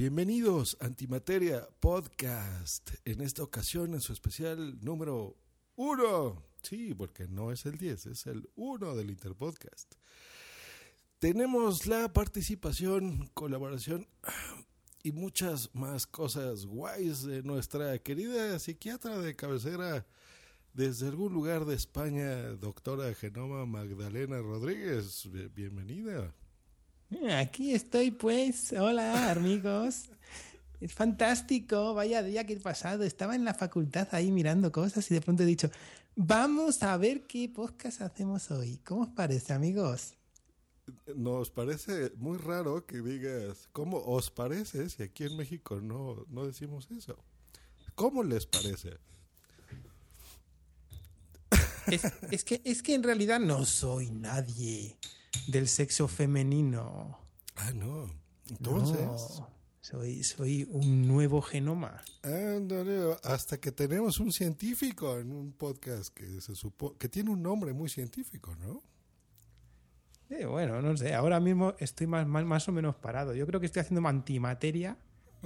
[0.00, 2.88] Bienvenidos Antimateria Podcast.
[3.04, 5.36] En esta ocasión, en su especial número
[5.76, 6.42] uno.
[6.62, 9.96] Sí, porque no es el 10, es el 1 del Interpodcast.
[11.18, 14.08] Tenemos la participación, colaboración
[15.02, 20.06] y muchas más cosas guays de nuestra querida psiquiatra de cabecera
[20.72, 25.28] desde algún lugar de España, doctora Genoma Magdalena Rodríguez.
[25.54, 26.34] Bienvenida.
[27.32, 28.72] Aquí estoy pues.
[28.72, 30.10] Hola amigos.
[30.80, 33.02] Es fantástico, vaya día que he pasado.
[33.02, 35.70] Estaba en la facultad ahí mirando cosas y de pronto he dicho,
[36.14, 38.78] vamos a ver qué podcast hacemos hoy.
[38.84, 40.14] ¿Cómo os parece, amigos?
[41.14, 44.88] Nos parece muy raro que digas, ¿cómo os parece?
[44.88, 47.18] Si aquí en México no, no decimos eso.
[47.94, 48.98] ¿Cómo les parece?
[51.88, 54.96] Es, es, que, es que en realidad no soy nadie
[55.46, 57.18] del sexo femenino.
[57.56, 58.06] Ah, no.
[58.48, 59.00] Entonces.
[59.00, 62.02] No, soy, soy un nuevo genoma.
[63.24, 67.72] Hasta que tenemos un científico en un podcast que se supo, que tiene un nombre
[67.72, 68.82] muy científico, ¿no?
[70.28, 73.34] Eh, bueno, no sé, ahora mismo estoy más, más, más o menos parado.
[73.34, 74.96] Yo creo que estoy haciendo antimateria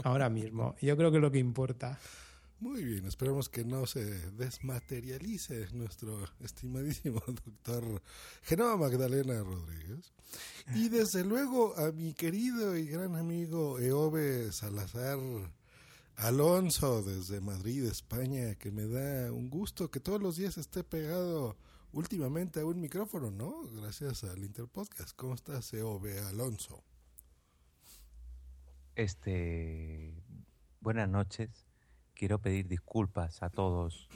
[0.03, 0.75] ahora mismo.
[0.83, 1.99] Yo creo que es lo que importa.
[2.61, 8.03] Muy bien, esperamos que no se desmaterialice nuestro estimadísimo doctor
[8.43, 10.13] Genova Magdalena Rodríguez.
[10.75, 15.19] Y desde luego a mi querido y gran amigo Eove Salazar
[16.17, 21.57] Alonso desde Madrid, España, que me da un gusto que todos los días esté pegado
[21.93, 23.65] últimamente a un micrófono, ¿no?
[23.73, 25.17] Gracias al Interpodcast.
[25.17, 26.85] ¿Cómo estás, Eove Alonso?
[28.95, 30.15] Este,
[30.81, 31.74] buenas noches
[32.15, 34.09] quiero pedir disculpas a todos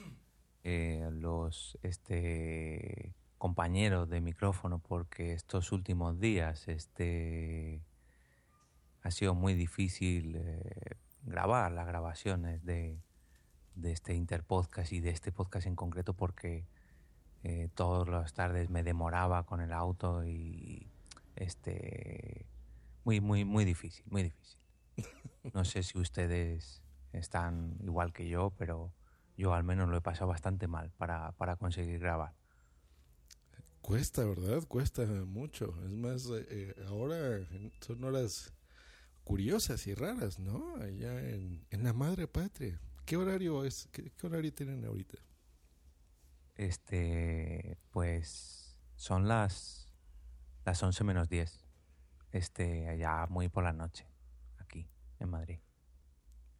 [0.64, 7.82] eh, los este, compañeros de micrófono porque estos últimos días este,
[9.02, 13.00] ha sido muy difícil eh, grabar las grabaciones de,
[13.74, 16.66] de, este interpodcast y de este podcast en concreto porque
[17.44, 20.90] eh, todas las tardes me demoraba con el auto y
[21.36, 22.46] este
[23.04, 24.58] muy muy muy difícil muy difícil.
[25.54, 26.82] No sé si ustedes
[27.12, 28.92] están igual que yo, pero
[29.36, 32.34] yo al menos lo he pasado bastante mal para, para conseguir grabar.
[33.80, 34.62] Cuesta, ¿verdad?
[34.66, 35.74] Cuesta mucho.
[35.84, 37.40] Es más, eh, ahora
[37.80, 38.52] son horas
[39.24, 40.76] curiosas y raras, ¿no?
[40.76, 42.80] Allá en, en la madre patria.
[43.06, 43.88] ¿Qué horario es?
[43.92, 45.16] ¿Qué, ¿Qué, horario tienen ahorita?
[46.56, 49.88] Este, pues son las
[50.68, 51.64] las 11 menos 10.
[52.30, 54.06] Este, allá muy por la noche,
[54.58, 54.86] aquí,
[55.18, 55.60] en Madrid.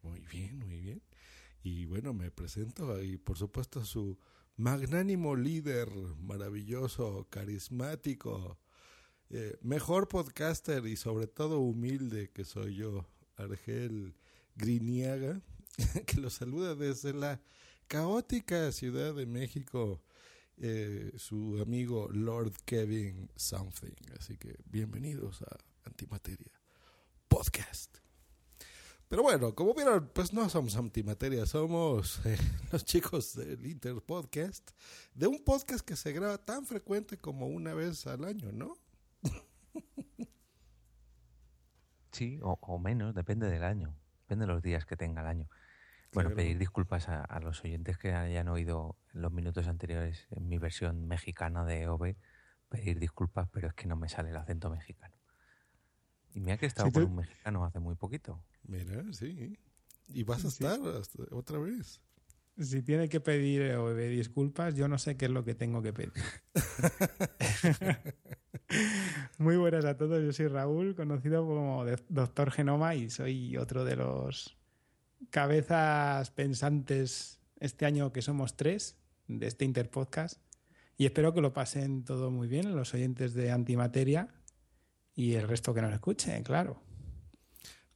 [0.01, 1.01] Muy bien, muy bien.
[1.63, 4.17] Y bueno, me presento y por supuesto su
[4.55, 5.89] magnánimo líder,
[6.19, 8.57] maravilloso, carismático,
[9.29, 14.15] eh, mejor podcaster y sobre todo humilde que soy yo, Argel
[14.55, 15.41] Griniaga,
[16.05, 17.41] que lo saluda desde la
[17.87, 20.01] caótica Ciudad de México,
[20.57, 23.95] eh, su amigo Lord Kevin Something.
[24.19, 26.51] Así que bienvenidos a Antimateria
[27.27, 28.08] Podcast.
[29.09, 32.37] Pero bueno, como vieron, pues no somos antimateria, somos eh,
[32.71, 34.69] los chicos del Interpodcast,
[35.15, 38.75] de un podcast que se graba tan frecuente como una vez al año, ¿no?
[42.11, 45.47] Sí, o, o, menos, depende del año, depende de los días que tenga el año.
[46.11, 50.57] Bueno, pedir disculpas a, a los oyentes que hayan oído los minutos anteriores en mi
[50.57, 52.15] versión mexicana de OV,
[52.67, 55.18] pedir disculpas, pero es que no me sale el acento mexicano.
[56.33, 58.43] Y mira que he estado Sí, con un mexicano hace muy poquito.
[58.63, 59.57] Mira, sí.
[60.09, 62.01] Y vas a estar hasta- otra vez.
[62.57, 65.55] Si tiene que pedir eh, o pedir disculpas, yo no sé qué es lo que
[65.55, 66.11] tengo que pedir.
[69.37, 73.95] Muy buenas a todos, yo soy Raúl, conocido como Doctor Genoma y soy otro de
[73.95, 74.57] los
[75.29, 78.97] cabezas pensantes este año que somos tres
[79.27, 80.41] de este Interpodcast.
[80.97, 84.27] Y espero que lo pasen todo muy bien los oyentes de Antimateria
[85.19, 86.81] y el resto que nos escuchen, claro.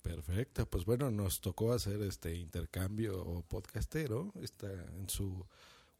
[0.01, 4.67] Perfecto, pues bueno, nos tocó hacer este intercambio podcastero, está
[4.97, 5.47] en su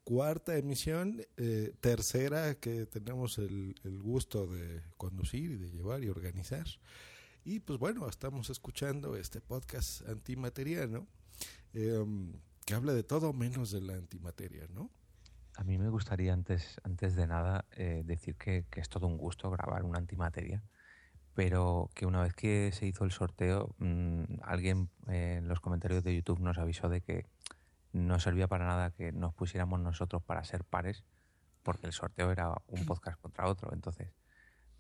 [0.04, 6.10] cuarta emisión, eh, tercera que tenemos el, el gusto de conducir y de llevar y
[6.10, 6.68] organizar.
[7.46, 11.08] Y pues bueno, estamos escuchando este podcast antimateriano
[11.74, 12.04] eh,
[12.66, 14.90] que habla de todo menos de la antimateria, ¿no?
[15.56, 19.18] A mí me gustaría antes, antes de nada eh, decir que, que es todo un
[19.18, 20.62] gusto grabar una antimateria,
[21.34, 26.04] pero que una vez que se hizo el sorteo, mm, alguien eh, en los comentarios
[26.04, 27.26] de YouTube nos avisó de que
[27.92, 31.04] no servía para nada que nos pusiéramos nosotros para ser pares,
[31.64, 33.74] porque el sorteo era un podcast contra otro.
[33.74, 34.12] Entonces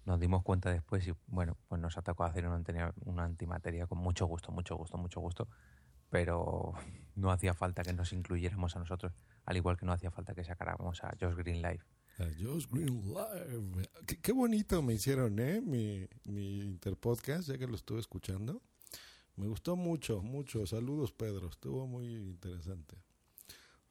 [0.05, 3.99] nos dimos cuenta después y bueno, pues nos atacó a hacer una, una antimateria con
[3.99, 5.47] mucho gusto, mucho gusto, mucho gusto,
[6.09, 6.73] pero
[7.15, 9.13] no hacía falta que nos incluyéramos a nosotros,
[9.45, 11.83] al igual que no hacía falta que sacáramos a Josh Green Live.
[12.19, 13.89] A Josh Green Live.
[14.05, 15.61] Qué, qué bonito me hicieron, ¿eh?
[15.61, 18.61] Mi, mi interpodcast, ya que lo estuve escuchando.
[19.35, 20.65] Me gustó mucho, mucho.
[20.67, 21.47] Saludos, Pedro.
[21.47, 22.95] Estuvo muy interesante.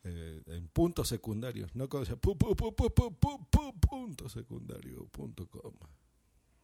[0.05, 1.67] Eh, en punto secundario.
[1.75, 5.75] No decía pu, pu, pu, pu, pu, pu, pu, punto secundario punto com.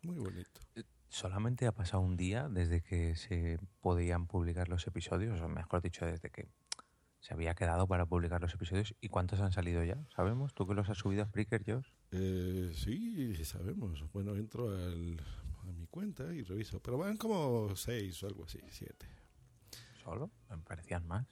[0.02, 0.60] Muy bonito.
[1.08, 6.04] Solamente ha pasado un día desde que se podían publicar los episodios, o mejor dicho,
[6.04, 6.48] desde que
[7.20, 8.94] se había quedado para publicar los episodios.
[9.00, 9.98] ¿Y cuántos han salido ya?
[10.14, 10.54] ¿Sabemos?
[10.54, 11.88] ¿Tú que los has subido a Spreaker, Josh?
[12.12, 14.04] Eh, sí, sabemos.
[14.12, 15.20] Bueno, entro al,
[15.62, 16.80] a mi cuenta y reviso.
[16.80, 19.06] Pero van como seis o algo así, siete.
[20.02, 20.30] ¿Solo?
[20.48, 21.26] Me parecían más.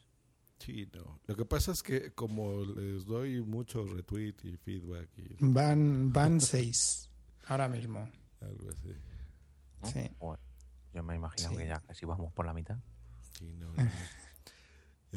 [0.58, 1.20] Sí, no.
[1.26, 6.40] Lo que pasa es que como les doy mucho retweet y feedback y Van, van
[6.40, 7.10] seis
[7.46, 8.10] ahora mismo.
[8.40, 8.92] algo así.
[9.82, 9.88] ¿no?
[9.88, 10.10] Sí.
[10.18, 10.42] Bueno,
[10.94, 11.56] yo me imagino Sí.
[11.56, 12.78] que ya casi vamos por la mitad.
[13.38, 13.90] Sí, no, no.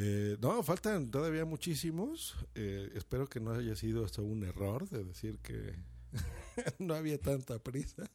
[0.01, 2.37] Eh, no, faltan todavía muchísimos.
[2.55, 5.75] Eh, espero que no haya sido hasta un error de decir que
[6.79, 8.09] no había tanta prisa.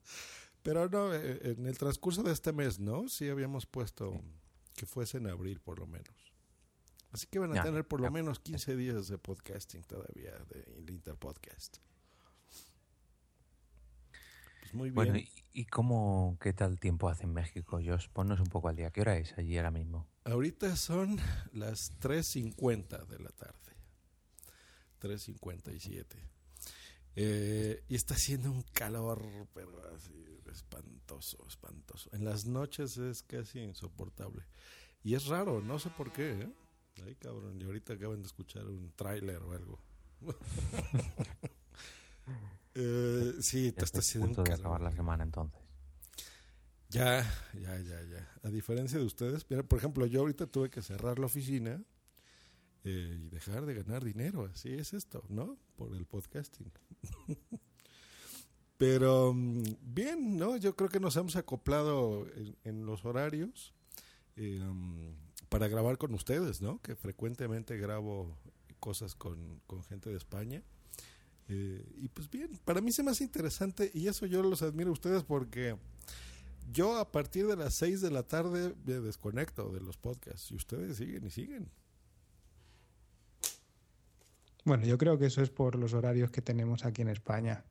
[0.63, 3.07] Pero no, eh, en el transcurso de este mes, ¿no?
[3.09, 4.19] Sí habíamos puesto
[4.75, 6.33] que fuese en abril por lo menos.
[7.13, 11.77] Así que van a tener por lo menos 15 días de podcasting todavía, de, Interpodcast.
[14.61, 14.95] Pues muy bien.
[14.95, 18.09] Bueno, ¿y, y cómo, qué tal tiempo hace en México, Josh?
[18.09, 18.91] Ponnos un poco al día.
[18.91, 20.09] ¿Qué hora es allí ahora mismo?
[20.25, 21.19] Ahorita son
[21.53, 23.55] las 3.50 de la tarde.
[25.01, 26.07] 3.57.
[27.17, 29.23] Eh, y está haciendo un calor,
[29.53, 32.09] pero así, espantoso, espantoso.
[32.13, 34.45] En las noches es casi insoportable.
[35.03, 36.33] Y es raro, no sé por qué.
[36.41, 36.53] ¿eh?
[37.05, 39.81] Ay, cabrón, y ahorita acaban de escuchar un tráiler o algo.
[42.77, 44.55] Eh, sí, te está estoy a haciendo un de calor.
[44.55, 45.61] acabar la semana entonces.
[46.95, 48.29] Ya, ya, ya, ya.
[48.45, 51.83] A diferencia de ustedes, por ejemplo, yo ahorita tuve que cerrar la oficina
[52.85, 54.49] eh, y dejar de ganar dinero.
[54.53, 55.59] Así es esto, ¿no?
[55.75, 56.71] Por el podcasting.
[58.77, 60.57] Pero mm, bien, ¿no?
[60.57, 62.29] Yo creo que nos hemos acoplado
[62.63, 63.75] en, los horarios
[64.37, 65.17] eh, um,
[65.49, 66.81] para grabar con ustedes, ¿no?
[66.81, 68.39] Que frecuentemente grabo
[68.79, 70.63] cosas con, con gente de España.
[71.49, 74.91] Eh, y pues bien, para mí se me hace interesante y eso yo los admiro
[74.91, 75.77] a ustedes porque
[76.71, 80.57] yo a partir de las 6 de la tarde me desconecto de los podcasts y
[80.57, 81.71] ustedes siguen y siguen.
[84.65, 87.65] Bueno, yo creo que eso es por los horarios que tenemos aquí en España.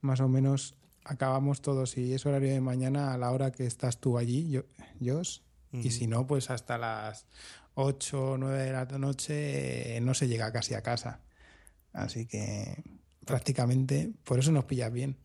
[0.00, 4.00] Más o menos acabamos todos, si es horario de mañana, a la hora que estás
[4.00, 4.62] tú allí, yo,
[5.02, 5.40] Josh,
[5.72, 7.26] y si no, pues hasta las
[7.74, 11.20] 8 o 9 de la noche eh, no se llega casi a casa.
[11.92, 12.82] Así que
[13.24, 15.16] prácticamente, por eso nos pillas bien.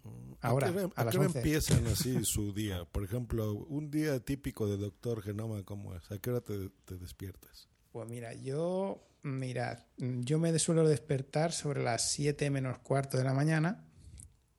[0.42, 1.40] Ahora, ¿A qué hora, a a las qué hora 11.
[1.40, 2.86] empiezan así su día?
[2.86, 6.12] Por ejemplo, un día típico de Doctor Genoma, ¿cómo es?
[6.12, 7.68] ¿A qué hora te, te despiertas?
[7.92, 13.34] Pues mira, yo, mirad, yo me suelo despertar sobre las 7 menos cuarto de la
[13.34, 13.84] mañana,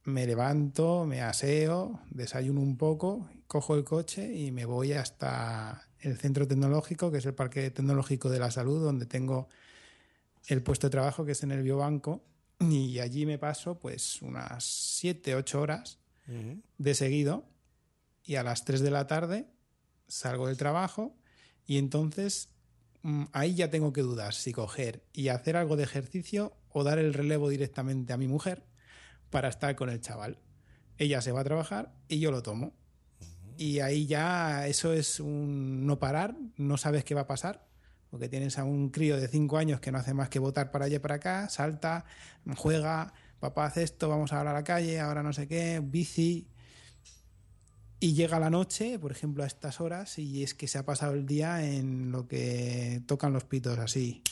[0.05, 6.17] me levanto, me aseo, desayuno un poco, cojo el coche y me voy hasta el
[6.19, 9.49] centro tecnológico, que es el Parque Tecnológico de la Salud, donde tengo
[10.47, 12.23] el puesto de trabajo, que es en el biobanco,
[12.61, 15.99] y allí me paso pues unas 7, 8 horas
[16.79, 17.49] de seguido
[18.23, 19.49] y a las 3 de la tarde
[20.07, 21.17] salgo del trabajo
[21.67, 22.51] y entonces
[23.03, 26.99] mm, ahí ya tengo que dudar si coger y hacer algo de ejercicio o dar
[26.99, 28.65] el relevo directamente a mi mujer
[29.31, 30.39] para estar con el chaval.
[30.99, 32.75] Ella se va a trabajar y yo lo tomo.
[33.57, 37.69] Y ahí ya eso es un no parar, no sabes qué va a pasar,
[38.11, 40.87] porque tienes a un crío de 5 años que no hace más que votar para
[40.87, 42.05] allá y para acá, salta,
[42.57, 46.49] juega, papá hace esto, vamos ahora a la calle, ahora no sé qué, bici.
[48.01, 51.13] Y llega la noche, por ejemplo, a estas horas, y es que se ha pasado
[51.13, 54.23] el día en lo que tocan los pitos así.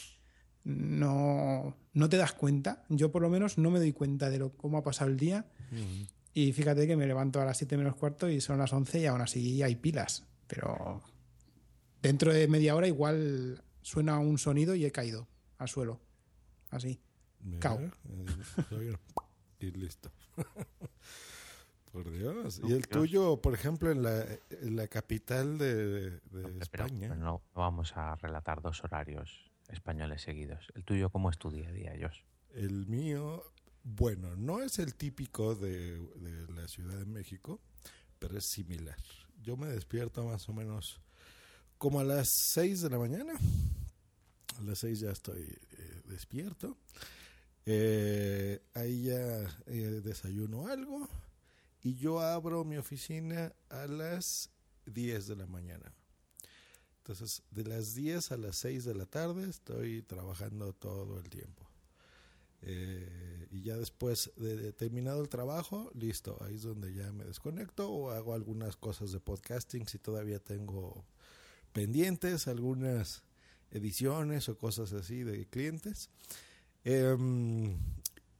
[0.64, 2.84] No, no te das cuenta.
[2.88, 5.46] Yo por lo menos no me doy cuenta de lo, cómo ha pasado el día.
[6.32, 9.06] Y fíjate que me levanto a las 7 menos cuarto y son las 11 y
[9.06, 10.24] aún así hay pilas.
[10.46, 11.02] Pero
[12.00, 16.00] dentro de media hora igual suena un sonido y he caído al suelo.
[16.70, 17.00] Así.
[17.60, 17.80] Cao.
[19.60, 20.10] y listo.
[21.92, 22.60] Por Dios.
[22.64, 26.48] Y el tuyo, por ejemplo, en la, en la capital de, de Pero
[26.84, 27.08] España.
[27.08, 30.70] no, no vamos a relatar dos horarios españoles seguidos.
[30.74, 32.20] ¿El tuyo cómo es tu día a día, Josh?
[32.52, 33.42] El mío,
[33.84, 37.60] bueno, no es el típico de, de la Ciudad de México,
[38.18, 38.98] pero es similar.
[39.42, 41.00] Yo me despierto más o menos
[41.78, 43.32] como a las 6 de la mañana.
[44.58, 46.76] A las 6 ya estoy eh, despierto.
[47.64, 51.06] Eh, ahí ya eh, desayuno algo
[51.82, 54.50] y yo abro mi oficina a las
[54.86, 55.92] 10 de la mañana.
[56.98, 61.68] Entonces, de las 10 a las 6 de la tarde estoy trabajando todo el tiempo.
[62.62, 67.24] Eh, y ya después de, de terminado el trabajo, listo, ahí es donde ya me
[67.24, 71.04] desconecto o hago algunas cosas de podcasting si todavía tengo
[71.78, 73.22] pendientes, algunas
[73.70, 76.10] ediciones o cosas así de clientes.
[76.82, 77.78] Em,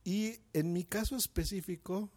[0.02, 2.10] y en mi caso específico,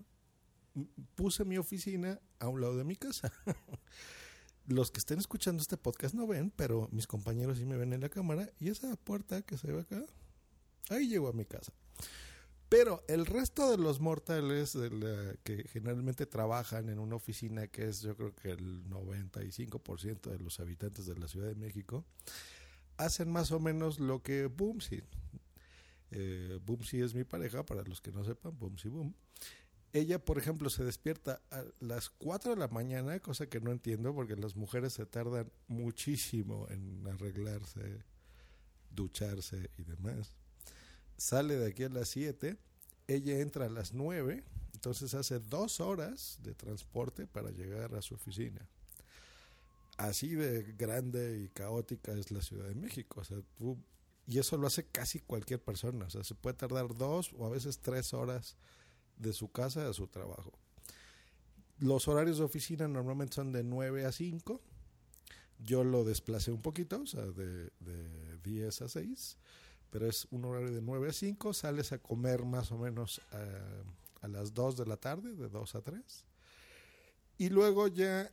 [1.13, 3.31] puse mi oficina a un lado de mi casa.
[4.65, 8.01] Los que estén escuchando este podcast no ven, pero mis compañeros sí me ven en
[8.01, 8.49] la cámara.
[8.59, 10.03] Y esa puerta que se ve acá,
[10.89, 11.71] ahí llego a mi casa.
[12.71, 14.77] Pero el resto de los mortales
[15.43, 20.61] que generalmente trabajan en una oficina, que es yo creo que el 95% de los
[20.61, 22.05] habitantes de la Ciudad de México,
[22.95, 25.03] hacen más o menos lo que Boomsy.
[26.11, 29.13] Eh, Boomsy es mi pareja, para los que no sepan, Boomsy Boom.
[29.91, 34.15] Ella, por ejemplo, se despierta a las 4 de la mañana, cosa que no entiendo
[34.15, 38.05] porque las mujeres se tardan muchísimo en arreglarse,
[38.91, 40.40] ducharse y demás.
[41.21, 42.57] Sale de aquí a las 7,
[43.07, 48.15] ella entra a las 9, entonces hace dos horas de transporte para llegar a su
[48.15, 48.67] oficina.
[49.97, 53.21] Así de grande y caótica es la Ciudad de México.
[54.25, 56.05] Y eso lo hace casi cualquier persona.
[56.05, 58.57] O sea, se puede tardar dos o a veces tres horas
[59.17, 60.51] de su casa a su trabajo.
[61.77, 64.59] Los horarios de oficina normalmente son de 9 a 5.
[65.59, 69.37] Yo lo desplacé un poquito, o sea, de, de 10 a 6.
[69.91, 71.53] Pero es un horario de 9 a 5.
[71.53, 75.75] Sales a comer más o menos a, a las 2 de la tarde, de 2
[75.75, 76.25] a 3.
[77.37, 78.31] Y luego ya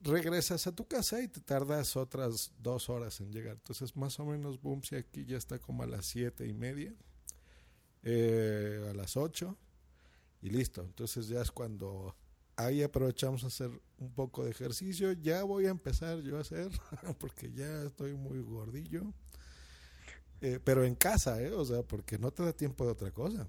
[0.00, 3.54] regresas a tu casa y te tardas otras dos horas en llegar.
[3.54, 6.94] Entonces, más o menos, boom, si aquí ya está como a las siete y media,
[8.02, 9.56] eh, a las 8
[10.42, 10.82] y listo.
[10.82, 12.14] Entonces ya es cuando
[12.56, 15.12] ahí aprovechamos a hacer un poco de ejercicio.
[15.12, 16.70] Ya voy a empezar yo a hacer,
[17.18, 19.12] porque ya estoy muy gordillo.
[20.40, 21.52] Eh, pero en casa, ¿eh?
[21.52, 23.48] O sea, porque no te da tiempo de otra cosa.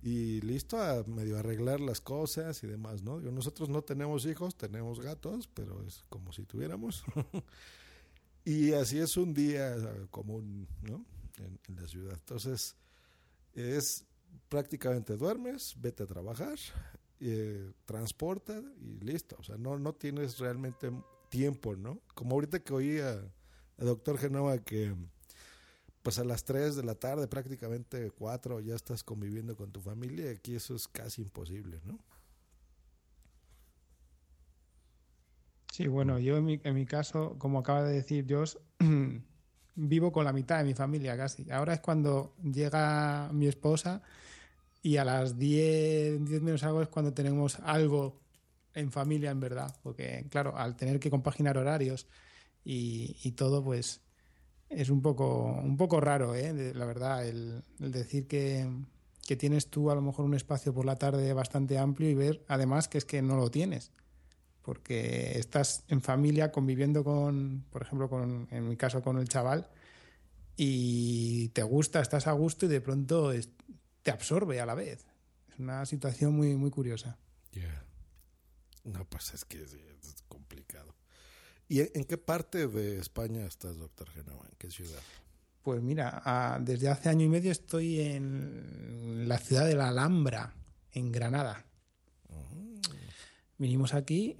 [0.00, 3.18] Y listo a medio arreglar las cosas y demás, ¿no?
[3.18, 7.04] Digo, nosotros no tenemos hijos, tenemos gatos, pero es como si tuviéramos.
[8.44, 9.76] y así es un día
[10.10, 11.04] común, ¿no?
[11.38, 12.14] En, en la ciudad.
[12.14, 12.76] Entonces,
[13.54, 14.04] es
[14.48, 16.58] prácticamente duermes, vete a trabajar,
[17.20, 19.36] eh, transporta y listo.
[19.38, 20.90] O sea, no, no tienes realmente
[21.28, 22.00] tiempo, ¿no?
[22.14, 24.94] Como ahorita que oí a, a doctor Genova que
[26.08, 30.30] pues a las 3 de la tarde, prácticamente 4, ya estás conviviendo con tu familia.
[30.30, 31.98] Aquí eso es casi imposible, ¿no?
[35.70, 38.54] Sí, bueno, yo en mi, caso, como acaba de decir Josh,
[39.74, 41.50] vivo con la mitad de mi familia casi.
[41.50, 44.00] Ahora es cuando llega mi esposa
[44.80, 48.18] y a las 10, 10 menos algo es cuando tenemos algo
[48.72, 49.76] en familia en verdad.
[49.82, 52.06] Porque, claro, al tener que compaginar horarios
[52.64, 54.07] y todo, pues
[54.70, 56.72] es un poco, un poco raro, ¿eh?
[56.74, 58.68] La verdad, el, decir que,
[59.26, 62.44] que tienes tú a lo mejor un espacio por la tarde bastante amplio y ver
[62.48, 63.92] además que es que no lo tienes
[64.68, 69.66] porque estás en familia conviviendo con, por ejemplo, con, en mi caso con el chaval,
[70.58, 73.32] y te gusta, estás a gusto y de pronto
[74.02, 75.06] te absorbe a la vez.
[75.48, 77.16] Es una situación muy, muy curiosa.
[78.84, 79.74] No, pues es que es
[80.28, 80.94] complicado.
[81.68, 84.44] ¿Y en, en qué parte de España estás, doctor Genova?
[84.50, 85.00] ¿En qué ciudad?
[85.62, 90.54] Pues mira, a- desde hace año y medio estoy en la ciudad de la Alhambra,
[90.92, 91.64] en Granada.
[93.58, 94.36] Vinimos aquí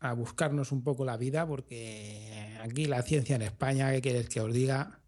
[0.00, 4.40] a buscarnos un poco la vida porque aquí la ciencia en España, ¿qué quieres que
[4.40, 5.00] os diga?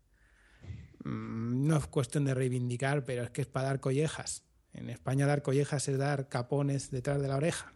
[1.05, 4.45] Mm, No es cuestión de reivindicar, pero es que es para dar collejas.
[4.75, 7.73] En España dar collejas es dar capones detrás de la oreja.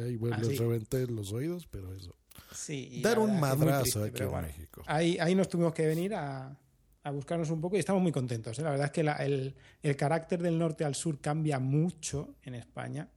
[0.00, 2.14] Ahí, bueno, les reventé los oídos, pero eso.
[2.54, 4.46] Sí, Dar un madrazo triste, aquí en bueno.
[4.48, 4.82] México.
[4.86, 6.56] Ahí, ahí nos tuvimos que venir a,
[7.02, 8.58] a buscarnos un poco y estamos muy contentos.
[8.58, 8.62] ¿eh?
[8.62, 12.54] La verdad es que la- el, el carácter del norte al sur cambia mucho en
[12.54, 13.08] España.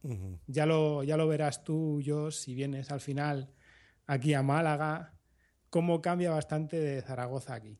[0.46, 3.50] Ya lo, ya lo verás tú, yo, si vienes al final
[4.06, 5.14] aquí a Málaga,
[5.70, 7.78] cómo cambia bastante de Zaragoza aquí.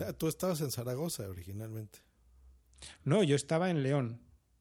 [0.00, 1.98] Ah, tú estabas en Zaragoza originalmente.
[3.04, 4.20] No, yo estaba en León,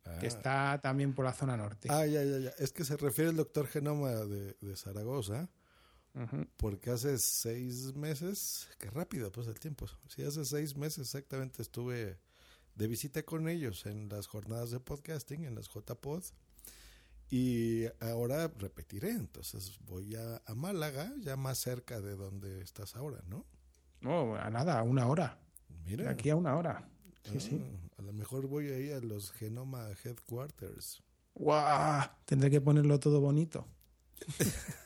[0.09, 0.19] Ah.
[0.19, 1.87] que está también por la zona norte.
[1.91, 2.49] Ah, ya, ya, ya.
[2.57, 5.49] Es que se refiere el doctor Genoma de, de Zaragoza,
[6.57, 9.85] porque hace seis meses, qué rápido pues el tiempo.
[10.07, 12.19] Sí, hace seis meses exactamente estuve
[12.75, 16.23] de visita con ellos en las jornadas de podcasting, en las JPod.
[17.29, 23.21] Y ahora repetiré, entonces voy a, a Málaga, ya más cerca de donde estás ahora,
[23.27, 23.45] ¿no?
[24.01, 25.39] No, a nada, a una hora.
[25.85, 26.05] Mira.
[26.05, 26.89] De aquí a una hora.
[27.31, 27.61] Sí, sí.
[27.61, 31.01] Ah, A lo mejor voy ahí a los Genoma Headquarters.
[31.35, 32.09] ¡Guau!
[32.25, 33.67] Tendré que ponerlo todo bonito.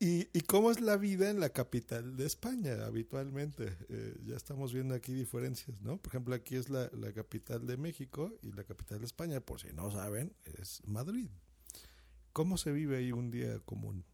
[0.00, 3.76] ¿Y, y cómo es la vida en la capital de España habitualmente?
[3.88, 5.96] Eh, ya estamos viendo aquí diferencias, ¿no?
[5.96, 9.60] Por ejemplo, aquí es la, la capital de México y la capital de España, por
[9.60, 11.28] si no saben, es Madrid.
[12.32, 14.04] ¿Cómo se vive ahí un día común?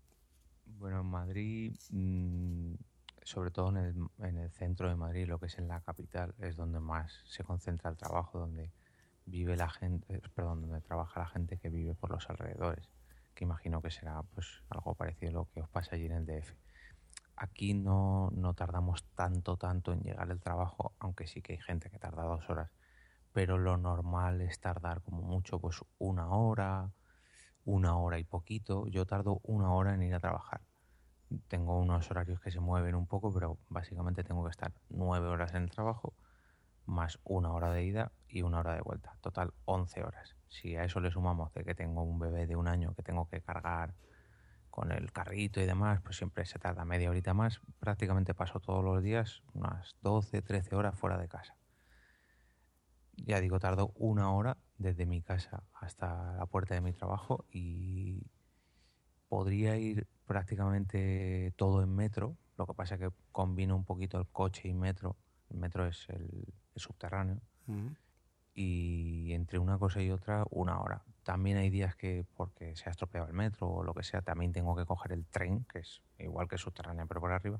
[0.78, 2.74] Bueno, en Madrid, mm,
[3.24, 6.34] sobre todo en el, en el centro de Madrid, lo que es en la capital,
[6.38, 8.70] es donde más se concentra el trabajo, donde
[9.26, 12.90] vive la gente, eh, perdón, donde trabaja la gente que vive por los alrededores,
[13.34, 16.26] que imagino que será pues algo parecido a lo que os pasa allí en el
[16.26, 16.54] DF.
[17.36, 21.90] Aquí no, no tardamos tanto, tanto en llegar al trabajo, aunque sí que hay gente
[21.90, 22.70] que tarda dos horas,
[23.32, 26.92] pero lo normal es tardar como mucho pues una hora,
[27.64, 28.86] una hora y poquito.
[28.86, 30.60] Yo tardo una hora en ir a trabajar.
[31.48, 35.54] Tengo unos horarios que se mueven un poco, pero básicamente tengo que estar nueve horas
[35.54, 36.14] en el trabajo,
[36.86, 39.16] más una hora de ida y una hora de vuelta.
[39.20, 40.36] Total, 11 horas.
[40.48, 43.28] Si a eso le sumamos de que tengo un bebé de un año que tengo
[43.28, 43.94] que cargar
[44.70, 47.60] con el carrito y demás, pues siempre se tarda media horita más.
[47.78, 51.56] Prácticamente paso todos los días unas 12, 13 horas fuera de casa.
[53.16, 58.26] Ya digo, tardo una hora desde mi casa hasta la puerta de mi trabajo y
[59.28, 62.36] podría ir prácticamente todo en metro.
[62.56, 65.16] Lo que pasa es que combino un poquito el coche y metro.
[65.50, 67.40] El metro es el, el subterráneo.
[68.54, 71.02] Y entre una cosa y otra, una hora.
[71.24, 74.52] También hay días que, porque se ha estropeado el metro o lo que sea, también
[74.52, 77.58] tengo que coger el tren, que es igual que el subterráneo, pero por arriba.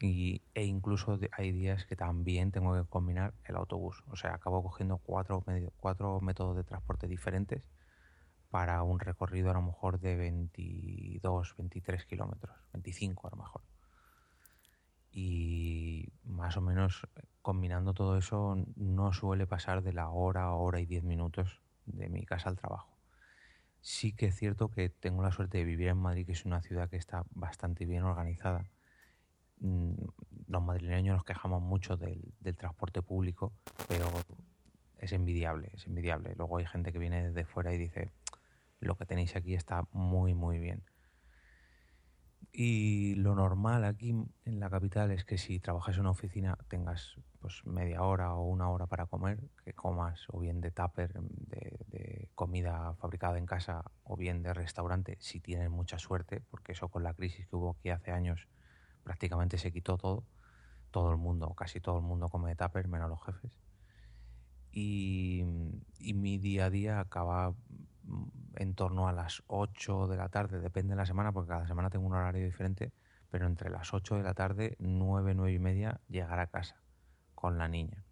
[0.00, 4.02] Y, e incluso hay días que también tengo que combinar el autobús.
[4.08, 5.44] O sea, acabo cogiendo cuatro,
[5.76, 7.62] cuatro métodos de transporte diferentes
[8.50, 13.62] para un recorrido a lo mejor de 22, 23 kilómetros, 25 a lo mejor.
[15.12, 20.80] Y más o menos eh, combinando todo eso no suele pasar de la hora, hora
[20.80, 22.96] y 10 minutos de mi casa al trabajo.
[23.80, 26.60] Sí que es cierto que tengo la suerte de vivir en Madrid, que es una
[26.60, 28.66] ciudad que está bastante bien organizada.
[29.60, 29.94] Mm,
[30.48, 33.52] Los madrileños nos quejamos mucho del, del transporte público,
[33.88, 34.06] pero
[34.98, 36.34] es envidiable, es envidiable.
[36.36, 38.12] Luego hay gente que viene desde fuera y dice,
[38.80, 40.82] lo que tenéis aquí está muy, muy bien.
[42.52, 44.10] Y lo normal aquí
[44.44, 48.42] en la capital es que si trabajas en una oficina tengas pues media hora o
[48.44, 53.84] una hora para comer, que comas o bien de tupper, de, comida fabricada en casa
[54.02, 57.70] o bien de restaurante, si tienes mucha suerte, porque eso con la crisis que hubo
[57.70, 58.48] aquí hace años
[59.04, 60.24] prácticamente se quitó todo.
[60.90, 63.52] Todo el mundo, casi todo el mundo come de tupper, menos los jefes.
[64.72, 65.44] Y,
[66.00, 67.54] y mi día a día acaba
[68.56, 71.90] en torno a las 8 de la tarde, depende de la semana, porque cada semana
[71.90, 72.92] tengo un horario diferente,
[73.30, 76.76] pero entre las 8 de la tarde, 9, 9 y media, llegar a casa
[77.34, 78.04] con la niña.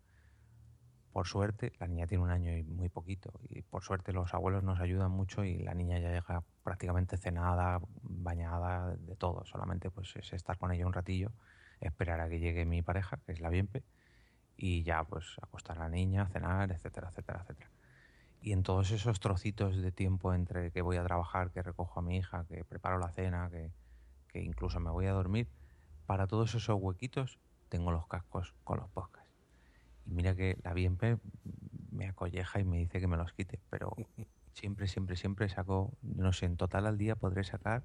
[1.13, 4.63] Por suerte, la niña tiene un año y muy poquito, y por suerte los abuelos
[4.63, 9.45] nos ayudan mucho y la niña ya llega prácticamente cenada, bañada, de todo.
[9.45, 11.33] Solamente pues es estar con ella un ratillo,
[11.81, 13.83] esperar a que llegue mi pareja, que es la Bienpe,
[14.57, 17.71] y ya pues acostar a la niña, cenar, etcétera, etcétera, etcétera.
[18.41, 22.03] Y en todos esos trocitos de tiempo entre que voy a trabajar, que recojo a
[22.03, 23.73] mi hija, que preparo la cena, que,
[24.29, 25.49] que incluso me voy a dormir,
[26.07, 29.31] para todos esos huequitos tengo los cascos con los podcasts.
[30.07, 31.19] Y mira que la Bienpe
[31.91, 33.95] me acolleja y me dice que me los quite, pero
[34.59, 37.85] Siempre, siempre, siempre saco, no sé, en total al día podré sacar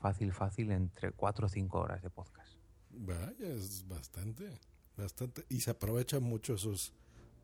[0.00, 2.56] fácil, fácil, entre 4 o 5 horas de podcast.
[2.88, 4.58] Vaya, es bastante,
[4.96, 5.44] bastante.
[5.50, 6.94] Y se aprovechan mucho esos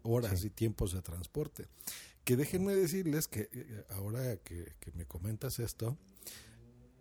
[0.03, 0.47] horas Sí.
[0.49, 1.69] y tiempos de transporte.
[2.25, 5.99] Que déjenme decirles que eh, ahora que, que me comentas esto,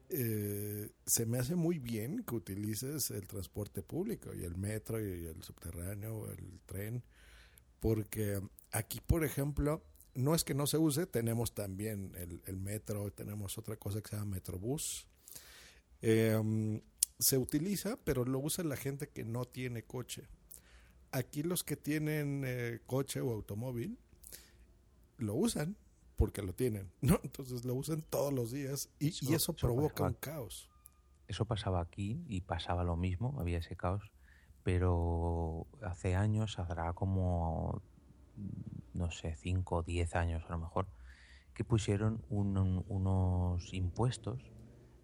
[0.10, 5.26] eh, se me hace muy bien que utilices el transporte público y el metro y
[5.26, 7.04] el subterráneo el tren,
[7.80, 9.84] porque aquí, por ejemplo,
[10.14, 14.10] no es que no se use, tenemos también el, el metro, tenemos otra cosa que
[14.10, 15.08] se llama Metrobús.
[16.02, 16.82] Eh,
[17.18, 20.28] se utiliza, pero lo usa la gente que no tiene coche.
[21.12, 23.98] Aquí los que tienen eh, coche o automóvil
[25.18, 25.76] lo usan
[26.16, 27.20] porque lo tienen, ¿no?
[27.24, 30.70] Entonces lo usan todos los días y, Eso- y eso eso provoca un caos.
[31.28, 34.12] Eso pasaba aquí y pasaba lo mismo, había ese caos,
[34.64, 37.82] pero hace años, habrá como,
[38.94, 40.88] no sé, 5 o 10 años a lo mejor,
[41.54, 44.42] que pusieron un- un- unos impuestos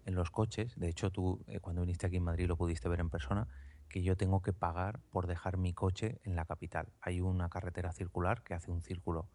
[0.04, 0.74] en los coches.
[0.78, 3.48] De hecho, tú eh, cuando viniste aquí en Madrid lo pudiste ver en persona,
[3.88, 6.88] que yo tengo que pagar por dejar mi coche en la capital.
[7.00, 9.28] Hay una carretera circular que hace un círculo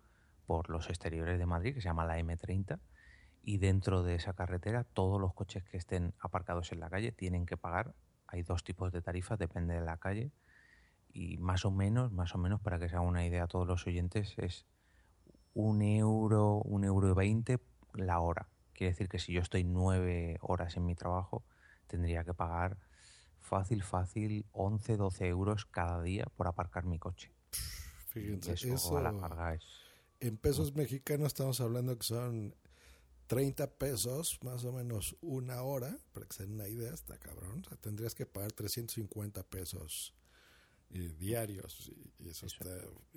[0.46, 2.80] por los exteriores de Madrid, que se llama la M30,
[3.44, 7.46] y dentro de esa carretera todos los coches que estén aparcados en la calle tienen
[7.46, 7.94] que pagar.
[8.28, 10.32] Hay dos tipos de tarifas, depende de la calle,
[11.12, 13.68] y más o menos, más o menos, para que se haga una idea a todos
[13.68, 14.66] los oyentes, es
[15.54, 17.60] un euro, un euro y veinte
[17.94, 18.48] la hora.
[18.74, 21.44] Quiere decir que si yo estoy nueve horas en mi trabajo,
[21.88, 22.78] tendría que pagar
[23.44, 27.32] fácil, fácil, 11, 12 euros cada día por aparcar mi coche.
[28.08, 29.64] Fíjense, Eso, eso a la carga es...
[30.20, 32.56] en pesos mexicanos estamos hablando que son
[33.28, 37.62] 30 pesos, más o menos una hora, para que se den una idea, está cabrón.
[37.66, 40.14] O sea, tendrías que pagar 350 pesos
[40.92, 42.58] eh, diarios y, y eso, Eso.
[42.64, 42.76] está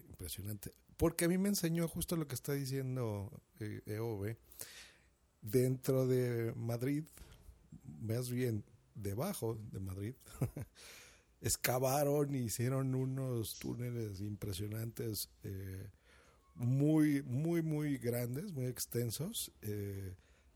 [0.08, 0.72] impresionante.
[0.96, 4.36] Porque a mí me enseñó justo lo que está diciendo eh, EOB.
[5.42, 7.04] Dentro de Madrid,
[7.84, 8.64] más bien
[8.96, 10.14] debajo de Madrid,
[11.40, 15.90] excavaron y hicieron unos túneles impresionantes, eh,
[16.54, 20.14] muy, muy, muy grandes, muy extensos, eh,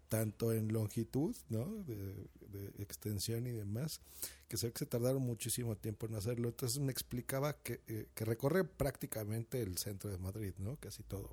[0.09, 1.67] tanto en longitud, ¿no?
[1.85, 4.01] De, de extensión y demás,
[4.49, 6.49] que sé que se tardaron muchísimo tiempo en hacerlo.
[6.49, 10.77] Entonces me explicaba que, eh, que recorre prácticamente el centro de Madrid, ¿no?
[10.77, 11.31] Casi todo.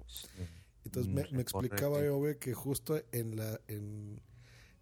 [0.85, 4.21] Entonces me, me explicaba yo ve, que justo en la en,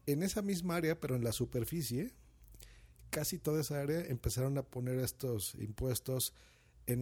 [0.08, 2.13] en esa misma área, pero en la superficie,
[3.10, 6.34] casi toda esa área empezaron a poner estos impuestos
[6.88, 7.02] en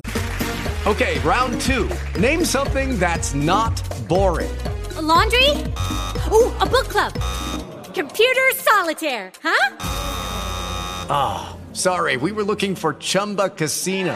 [0.86, 1.89] Okay, round two.
[2.20, 3.74] Name something that's not
[4.10, 4.52] boring.
[4.98, 5.50] A laundry?
[6.30, 7.13] Ooh, a book club.
[7.94, 9.78] Computer solitaire, huh?
[11.10, 14.16] Ah, sorry, we were looking for Chumba Casino.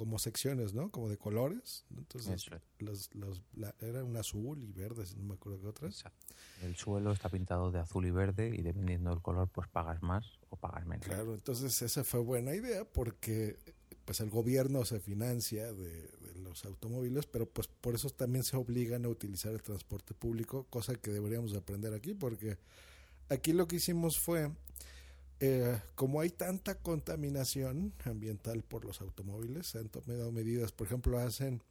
[0.00, 0.90] como secciones, ¿no?
[0.90, 1.84] Como de colores.
[1.94, 2.62] Entonces, Eso es.
[2.78, 5.92] los, los, la, era un azul y verde, si no me acuerdo qué otras.
[5.92, 6.34] Exacto.
[6.62, 10.38] El suelo está pintado de azul y verde y dependiendo del color pues pagas más
[10.48, 11.04] o pagas menos.
[11.04, 13.58] Claro, entonces esa fue buena idea porque
[14.06, 18.56] pues el gobierno se financia de, de los automóviles, pero pues por eso también se
[18.56, 22.56] obligan a utilizar el transporte público, cosa que deberíamos aprender aquí, porque
[23.28, 24.50] aquí lo que hicimos fue,
[25.40, 31.18] eh, como hay tanta contaminación ambiental por los automóviles, se han tomado medidas, por ejemplo,
[31.18, 31.62] hacen,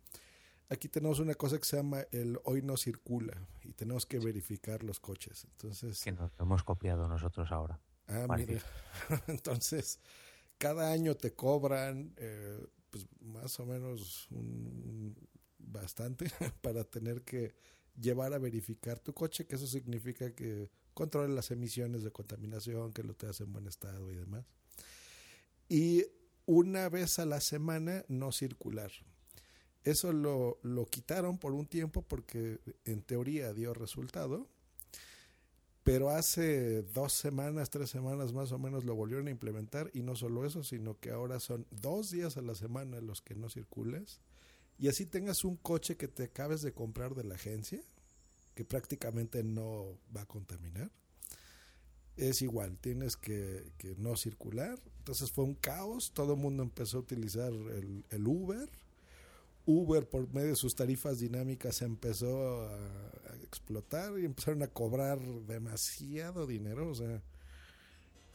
[0.70, 4.84] aquí tenemos una cosa que se llama el hoy no circula y tenemos que verificar
[4.84, 6.04] los coches, entonces...
[6.04, 7.80] Que nos hemos copiado nosotros ahora.
[8.08, 8.60] Ah, mira.
[9.28, 10.00] Entonces,
[10.58, 15.16] cada año te cobran, eh, pues más o menos un,
[15.60, 16.26] bastante
[16.62, 17.54] para tener que
[18.00, 23.04] llevar a verificar tu coche, que eso significa que controle las emisiones de contaminación, que
[23.04, 24.46] lo tengas en buen estado y demás.
[25.70, 26.04] Y
[26.46, 28.92] una vez a la semana no circular.
[29.86, 34.50] Eso lo, lo quitaron por un tiempo porque en teoría dio resultado,
[35.84, 40.18] pero hace dos semanas, tres semanas más o menos lo volvieron a implementar y no
[40.18, 44.20] solo eso, sino que ahora son dos días a la semana los que no circules
[44.78, 47.82] y así tengas un coche que te acabes de comprar de la agencia,
[48.60, 50.92] que prácticamente no va a contaminar.
[52.18, 54.78] Es igual, tienes que, que no circular.
[54.98, 58.70] Entonces fue un caos, todo el mundo empezó a utilizar el, Uber.
[59.66, 62.78] Uber por medio de sus tarifas dinámicas empezó a,
[63.44, 66.90] explotar y empezaron a cobrar demasiado dinero.
[66.90, 67.24] O sea,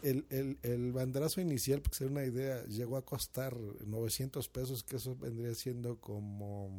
[0.01, 4.49] el, el, el banderazo inicial, para que se dé una idea, llegó a costar 900
[4.49, 6.71] pesos, que eso vendría siendo como,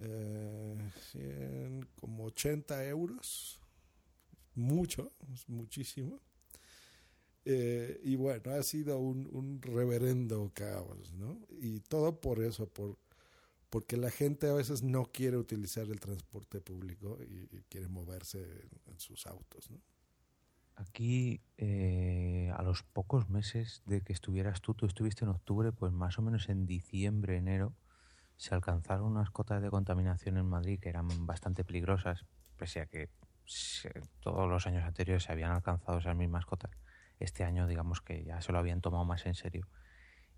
[0.00, 3.60] eh, 100, como 80 euros.
[4.54, 5.12] Mucho,
[5.48, 6.20] muchísimo.
[7.44, 11.40] Eh, y bueno, ha sido un, reverendo caos, ¿no?
[11.60, 12.96] Y todo por eso, por
[13.72, 19.00] porque la gente a veces no quiere utilizar el transporte público y, quiere moverse en,
[19.00, 19.70] sus autos.
[20.76, 25.90] Aquí, eh, a los pocos meses de que estuvieras tú, tú estuviste en octubre, pues
[25.90, 27.74] más o menos en diciembre, enero,
[28.42, 32.26] se alcanzaron unas cotas de contaminación en Madrid que eran bastante peligrosas,
[32.56, 33.08] pese a que
[34.20, 36.70] todos los años anteriores se habían alcanzado esas mismas cotas
[37.22, 39.68] este año digamos que ya se lo habían tomado más en serio.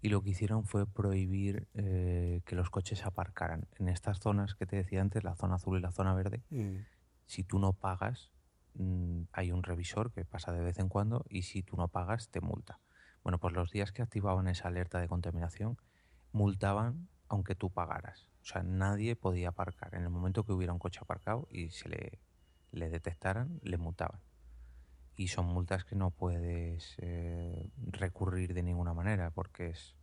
[0.00, 3.66] Y lo que hicieron fue prohibir eh, que los coches aparcaran.
[3.78, 6.76] En estas zonas que te decía antes, la zona azul y la zona verde, mm.
[7.24, 8.30] si tú no pagas,
[8.74, 12.28] mmm, hay un revisor que pasa de vez en cuando y si tú no pagas,
[12.28, 12.80] te multa.
[13.22, 15.78] Bueno, pues los días que activaban esa alerta de contaminación,
[16.32, 18.28] multaban aunque tú pagaras.
[18.42, 19.94] O sea, nadie podía aparcar.
[19.94, 22.18] En el momento que hubiera un coche aparcado y se le,
[22.72, 24.20] le detectaran, le multaban
[25.16, 29.94] y son multas que no puedes eh, recurrir de ninguna manera porque es,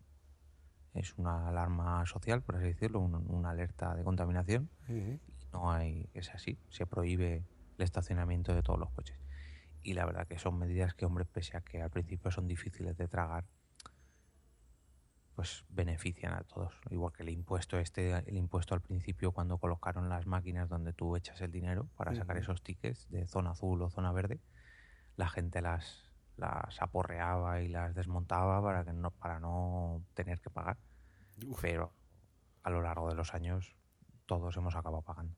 [0.93, 4.69] es una alarma social, por así decirlo, un, una alerta de contaminación.
[4.88, 5.19] Uh -huh.
[5.53, 7.43] no hay, es así, se prohíbe
[7.77, 9.17] el estacionamiento de todos los coches.
[9.84, 12.95] Y la verdad que son medidas que, hombre, pese a que al principio son difíciles
[12.97, 13.45] de tragar,
[15.36, 16.74] pues benefician a todos.
[16.89, 21.15] Igual que el impuesto este, el impuesto al principio cuando colocaron las máquinas donde tú
[21.15, 22.17] echas el dinero para uh -huh.
[22.17, 24.39] sacar esos tickets de zona azul o zona verde,
[25.15, 30.50] la gente las, las aporreaba y las desmontaba para, que no, para no tener que
[30.50, 30.78] pagar.
[31.48, 31.62] Uf.
[31.62, 31.94] Pero
[32.63, 33.76] a lo largo de los años
[34.26, 35.36] todos hemos acabado pagando.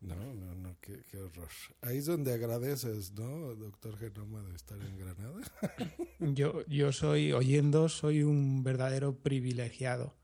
[0.00, 1.48] No, no, no, qué, qué, horror.
[1.82, 5.40] Ahí es donde agradeces, ¿no, doctor Genoma, de estar en Granada?
[6.20, 10.14] yo, yo soy, oyendo, soy un verdadero privilegiado.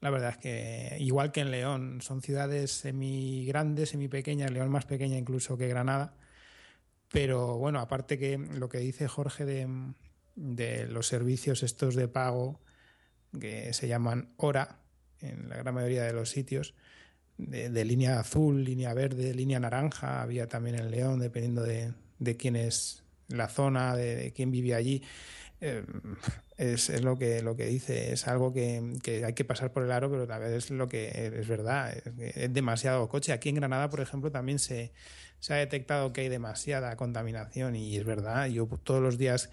[0.00, 4.68] La verdad es que, igual que en León, son ciudades semi grandes, semi pequeñas, León
[4.68, 6.16] más pequeña incluso que Granada,
[7.10, 9.94] pero bueno, aparte que lo que dice Jorge de,
[10.34, 12.60] de los servicios estos de pago
[13.40, 14.80] que se llaman hora
[15.20, 16.74] en la gran mayoría de los sitios,
[17.38, 22.56] de, línea azul, línea verde, línea naranja, había también en León, dependiendo de, de quién
[22.56, 25.02] es la zona, de, quién vive allí.
[25.60, 25.84] Eh,
[26.56, 29.84] es, es, lo que lo que dice, es algo que, que, hay que pasar por
[29.84, 33.32] el aro, pero tal vez es lo que es verdad, es, es demasiado coche.
[33.32, 34.92] Aquí en Granada, por ejemplo, también se,
[35.40, 39.50] se ha detectado que hay demasiada contaminación y es verdad, yo todos los días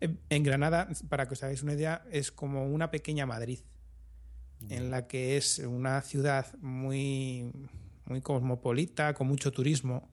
[0.00, 3.60] en Granada, para que os hagáis una idea, es como una pequeña Madrid,
[4.70, 7.50] en la que es una ciudad muy,
[8.06, 10.08] muy cosmopolita, con mucho turismo,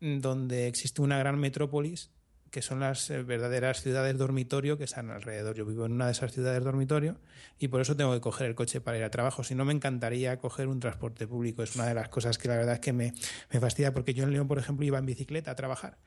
[0.00, 0.20] mm.
[0.20, 2.10] donde existe una gran metrópolis
[2.50, 5.56] que son las eh, verdaderas ciudades dormitorio que están alrededor.
[5.56, 7.16] Yo vivo en una de esas ciudades dormitorio
[7.58, 9.44] y por eso tengo que coger el coche para ir a trabajo.
[9.44, 11.62] Si no, me encantaría coger un transporte público.
[11.62, 13.12] Es una de las cosas que la verdad es que me,
[13.52, 15.98] me fastidia porque yo en León, por ejemplo, iba en bicicleta a trabajar.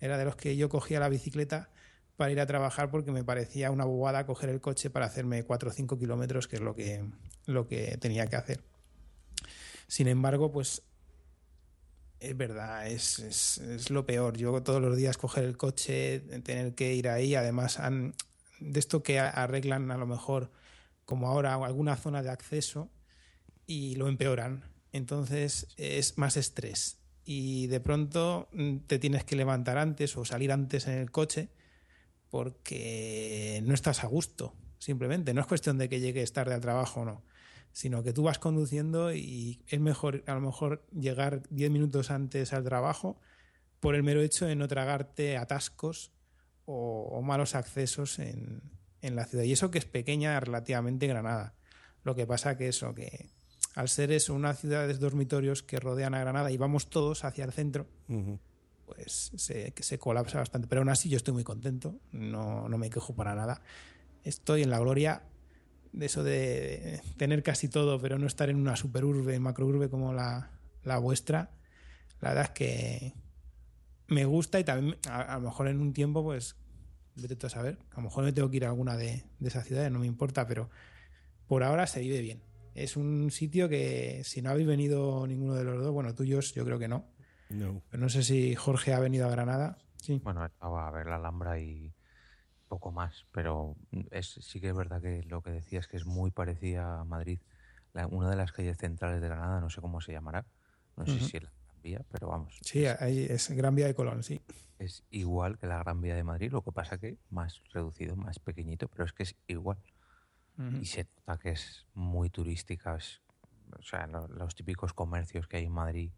[0.00, 1.70] Era de los que yo cogía la bicicleta
[2.16, 5.70] para ir a trabajar porque me parecía una bobada coger el coche para hacerme 4
[5.70, 7.04] o 5 kilómetros, que es lo que,
[7.46, 8.60] lo que tenía que hacer.
[9.86, 10.82] Sin embargo, pues
[12.20, 14.36] es verdad, es, es, lo peor.
[14.36, 18.14] Yo todos los días coger el coche, tener que ir ahí, además han,
[18.58, 20.50] de esto que arreglan a lo mejor
[21.04, 22.90] como ahora alguna zona de acceso
[23.66, 24.64] y lo empeoran.
[24.92, 30.52] Entonces es más estrés y de pronto mm, te tienes que levantar antes o salir
[30.52, 31.50] antes en el coche
[32.30, 35.34] porque no estás a gusto, simplemente.
[35.34, 37.22] No es cuestión de que llegues tarde al trabajo o no
[37.76, 42.54] sino que tú vas conduciendo y es mejor a lo mejor llegar 10 minutos antes
[42.54, 43.20] al trabajo
[43.80, 46.10] por el mero hecho de no tragarte atascos
[46.64, 48.62] o, malos accesos en,
[49.02, 49.44] en, la ciudad.
[49.44, 51.54] Y eso que es pequeña relativamente Granada.
[52.02, 53.28] Lo que pasa que eso, que
[53.74, 57.44] al ser eso una ciudad de dormitorios que rodean a Granada y vamos todos hacia
[57.44, 57.86] el centro.
[58.86, 60.68] Pues se, colapsa bastante.
[60.68, 63.60] Pero aún así yo estoy muy contento, no, no me quejo para nada.
[64.24, 65.22] Estoy en la gloria
[65.92, 70.50] de eso de tener casi todo, pero no estar en una superurbe, macrourbe como la,
[70.84, 71.50] la vuestra,
[72.20, 73.14] la verdad es que
[74.08, 76.56] me gusta y también a, a, lo mejor en un tiempo, pues,
[77.16, 79.66] vete a saber, a lo mejor me tengo que ir a alguna de, de esas
[79.66, 80.70] ciudades, no me importa, pero
[81.46, 82.42] por ahora se vive bien.
[82.74, 86.64] Es un sitio que si no habéis venido ninguno de los dos, bueno, tuyos yo
[86.64, 87.06] creo que no.
[87.50, 87.82] No.
[87.92, 89.78] No sé si Jorge ha venido a Granada.
[89.96, 90.20] Sí.
[90.24, 91.92] Bueno, estaba a ver la Alhambra y
[92.68, 93.76] poco más, pero
[94.10, 97.38] es, sí que es verdad que lo que decías que es muy parecida a Madrid.
[97.92, 100.44] La- una de las calles centrales de Granada, no sé cómo se llamará,
[100.96, 103.94] no sé si es la Gran Vía, pero vamos, Sí, ahí es Gran Vía de
[103.94, 104.40] Colón, sí.
[104.78, 108.38] es igual que la Gran Vía de Madrid, lo que pasa que más reducido, más
[108.40, 109.78] pequeñito, pero es que es igual.
[110.80, 113.20] Y se nota que es muy turística, es-
[113.78, 116.10] o sea, lo- los típicos comercios que hay en Madrid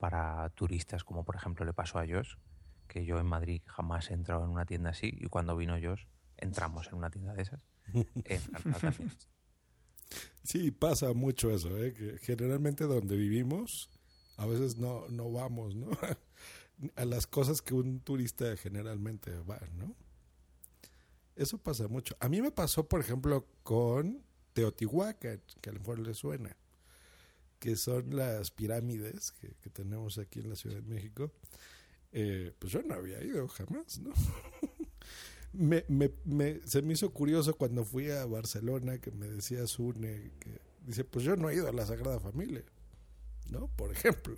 [0.00, 2.34] para turistas, como por ejemplo le pasó a Josh,
[2.88, 6.06] que yo en Madrid jamás he entrado en una tienda así y cuando vino Josh
[6.38, 7.62] entramos en una tienda de esas.
[8.24, 9.12] En Granada también.
[10.42, 11.92] Sí, pasa mucho eso, ¿eh?
[11.92, 13.90] que generalmente donde vivimos
[14.38, 15.90] a veces no, no vamos, ¿no?
[16.96, 19.94] A las cosas que un turista generalmente va, ¿no?
[21.36, 22.16] Eso pasa mucho.
[22.20, 26.56] A mí me pasó, por ejemplo, con Teotihuacán, que a lo mejor le suena,
[27.60, 31.30] que son las pirámides que, que tenemos aquí en la Ciudad de México.
[32.12, 34.12] Eh, pues yo no había ido jamás, ¿no?
[35.52, 40.32] me, me, me- se me hizo curioso cuando fui a Barcelona que me decía Sune
[40.40, 42.64] que dice, pues yo no he ido a la Sagrada Familia,
[43.50, 43.68] ¿no?
[43.76, 44.36] Por ejemplo.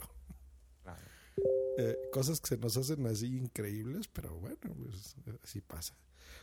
[1.78, 5.94] Eh, cosas que se nos hacen así increíbles, pero bueno, pues así pasa.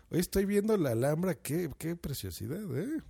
[0.10, 3.02] Hoy estoy viendo la Alhambra, qué, qué preciosidad, ¿eh?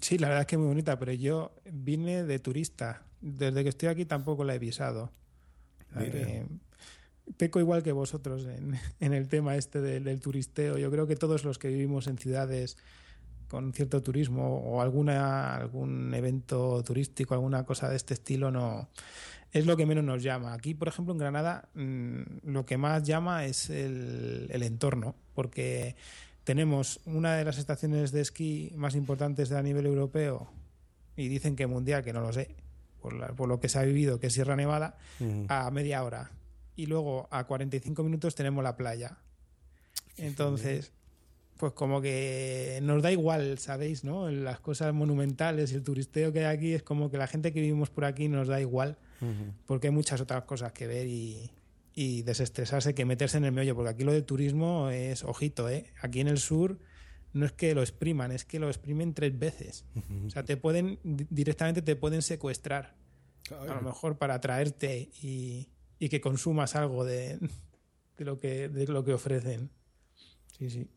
[0.00, 3.02] Sí, la verdad es que es muy bonita, pero yo vine de turista.
[3.20, 5.12] Desde que estoy aquí tampoco la he visado.
[5.96, 6.46] Eh,
[7.36, 10.78] peco igual que vosotros en, en el tema este del, del turisteo.
[10.78, 12.76] Yo creo que todos los que vivimos en ciudades
[13.48, 18.88] con cierto turismo o alguna algún evento turístico, alguna cosa de este estilo, no
[19.52, 20.54] es lo que menos nos llama.
[20.54, 25.96] Aquí, por ejemplo, en Granada, mm, lo que más llama es el, el entorno, porque
[26.44, 30.50] tenemos una de las estaciones de esquí más importantes a nivel europeo
[31.16, 32.54] y dicen que mundial, que no lo sé,
[33.00, 34.96] por, la- por lo que se ha vivido, que es Sierra Nevada,
[35.48, 36.30] a media hora.
[36.76, 39.18] Y luego a 45 minutos tenemos la playa.
[40.16, 40.92] Entonces,
[41.58, 44.02] pues como que nos da igual, ¿sabéis?
[44.04, 44.30] ¿no?
[44.30, 47.60] Las cosas monumentales y el turisteo que hay aquí es como que la gente que
[47.60, 48.96] vivimos por aquí nos da igual
[49.66, 51.50] porque hay muchas otras cosas que ver y,
[51.94, 55.92] y desestresarse que meterse en el meollo, porque aquí lo de turismo es ojito, ¿eh?
[56.00, 56.78] Aquí en el sur
[57.32, 59.84] no es que lo expriman, es que lo exprimen tres veces.
[60.26, 62.94] O sea, te pueden, di- directamente te pueden secuestrar,
[63.50, 67.38] a lo mejor para traerte y, y que consumas algo de,
[68.16, 69.70] de, lo que, de lo que ofrecen.
[70.56, 70.90] Sí, sí.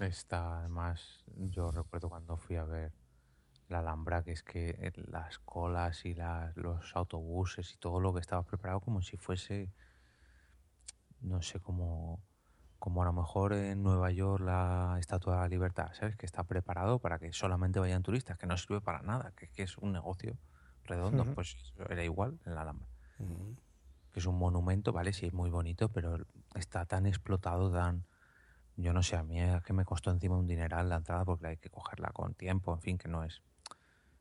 [0.00, 2.92] Está, además, yo recuerdo cuando fui a ver
[3.68, 8.12] la Alhambra, que es que eh, las colas y las- los autobuses y todo lo
[8.12, 9.70] que estaba preparado como si fuese,
[11.20, 12.20] no sé, como,
[12.78, 16.16] como a lo mejor en Nueva York la Estatua de la Libertad, ¿sabes?
[16.16, 19.62] Que está preparado para que solamente vayan turistas, que no sirve para nada, que, que
[19.62, 20.36] es un negocio
[20.84, 21.24] redondo.
[21.34, 21.56] Pues
[21.88, 22.88] era igual en la Alhambra.
[24.12, 25.12] Que es un monumento, ¿vale?
[25.12, 26.18] Sí, es muy bonito, pero
[26.54, 28.04] está tan explotado, tan...
[28.76, 31.48] Yo no sé, a mí es que me costó encima un dineral la entrada porque
[31.48, 33.42] hay que cogerla con tiempo, en fin, que no es...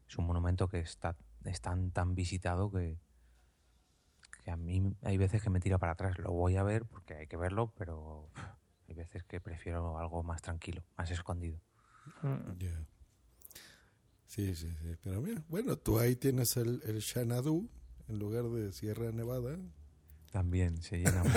[0.08, 2.98] Es un monumento que está es tan, tan visitado que,
[4.50, 6.18] que a mí hay veces que me tira para atrás.
[6.18, 8.32] Lo voy a ver porque hay que verlo, pero
[8.88, 11.62] hay veces que prefiero algo más tranquilo, más escondido.
[12.58, 12.84] Ya.
[14.26, 14.96] Sí, sí, sí.
[15.04, 17.70] Pero mira, bueno, tú ahí tienes el, el Xanadu
[18.08, 19.60] en lugar de Sierra Nevada.
[20.32, 21.24] También se llena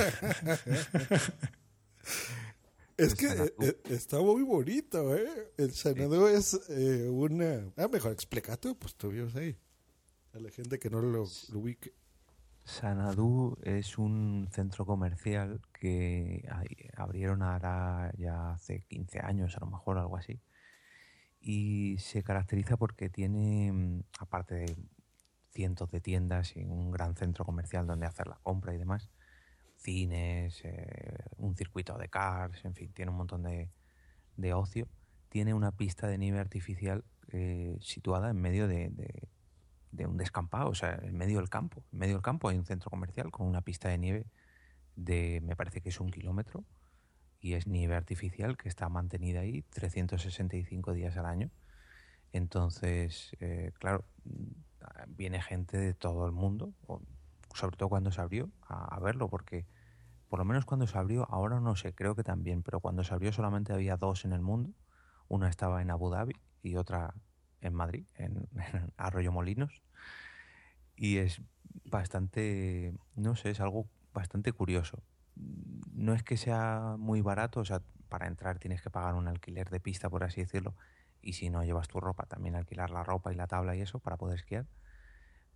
[2.96, 5.52] Es que eh, eh, está muy bonito, ¿eh?
[5.58, 7.72] El Xanadu es eh, una...
[7.76, 9.58] Ah, mejor explica tú, pues tú vives ahí.
[10.32, 11.92] A la gente que no lo, lo ubique.
[12.64, 16.48] Sanadú es un centro comercial que
[16.96, 20.40] abrieron ahora ya hace 15 años, a lo mejor, algo así.
[21.40, 24.76] Y se caracteriza porque tiene, mm, aparte de
[25.50, 29.10] cientos de tiendas y un gran centro comercial donde hacer la compra y demás,
[29.76, 33.70] cines, eh, un circuito de cars, en fin, tiene un montón de,
[34.36, 34.88] de ocio.
[35.28, 38.90] Tiene una pista de nieve artificial eh, situada en medio de-
[39.92, 41.84] de un descampado, o sea, en medio del campo.
[41.92, 44.26] En medio del campo hay un centro comercial con una pista de nieve
[44.96, 46.64] de, me parece que es un kilómetro,
[47.40, 51.50] y es nieve artificial que está mantenida ahí 365 días al año.
[52.32, 54.52] Entonces, eh, claro, mm,
[55.08, 56.72] viene gente de todo el mundo,
[57.54, 59.66] sobre todo cuando se abrió, a, a verlo, porque
[60.28, 63.12] por lo menos cuando se abrió, ahora no sé, creo que también, pero cuando se
[63.12, 64.70] abrió solamente había dos en el mundo.
[65.28, 67.14] Una estaba en Abu Dhabi y otra
[67.62, 69.82] en Madrid, en, en Arroyo Molinos.
[70.96, 71.40] Y es
[71.84, 75.02] bastante, no sé, es algo bastante curioso.
[75.92, 79.70] No es que sea muy barato, o sea, para entrar tienes que pagar un alquiler
[79.70, 80.74] de pista, por así decirlo,
[81.22, 83.98] y si no llevas tu ropa, también alquilar la ropa y la tabla y eso
[84.00, 84.66] para poder esquiar.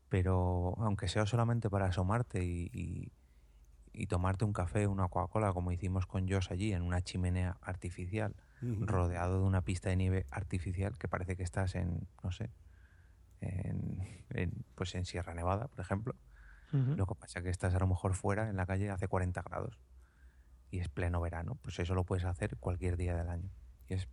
[0.09, 3.13] Pero aunque sea solamente para asomarte y, y-
[3.97, 8.34] y tomarte un café, una Coca-Cola, como hicimos con Josh allí, en una chimenea artificial,
[8.61, 12.51] rodeado de una pista de nieve artificial, que parece que estás en, no sé,
[13.40, 13.99] en,
[14.30, 16.14] en, pues en Sierra Nevada, por ejemplo.
[16.72, 19.40] Lo que pasa es que estás a lo mejor fuera, en la calle, hace 40
[19.40, 19.78] grados
[20.70, 21.59] y es pleno verano.
[21.62, 23.51] Pues eso lo puedes hacer cualquier día del año.
[23.88, 24.09] Y es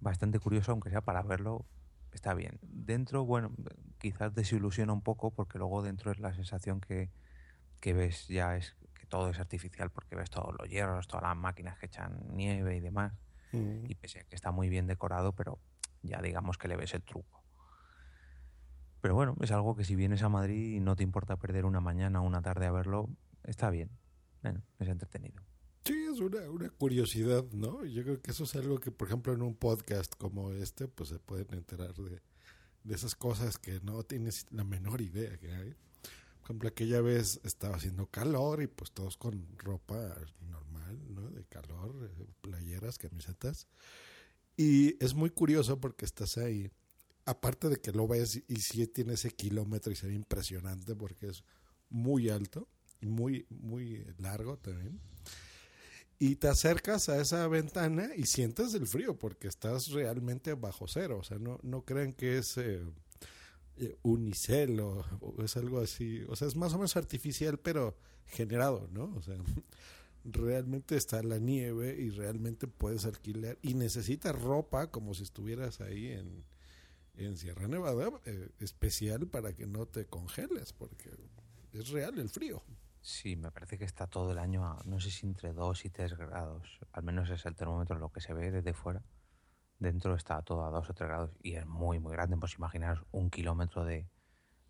[0.00, 1.64] bastante curioso, aunque sea para verlo,
[2.12, 2.58] está bien.
[2.62, 3.52] Dentro, bueno,
[3.98, 7.10] quizás desilusiona un poco porque luego dentro es la sensación que,
[7.80, 8.74] que ves ya es
[9.12, 12.80] todo es artificial porque ves todos los hierros, todas las máquinas que echan nieve y
[12.80, 13.12] demás.
[13.52, 13.84] Mm.
[13.86, 15.58] Y pese a que está muy bien decorado, pero
[16.00, 17.44] ya digamos que le ves el truco.
[19.02, 21.80] Pero bueno, es algo que si vienes a Madrid y no te importa perder una
[21.80, 23.10] mañana o una tarde a verlo,
[23.44, 23.90] está bien.
[24.40, 25.42] Bueno, es entretenido.
[25.84, 27.84] Sí, es una, una curiosidad, ¿no?
[27.84, 31.10] Yo creo que eso es algo que, por ejemplo, en un podcast como este, pues
[31.10, 32.22] se pueden enterar de,
[32.84, 35.76] de esas cosas que no tienes la menor idea que hay.
[36.42, 41.30] Por ejemplo, aquella vez estaba haciendo calor y pues todos con ropa normal, ¿no?
[41.30, 43.68] De calor, eh, playeras, camisetas.
[44.56, 46.68] Y es muy curioso porque estás ahí,
[47.26, 51.44] aparte de que lo ves y sí tiene ese kilómetro y se impresionante porque es
[51.88, 52.66] muy alto
[53.00, 55.00] y muy, muy largo también.
[56.18, 61.18] Y te acercas a esa ventana y sientes el frío porque estás realmente bajo cero.
[61.20, 62.82] O sea, no, no crean que es eh,
[64.02, 66.22] unicel o, o es algo así.
[66.28, 69.12] O sea, es más o menos artificial, pero generado, ¿no?
[69.16, 69.36] O sea,
[70.24, 76.08] realmente está la nieve y realmente puedes alquilar y necesitas ropa como si estuvieras ahí
[76.08, 76.44] en,
[77.16, 81.10] en Sierra Nevada, eh, especial para que no te congeles, porque
[81.72, 82.62] es real el frío.
[83.00, 85.90] Sí, me parece que está todo el año a, no sé si entre 2 y
[85.90, 86.78] 3 grados.
[86.92, 89.02] Al menos es el termómetro lo que se ve desde fuera.
[89.82, 92.36] Dentro está todo a 2 o 3 grados y es muy, muy grande.
[92.36, 94.06] Pues imaginaros un kilómetro de,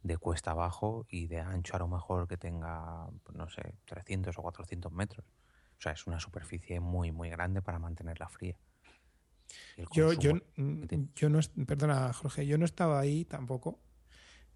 [0.03, 4.39] de cuesta abajo y de ancho a lo mejor que tenga, pues no sé, 300
[4.39, 5.27] o 400 metros.
[5.27, 8.57] O sea, es una superficie muy, muy grande para mantenerla fría.
[9.93, 10.85] Yo, yo, mm,
[11.15, 13.81] yo no, perdona, Jorge, yo no estaba ahí tampoco,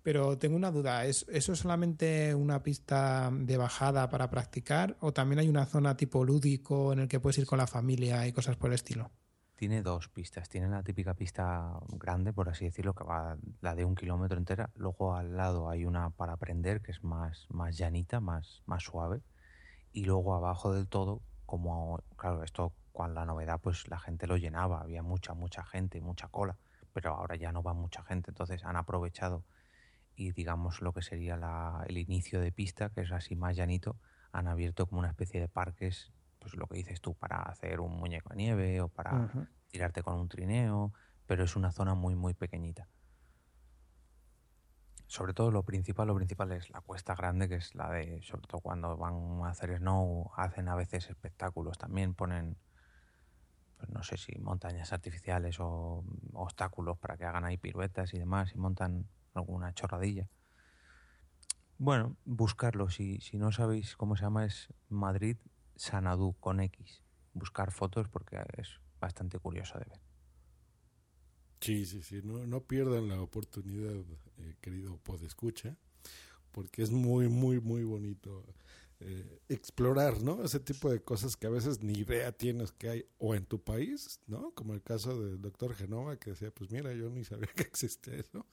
[0.02, 1.04] pero tengo una duda.
[1.04, 5.98] ¿Es, ¿Eso es solamente una pista de bajada para practicar o también hay una zona
[5.98, 9.10] tipo lúdico en el que puedes ir con la familia y cosas por el estilo?
[9.56, 10.48] Tiene dos pistas.
[10.50, 14.70] Tiene la típica pista grande, por así decirlo, que va la de un kilómetro entera.
[14.74, 19.22] Luego al lado hay una para aprender, que es más, más llanita, más, más suave.
[19.92, 24.36] Y luego abajo del todo, como, claro, esto con la novedad, pues la gente lo
[24.36, 24.80] llenaba.
[24.82, 26.58] Había mucha, mucha gente, mucha cola.
[26.92, 28.30] Pero ahora ya no va mucha gente.
[28.30, 29.42] Entonces han aprovechado
[30.16, 33.96] y digamos lo que sería la- el inicio de pista, que es así más llanito,
[34.32, 36.12] han abierto como una especie de parques,
[36.46, 40.14] pues lo que dices tú, para hacer un muñeco de nieve o para tirarte con
[40.14, 40.92] un trineo,
[41.26, 42.88] pero es una zona muy, muy pequeñita.
[45.08, 48.46] Sobre todo lo principal, lo principal es la cuesta grande, que es la de, sobre
[48.46, 52.56] todo cuando van a hacer snow, hacen a veces espectáculos, también ponen,
[53.76, 58.52] pues no sé si montañas artificiales o obstáculos para que hagan ahí piruetas y demás,
[58.54, 60.28] y montan alguna chorradilla.
[61.76, 65.38] Bueno, buscarlo, si, si no sabéis cómo se llama, es Madrid
[65.76, 67.02] Sanadú con X.
[67.32, 70.00] Buscar fotos porque es bastante curioso de ver.
[71.60, 73.94] Sí, sí, sí, no, no pierdan la oportunidad,
[74.38, 75.76] eh, querido podescucha,
[76.52, 78.44] porque es muy, muy, muy bonito
[79.00, 80.42] eh, explorar, ¿no?
[80.44, 83.62] Ese tipo de cosas que a veces ni idea tienes que hay o en tu
[83.62, 84.52] país, ¿no?
[84.54, 88.14] Como el caso del doctor Genova que decía, pues mira, yo ni sabía que existía
[88.16, 88.46] eso,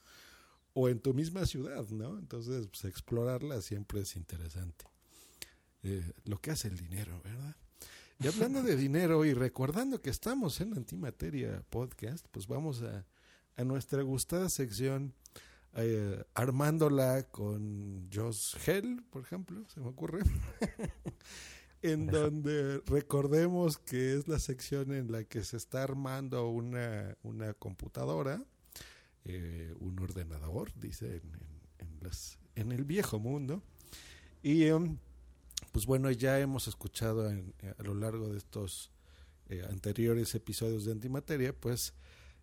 [0.72, 2.18] o en tu misma ciudad, ¿no?
[2.18, 4.86] Entonces, pues explorarla siempre es interesante.
[5.84, 7.54] Eh, lo que hace el dinero, ¿verdad?
[8.18, 13.04] Y hablando de dinero y recordando que estamos en Antimateria Podcast, pues vamos a,
[13.56, 15.12] a nuestra gustada sección
[15.74, 20.22] eh, armándola con Josh Hell, por ejemplo, se me ocurre,
[21.82, 27.52] en donde recordemos que es la sección en la que se está armando una, una
[27.54, 28.42] computadora,
[29.24, 33.62] eh, un ordenador, dice en, en- en las- en el viejo mundo,
[34.42, 34.64] y...
[34.64, 34.96] em,
[35.74, 38.92] pues bueno, ya hemos escuchado en- a lo largo de estos
[39.48, 41.94] eh, anteriores episodios de Antimateria, pues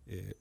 [0.04, 0.34] eh,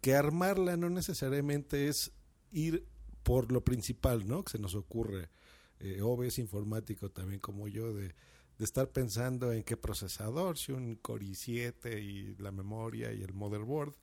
[0.00, 2.10] que armarla no necesariamente es
[2.50, 2.84] ir
[3.22, 4.42] por lo principal, ¿no?
[4.42, 5.30] Que se nos ocurre.
[5.78, 10.72] Eh, Ove es informático también como yo, de, de estar pensando en qué procesador, si
[10.72, 13.94] un Core i7 y la memoria y el motherboard,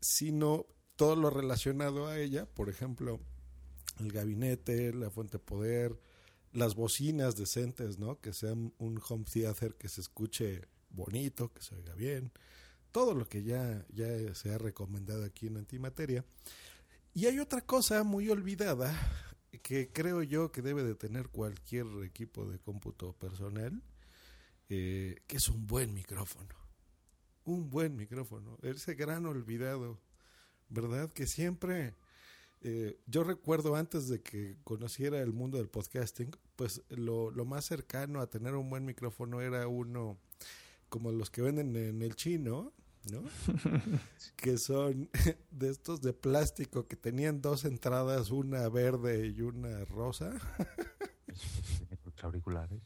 [0.00, 0.64] sino
[0.96, 3.20] todo lo relacionado a ella, por ejemplo,
[4.00, 5.98] el gabinete, la fuente de poder,
[6.54, 8.20] las bocinas decentes, ¿no?
[8.20, 12.32] Que sean un home theater que se escuche bonito, que se oiga bien.
[12.92, 16.24] todo lo que ya, ya se ha recomendado aquí en Antimateria.
[17.12, 18.94] Y hay otra cosa muy olvidada
[19.62, 23.82] que creo yo que debe de tener cualquier equipo de cómputo personal,
[24.68, 26.54] eh, que es un buen micrófono.
[27.44, 28.58] Un buen micrófono.
[28.62, 30.00] Ese gran olvidado,
[30.68, 31.12] ¿verdad?
[31.12, 31.96] Que siempre...
[32.66, 37.66] Eh, yo recuerdo antes de que conociera el mundo del podcasting, pues lo, lo, más
[37.66, 40.18] cercano a tener un buen micrófono era uno
[40.88, 42.72] como los que venden en el chino,
[43.12, 43.22] ¿no?
[44.36, 45.10] que son
[45.50, 50.32] de estos de plástico que tenían dos entradas, una verde y una rosa.
[52.22, 52.80] auriculares.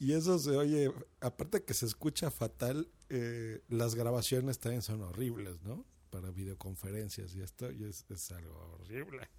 [0.00, 5.62] Y eso se oye, aparte que se escucha fatal, eh, las grabaciones también son horribles,
[5.62, 5.84] ¿no?
[6.12, 9.30] Para videoconferencias y esto, y es, es algo horrible.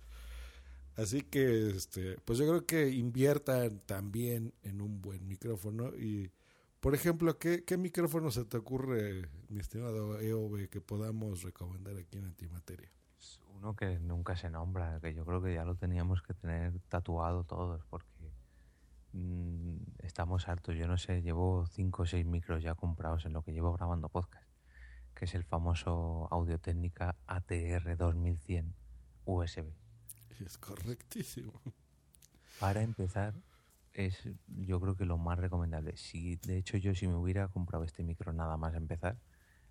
[0.95, 6.31] Así que, este, pues yo creo que inviertan también en un buen micrófono y
[6.83, 12.17] por ejemplo, ¿qué, ¿qué, micrófono se te ocurre, mi estimado EOB, que podamos recomendar aquí
[12.17, 12.91] en Antimateria?
[13.55, 17.45] Uno que nunca se nombra, que yo creo que ya lo teníamos que tener tatuado
[17.45, 18.33] todos, porque
[19.13, 20.75] mmm, estamos hartos.
[20.75, 24.09] Yo no sé, llevo cinco o seis micros ya comprados en lo que llevo grabando
[24.09, 24.49] podcast,
[25.23, 28.75] que es el famoso Audio Técnica ATR 2100
[29.23, 29.71] USB.
[30.45, 31.53] Es correctísimo.
[32.59, 33.33] Para empezar,
[33.93, 35.95] es yo creo que lo más recomendable.
[35.95, 39.15] Si de hecho yo si me hubiera comprado este micro nada más empezar,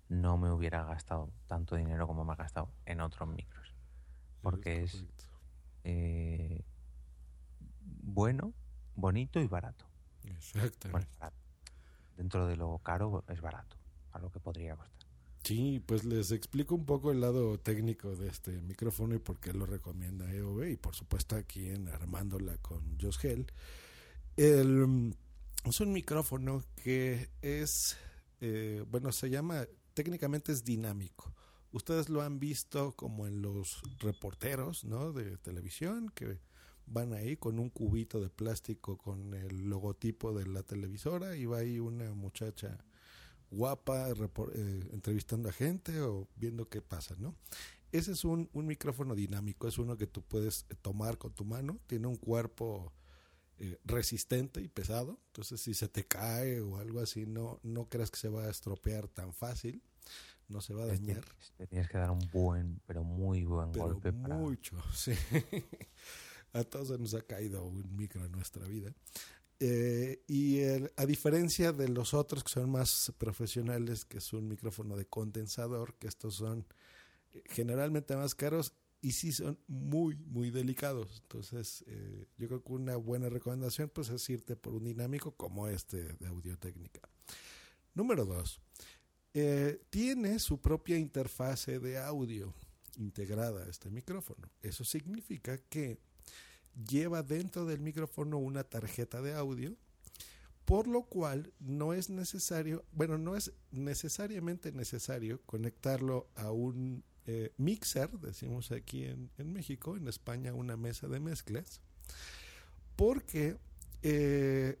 [0.09, 3.75] no me hubiera gastado tanto dinero como me ha gastado en otros micros.
[4.41, 5.05] Porque es,
[5.83, 6.65] eh,
[8.01, 8.55] bueno,
[8.95, 9.85] bonito y barato.
[10.23, 10.89] Exacto.
[10.89, 11.05] Bueno.
[12.17, 13.77] Dentro de lo caro es barato,
[14.13, 15.02] a lo que podría costar.
[15.43, 19.51] Sí, pues les explico un poco el lado técnico de este micrófono y por qué
[19.51, 23.45] lo recomienda EOB y por supuesto aquí en Armándola con Josh Hell.
[24.37, 25.13] El,
[25.65, 27.97] es un micrófono que es,
[28.39, 31.35] eh, bueno, se llama, técnicamente es dinámico.
[31.73, 35.11] Ustedes lo han visto como en los reporteros, ¿no?
[35.11, 36.39] De televisión, que
[36.85, 41.57] van ahí con un cubito de plástico con el logotipo de la televisora y va
[41.57, 42.77] ahí una muchacha
[43.53, 47.35] guapa eh, entrevistando a gente o viendo qué pasa, ¿no?
[47.91, 51.79] Ese es un, un micrófono dinámico, es uno que tú puedes tomar con tu mano,
[51.87, 52.91] tiene un cuerpo
[53.59, 55.19] eh, resistente y pesado.
[55.27, 58.49] Entonces, si se te cae o algo así, no, no creas que se va a
[58.49, 59.81] estropear tan fácil.
[60.49, 61.23] No se va a dañar.
[61.57, 64.11] Te tienes que dar un buen, pero muy buen pero golpe.
[64.11, 65.13] Mucho, sí.
[66.51, 68.93] a todos se nos ha caído un micro en nuestra vida.
[69.65, 74.97] Eh, y a diferencia de los otros que son más profesionales, que es un micrófono
[74.97, 76.65] de condensador, que estos son
[77.31, 81.21] eh, generalmente más caros, y sí son muy, muy delicados.
[81.21, 85.69] Entonces, eh, yo creo que una buena recomendación pues es irte por un dinámico como
[85.69, 86.99] este de Audio Técnica.
[87.93, 88.59] Número dos,
[89.89, 92.53] tiene su propia interfase de audio
[92.97, 94.49] integrada a este micrófono.
[94.61, 95.99] Eso significa que
[96.87, 99.75] lleva dentro del micrófono una tarjeta de audio,
[100.65, 107.51] por lo cual no es necesario, bueno, no es necesariamente necesario conectarlo a un eh,
[107.57, 111.81] mixer, decimos aquí en, en, México, en España una mesa de mezclas,
[112.95, 113.57] porque
[114.01, 114.77] eh,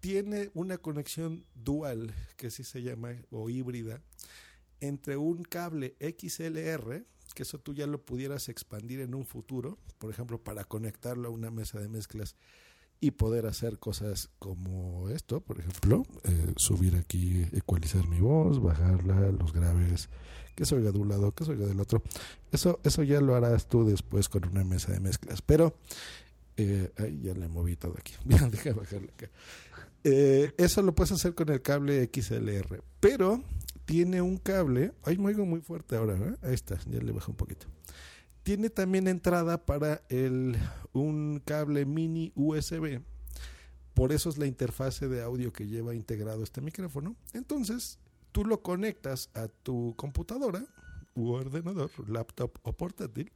[0.00, 4.02] tiene una conexión dual, que así se llama, o híbrida,
[4.80, 7.04] entre un cable XLR,
[7.36, 11.30] que eso tú ya lo pudieras expandir en un futuro, por ejemplo, para conectarlo a
[11.30, 12.34] una mesa de mezclas
[12.98, 19.32] y poder hacer cosas como esto, por ejemplo, eh, subir aquí, ecualizar mi voz, bajarla,
[19.32, 20.08] los graves,
[20.54, 22.02] que se oiga de un lado, que se oiga del otro.
[22.50, 25.42] Eso, eso ya lo harás tú después con una mesa de mezclas.
[25.42, 25.76] Pero,
[26.56, 28.14] eh, ay, ya le moví todo aquí.
[28.24, 29.28] Deja bajarla acá.
[30.04, 33.42] Eh, eso lo puedes hacer con el cable XLR, pero
[33.86, 36.36] tiene un cable, ay, me oigo muy fuerte ahora, ¿eh?
[36.42, 37.68] ahí está, ya le bajé un poquito.
[38.42, 40.56] Tiene también entrada para el,
[40.92, 43.00] un cable mini USB.
[43.94, 47.16] Por eso es la interfase de audio que lleva integrado este micrófono.
[47.32, 47.98] Entonces,
[48.30, 50.64] tú lo conectas a tu computadora
[51.14, 53.32] u ordenador, laptop o portátil.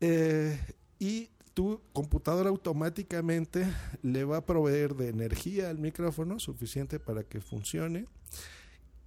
[0.00, 0.58] Eh,
[0.98, 3.66] y tu computadora automáticamente
[4.02, 8.06] le va a proveer de energía al micrófono suficiente para que funcione.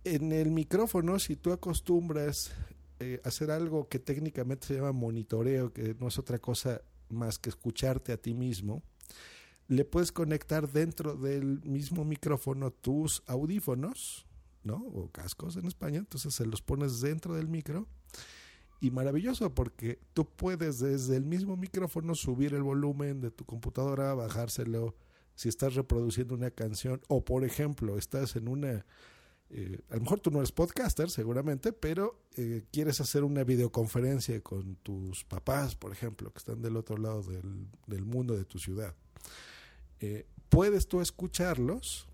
[0.05, 2.51] En el micrófono, si tú acostumbras
[2.99, 7.49] eh, hacer algo que técnicamente se llama monitoreo, que no es otra cosa más que
[7.49, 8.83] escucharte a ti mismo,
[9.69, 14.25] le puedes conectar dentro del mismo micrófono tus audífonos,
[14.63, 14.75] ¿no?
[14.75, 17.87] O cascos en España, entonces se los pones dentro del micro.
[18.81, 24.13] Y maravilloso porque tú puedes desde el mismo micrófono subir el volumen de tu computadora,
[24.13, 24.97] bajárselo
[25.35, 28.85] si estás reproduciendo una canción o por ejemplo estás en una
[29.55, 34.41] Eh, a lo mejor tú no eres podcaster, seguramente, pero eh, quieres hacer una videoconferencia
[34.41, 38.57] con tus papás, por ejemplo, que están del otro lado del, del mundo de tu
[38.57, 38.95] ciudad.
[39.99, 42.07] Eh, puedes tú escucharlos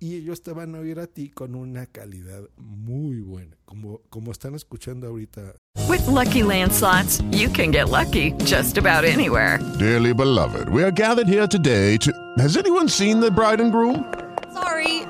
[0.00, 4.32] y ellos te van a oír a ti con una calidad muy buena, como, como
[4.32, 5.54] están escuchando ahorita.
[5.88, 9.60] With Lucky Land slots, you can get lucky just about anywhere.
[9.78, 12.12] Dearly beloved, we are gathered here today to.
[12.38, 14.04] Has anyone seen the bride and groom?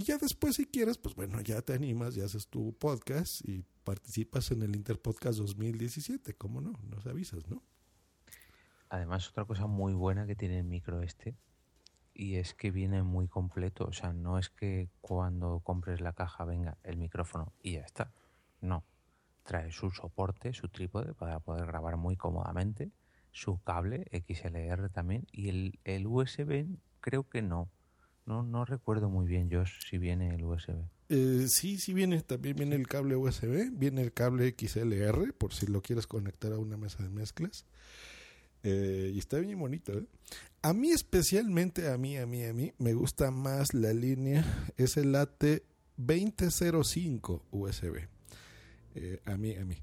[0.00, 3.66] Y ya después, si quieres, pues bueno, ya te animas, ya haces tu podcast y
[3.84, 6.32] participas en el Interpodcast 2017.
[6.38, 6.72] ¿Cómo no?
[6.88, 7.62] Nos avisas, ¿no?
[8.88, 11.36] Además, otra cosa muy buena que tiene el micro este,
[12.14, 13.84] y es que viene muy completo.
[13.84, 18.10] O sea, no es que cuando compres la caja venga el micrófono y ya está.
[18.62, 18.86] No.
[19.42, 22.90] Trae su soporte, su trípode para poder grabar muy cómodamente,
[23.32, 26.68] su cable XLR también, y el, el USB
[27.02, 27.68] creo que no.
[28.26, 30.74] No, no recuerdo muy bien, Josh, si viene el USB.
[31.08, 35.66] Eh, sí, sí viene, también viene el cable USB, viene el cable XLR, por si
[35.66, 37.64] lo quieres conectar a una mesa de mezclas.
[38.62, 40.04] Eh, y está bien bonito, ¿eh?
[40.62, 44.44] A mí especialmente, a mí, a mí, a mí, me gusta más la línea
[44.76, 45.42] SLAT
[45.96, 48.06] 2005 USB.
[48.94, 49.76] Eh, a mí, a mí.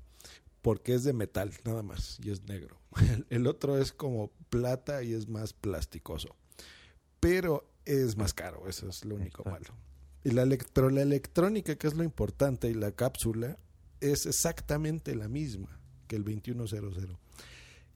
[0.61, 2.79] Porque es de metal, nada más, y es negro.
[3.01, 6.35] El, el otro es como plata y es más plasticoso.
[7.19, 9.73] Pero es más caro, eso es lo único malo.
[10.23, 13.57] Y la, electro, la electrónica, que es lo importante, y la cápsula,
[14.01, 17.17] es exactamente la misma que el 2100.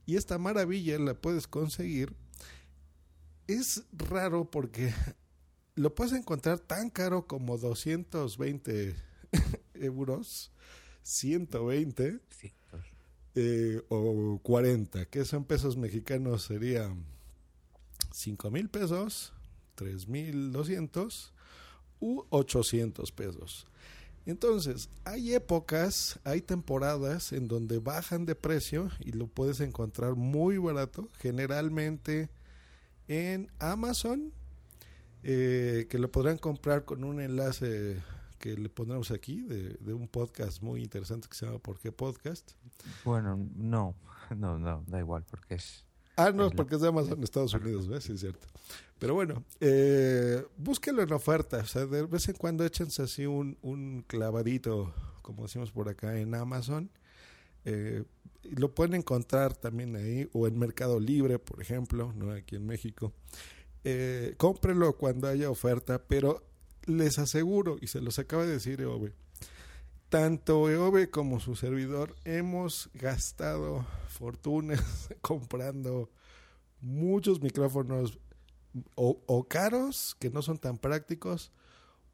[0.06, 2.14] Y esta maravilla la puedes conseguir.
[3.46, 4.94] Es raro porque
[5.74, 8.96] lo puedes encontrar tan caro como 220
[9.74, 10.52] euros,
[11.02, 12.20] 120
[13.34, 17.04] eh, o 40, que son pesos mexicanos serían
[18.12, 19.32] 5 mil pesos,
[19.74, 21.32] 3 mil 200
[22.00, 23.66] u 800 pesos.
[24.24, 30.58] Entonces, hay épocas, hay temporadas en donde bajan de precio y lo puedes encontrar muy
[30.58, 32.30] barato, generalmente
[33.08, 34.32] en Amazon,
[35.24, 38.00] eh, que lo podrán comprar con un enlace
[38.38, 41.92] que le pondremos aquí de, de, un podcast muy interesante que se llama ¿Por qué
[41.92, 42.52] Podcast?
[43.04, 43.94] Bueno, no,
[44.36, 45.84] no, no, da igual, porque es...
[46.16, 48.04] Ah, no, porque es de Amazon Estados Unidos, ¿ves?
[48.04, 48.46] Sí, es cierto.
[48.98, 51.58] Pero bueno, eh, búsquelo en oferta.
[51.58, 56.18] O sea, de vez en cuando échense así un, un clavadito, como decimos por acá,
[56.18, 56.90] en Amazon.
[57.64, 58.04] Eh,
[58.44, 62.32] lo pueden encontrar también ahí, o en Mercado Libre, por ejemplo, ¿no?
[62.32, 63.12] aquí en México.
[63.84, 66.44] Eh, cómprenlo cuando haya oferta, pero
[66.86, 69.12] les aseguro, y se los acaba de decir Eove,
[70.12, 76.10] tanto Eove como su servidor hemos gastado fortunas comprando
[76.82, 78.18] muchos micrófonos
[78.94, 81.50] o, o, caros que no son tan prácticos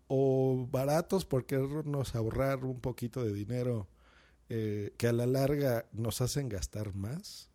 [0.06, 3.88] o baratos por querernos ahorrar un poquito de dinero
[4.48, 7.50] eh, que a la larga nos hacen gastar más.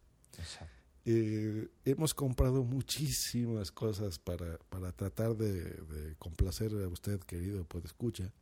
[1.05, 7.85] Eh, hemos comprado muchísimas cosas para, para tratar de, de, complacer a usted, querido, pues
[7.85, 8.33] escucha,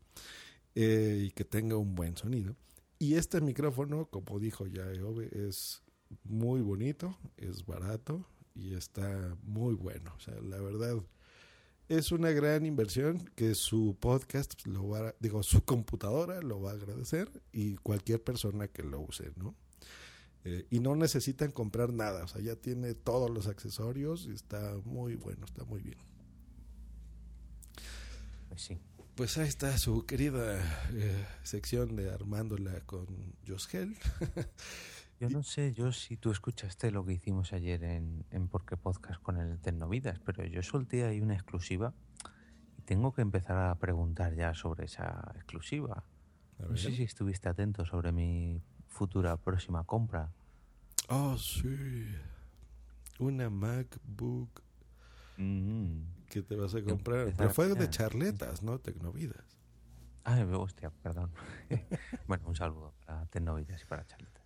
[0.75, 2.55] eh, y que tenga un buen sonido.
[2.99, 4.83] Y este micrófono, como dijo ya
[5.31, 5.81] es
[6.23, 10.13] muy bonito, es barato y está muy bueno.
[10.15, 11.01] O sea, la verdad
[11.89, 16.75] es una gran inversión que su podcast lo va, digo, su computadora lo va a
[16.75, 19.55] agradecer y cualquier persona que lo use, ¿no?
[20.43, 24.75] Eh, y no necesitan comprar nada, o sea, ya tiene todos los accesorios y está
[24.85, 25.97] muy bueno, está muy bien.
[28.49, 28.79] Pues sí.
[29.21, 30.57] Pues ahí está su querida
[30.93, 33.05] eh, sección de Armándola con
[33.47, 33.95] Josgel.
[35.19, 39.21] Yo no sé, yo si tú escuchaste lo que hicimos ayer en, en Porque Podcast
[39.21, 41.93] con el Tecnovidas, pero yo solté ahí una exclusiva
[42.79, 46.03] y tengo que empezar a preguntar ya sobre esa exclusiva.
[46.57, 50.31] No sé si estuviste atento sobre mi futura próxima compra.
[51.09, 52.07] Oh, sí.
[53.19, 54.63] Una MacBook
[55.37, 56.20] mm.
[56.31, 57.33] Que te vas a comprar.
[57.37, 58.79] Pero fue de charletas, ¿no?
[58.79, 59.57] Tecnovidas.
[60.23, 61.31] Ay, hostia, perdón.
[62.27, 64.45] bueno, un saludo para Tecnovidas y para charletas.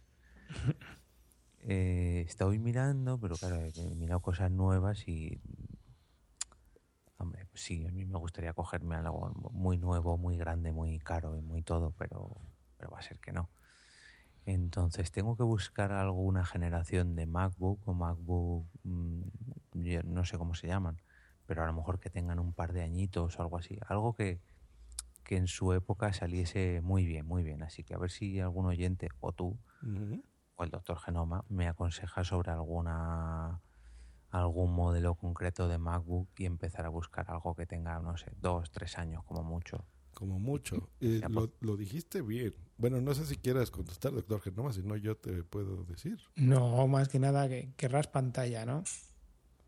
[1.60, 5.40] eh, estoy mirando, pero claro, he mirado cosas nuevas y.
[7.18, 11.42] Hombre, sí, a mí me gustaría cogerme algo muy nuevo, muy grande, muy caro y
[11.42, 12.42] muy todo, pero,
[12.78, 13.50] pero va a ser que no.
[14.46, 19.22] Entonces tengo que buscar alguna generación de MacBook o MacBook, mm,
[19.74, 21.02] yo no sé cómo se llaman,
[21.46, 23.78] pero a lo mejor que tengan un par de añitos o algo así.
[23.88, 24.40] Algo que,
[25.24, 27.64] que en su época saliese muy bien, muy bien.
[27.64, 29.58] Así que a ver si algún oyente o tú
[30.56, 33.62] o el doctor Genoma me aconseja sobre alguna
[34.32, 38.70] algún modelo concreto de MacBook y empezar a buscar algo que tenga, no sé, dos,
[38.70, 39.86] tres años como mucho.
[40.14, 40.90] Como mucho.
[41.02, 42.54] Eh, lo, lo dijiste bien.
[42.78, 46.20] Bueno, no sé si quieras contestar, doctor Genoma, si no yo te puedo decir.
[46.36, 48.84] No, más que nada que querrás pantalla, ¿no?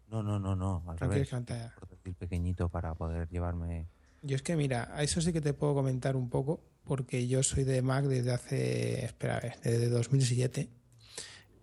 [0.09, 1.29] No, no, no, no, al No revés.
[1.29, 1.73] pantalla.
[1.79, 3.87] Portátil pequeñito para poder llevarme.
[4.21, 7.43] Yo es que mira, a eso sí que te puedo comentar un poco, porque yo
[7.43, 10.69] soy de Mac desde hace, espera, a ver, desde 2007.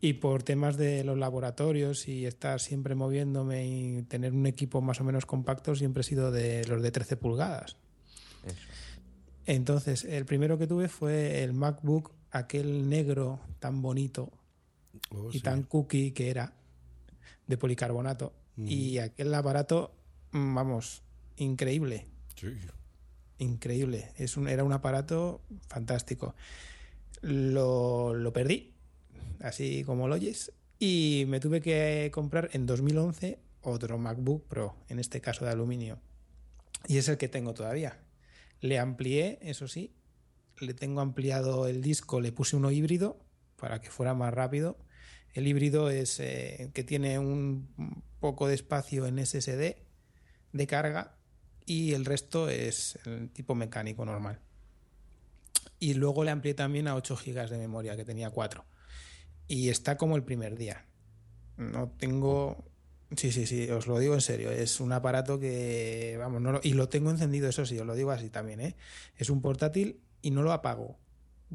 [0.00, 5.00] Y por temas de los laboratorios y estar siempre moviéndome y tener un equipo más
[5.00, 7.76] o menos compacto, siempre he sido de los de 13 pulgadas.
[9.46, 14.30] Entonces, el primero que tuve fue el MacBook, aquel negro tan bonito
[15.10, 15.40] Oh, y sí.
[15.40, 16.52] tan cookie que era,
[17.46, 18.32] de policarbonato.
[18.56, 18.68] Mm.
[18.68, 19.94] Y aquel aparato,
[20.32, 21.02] mm, vamos,
[21.36, 22.06] increíble.
[22.34, 22.48] Sí.
[23.38, 24.12] Increíble.
[24.16, 26.34] Es un, era un aparato fantástico.
[27.20, 28.74] Lo, lo perdí,
[29.40, 34.98] así como lo oyes, y me tuve que comprar en 2011 otro MacBook Pro, en
[34.98, 35.98] este caso de aluminio.
[36.86, 37.98] Y es el que tengo todavía.
[38.60, 39.92] Le amplié, eso sí,
[40.60, 43.18] le tengo ampliado el disco, le puse uno híbrido
[43.56, 44.76] para que fuera más rápido.
[45.34, 47.68] El híbrido es eh, que tiene un
[48.20, 49.76] poco de espacio en SSD
[50.52, 51.16] de carga
[51.66, 54.40] y el resto es el tipo mecánico normal.
[55.80, 58.64] Y luego le amplié también a 8 GB de memoria, que tenía 4.
[59.48, 60.86] Y está como el primer día.
[61.56, 62.64] No tengo.
[63.16, 64.50] Sí, sí, sí, os lo digo en serio.
[64.50, 67.94] Es un aparato que, vamos, no lo- y lo tengo encendido, eso sí, os lo
[67.94, 68.76] digo así también, ¿eh?
[69.16, 70.98] Es un portátil y no lo apago.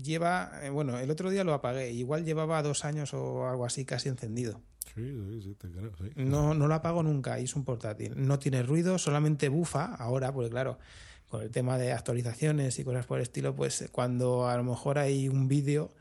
[0.02, 3.86] Lleva, eh, bueno, el otro día lo apagué, igual llevaba dos años o algo así
[3.86, 4.62] casi encendido.
[4.96, 6.12] Sí, sí, sí, te creo, sí.
[6.16, 8.14] No, no lo apago nunca y es un portátil.
[8.16, 10.80] No tiene ruido, solamente bufa ahora, porque claro,
[11.28, 14.64] con el tema de actualizaciones y cosas por el estilo, pues eh, cuando a lo
[14.64, 15.92] mejor hay un vídeo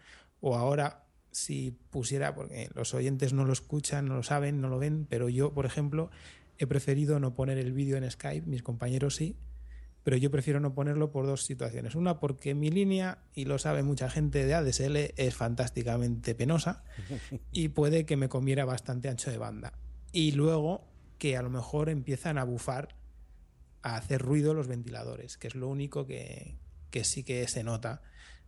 [0.40, 4.78] o ahora si pusiera, porque los oyentes no lo escuchan, no lo saben, no lo
[4.78, 6.10] ven, pero yo, por ejemplo,
[6.58, 9.36] he preferido no poner el vídeo en Skype, mis compañeros sí,
[10.08, 11.94] pero yo prefiero no ponerlo por dos situaciones.
[11.94, 16.82] Una, porque mi línea, y lo sabe mucha gente de ADSL, es fantásticamente penosa
[17.52, 19.74] y puede que me comiera bastante ancho de banda.
[20.10, 20.88] Y luego
[21.18, 22.96] que a lo mejor empiezan a bufar,
[23.82, 26.56] a hacer ruido los ventiladores, que es lo único que,
[26.90, 28.00] que sí que se nota,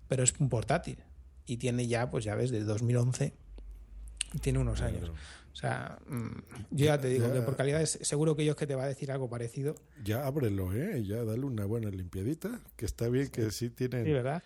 [0.09, 1.05] pero es un portátil
[1.45, 3.35] y tiene ya, pues ya ves, de 2011,
[4.41, 5.13] tiene unos años.
[5.53, 6.29] O sea, mm,
[6.71, 7.35] yo ya te digo Ya.
[7.35, 9.75] que por calidad es, seguro que ellos que te va a decir algo parecido.
[10.05, 11.05] Ya ábrelo, ¿eh?
[11.05, 14.05] Ya dale una buena limpiadita, que está bien que sí tienen...
[14.05, 14.43] Sí, ¿verdad?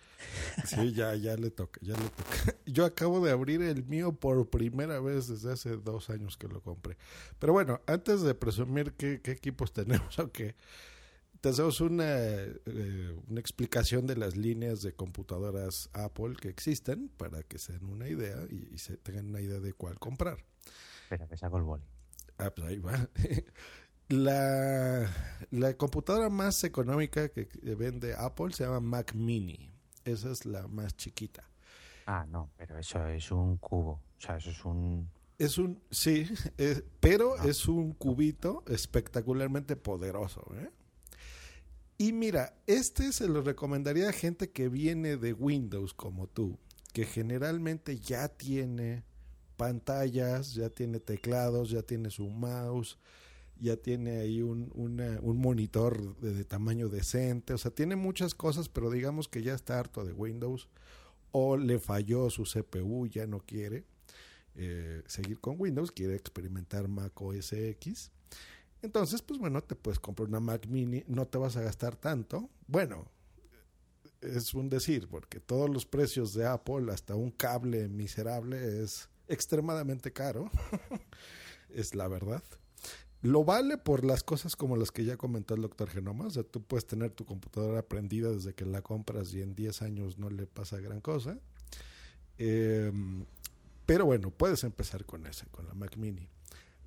[0.65, 2.55] Sí, ya, ya le toca, ya le toca.
[2.65, 6.61] Yo acabo de abrir el mío por primera vez desde hace dos años que lo
[6.61, 6.97] compré.
[7.39, 10.55] Pero bueno, antes de presumir qué, qué equipos tenemos, aunque
[11.39, 17.43] te hacemos una, eh, una explicación de las líneas de computadoras Apple que existen para
[17.43, 20.43] que se den una idea y, y se tengan una idea de cuál comprar.
[21.05, 21.83] Espera, que saco el boli.
[22.37, 23.07] Ah, pues ahí va.
[24.09, 25.09] La,
[25.49, 29.71] la computadora más económica que vende Apple se llama Mac Mini.
[30.03, 31.43] Esa es la más chiquita.
[32.05, 33.93] Ah, no, pero eso es un cubo.
[33.93, 35.09] O sea, eso es un.
[35.39, 40.45] Es un, sí, es- pero es un cubito espectacularmente poderoso.
[40.55, 40.69] ¿eh?
[41.97, 46.59] Y mira, este se lo recomendaría a gente que viene de Windows como tú,
[46.93, 49.03] que generalmente ya tiene
[49.55, 52.97] pantallas, ya tiene teclados, ya tiene su mouse,
[53.59, 58.69] ya tiene ahí un, un monitor de, de tamaño decente, o sea, tiene muchas cosas,
[58.69, 60.67] pero digamos que ya está harto de Windows
[61.31, 63.85] o le falló su CPU, ya no quiere
[64.55, 68.11] eh, seguir con Windows, quiere experimentar Mac OS X.
[68.81, 72.49] Entonces, pues bueno, te puedes comprar una Mac Mini, no te vas a gastar tanto.
[72.67, 73.05] Bueno,
[74.21, 80.11] es un decir, porque todos los precios de Apple, hasta un cable miserable, es extremadamente
[80.11, 80.49] caro.
[81.69, 82.43] es la verdad.
[83.21, 86.27] Lo vale por las cosas como las que ya comentó el doctor Genoma.
[86.27, 89.81] O sea, tú puedes tener tu computadora prendida desde que la compras y en 10
[89.81, 91.39] años no le pasa gran cosa.
[92.37, 92.91] Eh,
[93.85, 96.27] pero bueno, puedes empezar con esa, con la Mac Mini.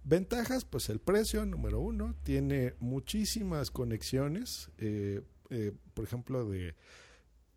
[0.04, 6.74] Ventajas, pues el precio, número uno, tiene muchísimas conexiones, eh, eh, por ejemplo, de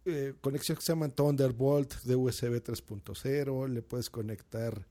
[0.05, 4.87] eh, conexiones que se llaman Thunderbolt de USB 3.0, le puedes conectar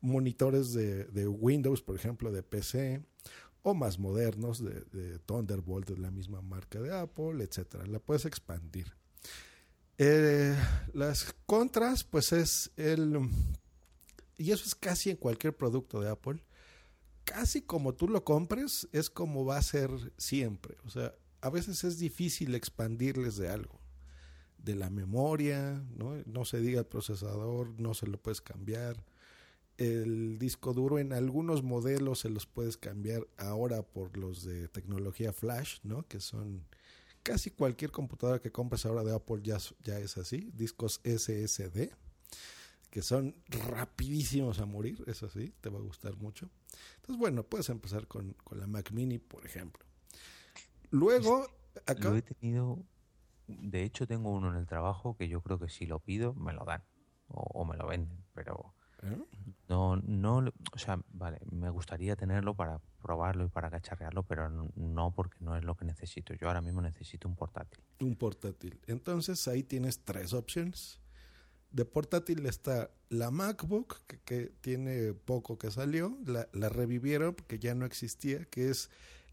[0.00, 3.02] monitores de, Windows, por ejemplo, de PC,
[3.62, 7.86] o más modernos de, de Thunderbolt de la misma marca de Apple, etcétera.
[7.86, 8.94] La puedes expandir.
[9.98, 10.56] Eh,
[10.94, 13.28] las contras, pues es el
[14.38, 16.42] y eso es casi en cualquier producto de Apple.
[17.24, 20.78] Casi como tú lo compres, es como va a ser siempre.
[20.84, 23.79] O sea, a veces es difícil expandirles de algo.
[24.62, 26.16] De la memoria, ¿no?
[26.26, 29.04] no se diga el procesador, no se lo puedes cambiar.
[29.78, 35.32] El disco duro en algunos modelos se los puedes cambiar ahora por los de tecnología
[35.32, 36.06] flash, ¿no?
[36.06, 36.66] Que son
[37.22, 41.90] casi cualquier computadora que compres ahora de Apple ya, ya es así, discos SSD
[42.90, 46.50] que son rapidísimos a morir, eso sí, te va a gustar mucho.
[46.96, 49.84] Entonces, bueno, puedes empezar con, con la Mac Mini, por ejemplo.
[50.90, 51.46] Luego,
[51.86, 52.10] acá...
[52.10, 52.84] Lo he tenido,
[53.60, 56.52] de hecho tengo uno en el trabajo que yo creo que si lo pido me
[56.52, 56.82] lo dan
[57.28, 59.16] o, me lo venden, pero ¿Eh?
[59.68, 65.12] no, no, o sea, vale, me gustaría tenerlo para probarlo y para cacharrearlo, pero no
[65.12, 66.34] porque no es lo que necesito.
[66.34, 67.80] Yo ahora mismo necesito un portátil.
[68.00, 68.80] Un portátil.
[68.88, 71.00] Entonces ahí tienes tres opciones
[71.72, 77.74] de portátil está la MacBook, que, tiene poco que salió, la, la, revivieron porque ya
[77.74, 78.90] no existía, que es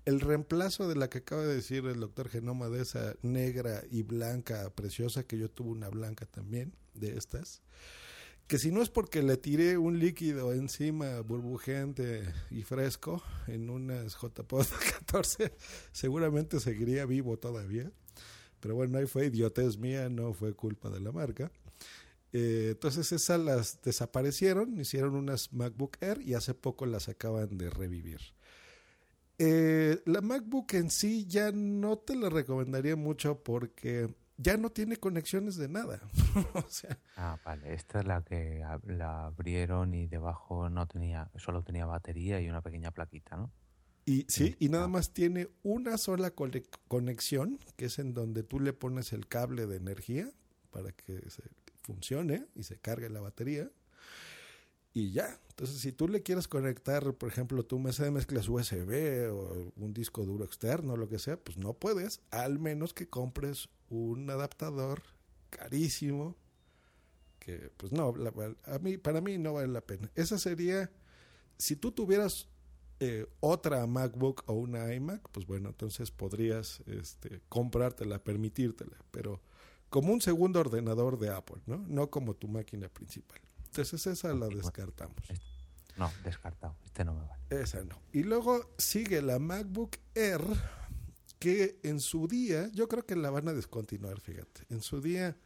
[0.08, 4.04] el reemplazo de la que acaba de decir el doctor Genoma, de esa negra y
[4.04, 7.62] blanca preciosa, que yo tuve una blanca también, de estas.
[8.48, 14.16] Que si no es porque le tiré un líquido encima burbujeante y fresco en unas
[14.16, 14.66] JPOD
[15.02, 15.52] 14,
[15.92, 17.92] seguramente seguiría vivo todavía.
[18.62, 21.52] Pero bueno, ahí fue idiotez mía, no fue culpa de la marca.
[22.32, 27.70] Eh, entonces esas las desaparecieron, hicieron unas MacBook Air y hace poco las acaban de
[27.70, 28.37] revivir.
[29.40, 34.98] Eh, la MacBook en sí ya no te la recomendaría mucho porque ya no tiene
[34.98, 36.00] conexiones de nada.
[36.54, 41.64] o sea, ah, vale, esta es la que la abrieron y debajo no tenía, solo
[41.64, 43.52] tenía batería y una pequeña plaquita, ¿no?
[44.06, 48.72] Y sí, y nada más tiene una sola conexión, que es en donde tú le
[48.72, 50.32] pones el cable de energía
[50.72, 51.44] para que se
[51.82, 53.70] funcione y se cargue la batería.
[54.98, 55.40] Y ya.
[55.50, 59.94] Entonces, si tú le quieres conectar, por ejemplo, tu mesa de mezclas USB o un
[59.94, 65.04] disco duro externo, lo que sea, pues no puedes, al menos que compres un adaptador
[65.52, 66.36] carísimo
[67.38, 68.12] que pues no,
[68.66, 70.10] a mí, para mí no vale la pena.
[70.16, 70.90] Esa sería,
[71.60, 72.48] si tú tuvieras
[73.00, 79.42] eh, otra MacBook o una iMac, pues bueno, entonces podrías este, comprártela, permitírtela, pero
[79.92, 81.86] como un segundo ordenador de Apple, ¿no?
[81.88, 83.40] No como tu máquina principal.
[83.82, 85.16] Entonces esa la descartamos.
[85.98, 86.76] No, descartado.
[86.86, 87.64] Este no me vale.
[87.64, 88.00] Esa no.
[88.14, 90.42] Y luego sigue la MacBook Air,
[91.40, 94.62] que en su día, yo creo que la van a descontinuar, fíjate.
[94.70, 95.38] En su día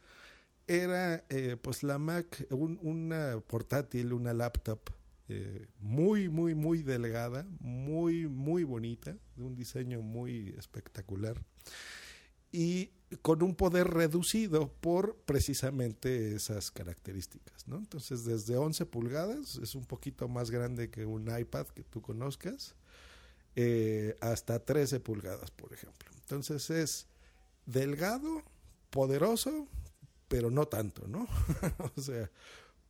[0.66, 4.80] era eh, pues la Mac, una portátil, una laptop
[5.28, 11.42] eh, muy, muy, muy delgada, muy, muy bonita, de un diseño muy espectacular.
[12.52, 12.90] Y
[13.20, 17.76] con un poder reducido por precisamente esas características, ¿no?
[17.76, 22.74] Entonces, desde 11 pulgadas, es un poquito más grande que un iPad que tú conozcas,
[23.54, 26.10] eh, hasta 13 pulgadas, por ejemplo.
[26.20, 27.06] Entonces, es
[27.66, 28.42] delgado,
[28.90, 29.68] poderoso,
[30.28, 31.28] pero no tanto, ¿no?
[31.96, 32.30] o sea,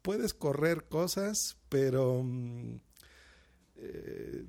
[0.03, 2.23] puedes correr cosas, pero...
[2.23, 2.77] Mm,
[3.77, 4.45] eh,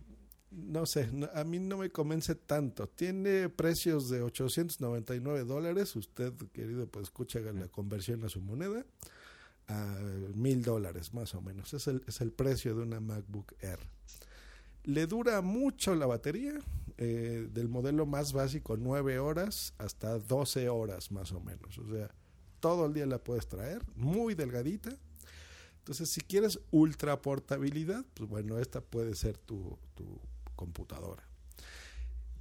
[0.55, 2.87] no sé, a mí no me convence tanto.
[2.87, 5.95] Tiene precios de 899 dólares.
[5.95, 8.85] Usted, querido, pues escucha la conversión a su moneda
[9.67, 9.97] a
[10.35, 11.73] mil dólares más o menos.
[11.73, 13.79] Es el, es el precio de una MacBook Air.
[14.83, 16.59] Le dura mucho la batería,
[16.97, 21.77] eh, del modelo más básico 9 horas hasta 12 horas más o menos.
[21.77, 22.13] O sea,
[22.59, 24.91] todo el día la puedes traer, muy delgadita.
[25.79, 30.19] Entonces, si quieres ultra portabilidad, pues bueno, esta puede ser tu, tu
[30.55, 31.23] computadora.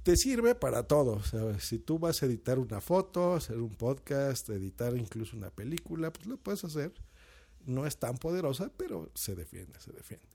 [0.03, 1.21] Te sirve para todo.
[1.59, 6.27] si tú vas a editar una foto, hacer un podcast, editar incluso una película, pues
[6.27, 6.93] lo puedes hacer.
[7.65, 10.27] No es tan poderosa, pero se defiende, se defiende.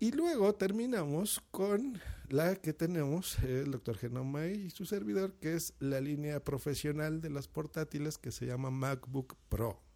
[0.00, 5.74] Y luego terminamos con la que tenemos el doctor Genoma y su servidor, que es
[5.80, 9.87] la línea profesional de las portátiles que se llama MacBook Pro.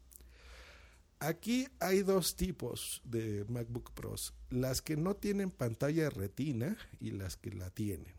[1.22, 7.36] Aquí hay dos tipos de MacBook Pros, las que no tienen pantalla retina y las
[7.36, 8.12] que la tienen.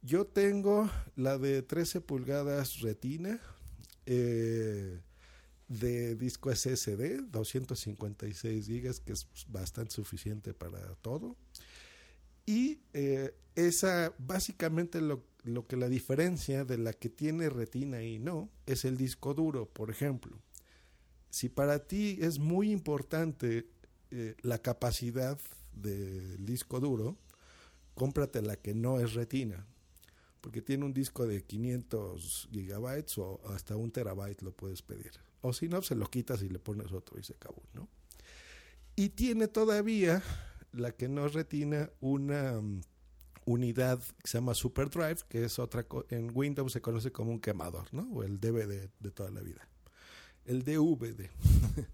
[0.00, 3.40] Yo tengo la de 13 pulgadas retina
[4.06, 5.00] eh,
[5.66, 11.34] de disco SSD, 256 gigas, que es bastante suficiente para todo.
[12.46, 18.20] Y eh, esa, básicamente lo, lo que la diferencia de la que tiene retina y
[18.20, 20.40] no, es el disco duro, por ejemplo
[21.30, 23.68] si para ti es muy importante
[24.10, 25.38] eh, la capacidad
[25.72, 27.16] del disco duro,
[27.94, 29.66] cómprate la que no es retina,
[30.40, 35.12] porque tiene un disco de 500 gigabytes o hasta un terabyte lo puedes pedir.
[35.42, 37.88] O si no, se lo quitas y le pones otro y se acabó, ¿no?
[38.96, 40.22] Y tiene todavía,
[40.72, 42.82] la que no es retina, una um,
[43.44, 47.92] unidad que se llama SuperDrive, que es otra, en Windows se conoce como un quemador,
[47.94, 48.10] ¿no?
[48.12, 49.69] O el DVD de toda la vida.
[50.44, 51.30] El DVD.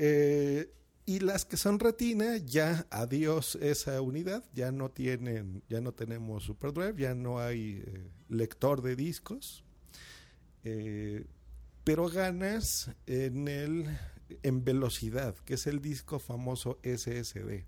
[0.00, 0.72] Eh,
[1.06, 6.44] y las que son retina, ya adiós esa unidad, ya no tienen, ya no tenemos
[6.44, 9.64] SuperDrive, ya no hay eh, lector de discos,
[10.62, 11.24] eh,
[11.82, 13.98] pero ganas en el
[14.42, 17.64] en velocidad, que es el disco famoso SSD.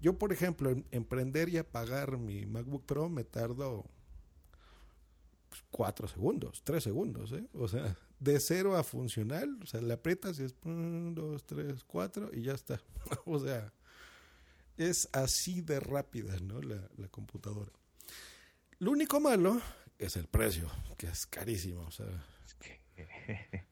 [0.00, 3.84] Yo, por ejemplo, en, en prender y apagar mi MacBook Pro me tardo
[5.50, 7.46] pues, cuatro segundos, tres segundos, ¿eh?
[7.52, 11.82] O sea, de cero a funcional, o sea, le aprietas y es un, dos, tres,
[11.84, 12.80] cuatro y ya está.
[13.26, 13.72] o sea,
[14.76, 16.60] es así de rápida, ¿no?
[16.62, 17.72] La, la computadora.
[18.78, 19.60] Lo único malo
[19.98, 22.06] es el precio, que es carísimo, o sea.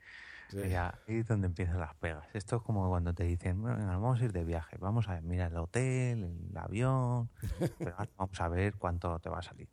[0.52, 2.26] Ya, ahí es donde empiezan las pegas.
[2.34, 5.52] Esto es como cuando te dicen, "Bueno, vamos a ir de viaje, vamos a mirar
[5.52, 7.30] el hotel, el avión,
[7.78, 9.68] pero vamos a ver cuánto te va a salir.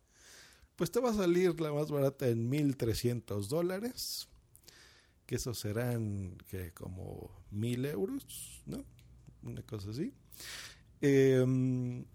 [0.76, 4.28] Pues te va a salir la más barata en 1.300 dólares,
[5.28, 8.82] que eso serán que como 1.000 euros, ¿no?
[9.42, 10.14] Una cosa así.
[11.02, 12.06] Em,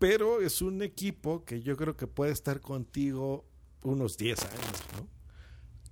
[0.00, 3.44] pero es un equipo que yo creo que puede estar contigo
[3.82, 5.06] unos 10 años, ¿no?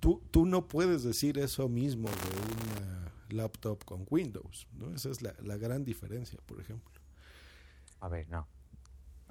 [0.01, 4.93] Tú, tú no puedes decir eso mismo de una laptop con Windows, ¿no?
[4.93, 7.01] Esa es la, la gran diferencia, por ejemplo.
[8.01, 8.49] A ver, no.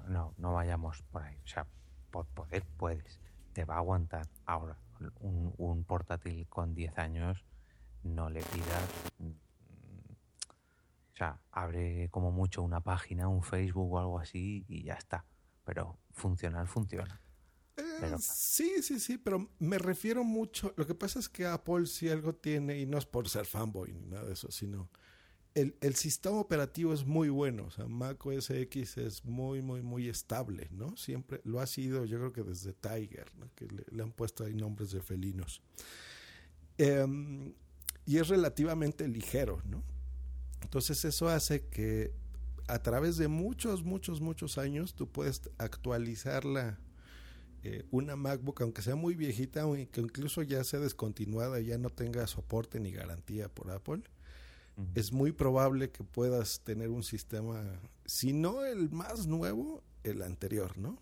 [0.08, 1.36] No, no vayamos por ahí.
[1.44, 1.66] O sea,
[2.10, 3.20] por poder puedes.
[3.52, 4.26] Te va a aguantar.
[4.46, 4.78] Ahora,
[5.20, 7.44] un, un portátil con 10 años,
[8.02, 8.82] no le pidas.
[9.18, 9.30] mm,
[11.12, 15.24] O sea, abre como mucho una página, un Facebook o algo así y ya está.
[15.64, 17.20] Pero funcionar funciona.
[17.74, 20.72] Pero- Sí, sí, sí, pero me refiero mucho.
[20.76, 23.92] Lo que pasa es que Apple si algo tiene, y no es por ser fanboy
[23.92, 24.88] ni nada de eso, sino
[25.58, 27.64] el, el sistema operativo es muy bueno.
[27.64, 30.96] O sea, Mac OS X es muy, muy, muy estable, ¿no?
[30.96, 33.50] Siempre lo ha sido, yo creo que desde Tiger, ¿no?
[33.54, 35.60] que le, han puesto ahí nombres de felinos.
[36.78, 37.54] Em,
[38.06, 39.82] y es relativamente ligero, ¿no?
[40.62, 42.12] Entonces eso hace que
[42.68, 46.78] a través de muchos, muchos, muchos años tú puedes actualizarla
[47.64, 51.90] eh, una MacBook, aunque sea muy viejita, o que incluso ya sea descontinuada, ya no
[51.90, 54.02] tenga soporte ni garantía por Apple,
[54.94, 57.64] es muy probable que puedas tener un sistema,
[58.04, 60.98] si no el más nuevo, el anterior, ¿no?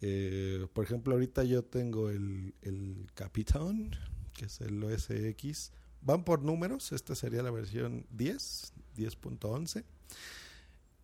[0.00, 3.92] Eh, por ejemplo, ahorita yo tengo el, el Capitán,
[4.34, 5.72] que es el OS X.
[6.00, 9.84] Van por números, esta sería la versión 10, 10.11.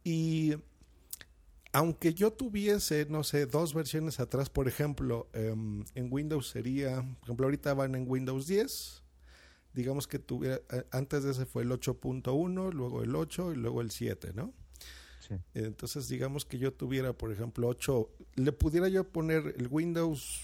[0.05, 0.55] Y
[1.73, 7.25] aunque yo tuviese, no sé, dos versiones atrás, por ejemplo, em, en Windows sería, por
[7.25, 9.03] ejemplo, ahorita van en Windows 10.
[9.79, 10.61] Digamos que tuviera,
[10.91, 14.53] antes de ese fue el 8.1, luego el 8 y luego el 7, ¿no?
[15.21, 15.37] Sí.
[15.55, 20.41] Entonces, digamos que yo tuviera, por ejemplo, 8, le pudiera yo poner el Windows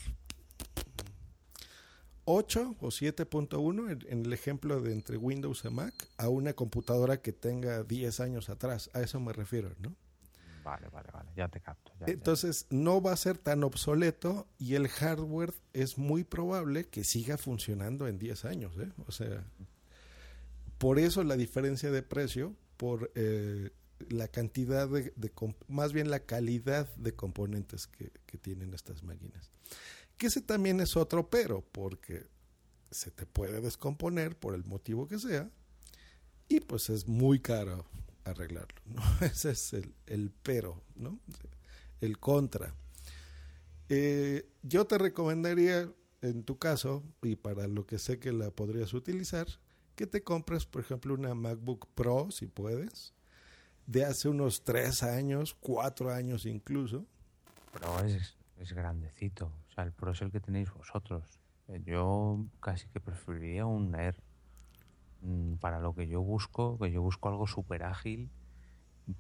[2.27, 7.21] 8 o 7.1 en, en el ejemplo de entre Windows y Mac a una computadora
[7.21, 8.89] que tenga 10 años atrás.
[8.93, 9.97] A eso me refiero, ¿no?
[10.65, 11.31] Vale, vale, vale.
[11.37, 11.93] Ya te capto.
[12.07, 17.37] Entonces no va a ser tan obsoleto y el hardware es muy probable que siga
[17.37, 18.77] funcionando en 10 años.
[18.79, 18.91] ¿eh?
[19.07, 19.45] O sea,
[20.79, 23.71] por eso la diferencia de precio, por eh,
[24.09, 25.13] la cantidad de,
[25.69, 29.51] más bien la calidad de componentes que, que tienen estas máquinas.
[30.17, 32.27] Que ese también es otro pero, porque
[32.91, 35.51] se te puede descomponer por el motivo que sea
[36.49, 37.85] y pues es muy caro
[38.25, 38.81] arreglarlo.
[38.87, 39.03] ¿no?
[39.27, 41.19] Ese es el, el pero, ¿no?
[42.01, 42.75] el contra.
[43.89, 45.91] Eh, yo te recomendaría,
[46.23, 49.47] en tu caso, y para lo que sé que la podrías utilizar,
[49.95, 53.15] que te compres, por ejemplo, una MacBook Pro, si puedes,
[53.87, 57.07] de hace unos tres años, cuatro años incluso.
[57.73, 59.53] Pero es, es grandecito.
[59.69, 61.25] O sea, el Pro es el que tenéis vosotros.
[61.69, 64.17] Eh, Yo casi que preferiría un Air.
[65.25, 68.31] Mm, Para lo que yo busco, que yo busco algo súper ágil,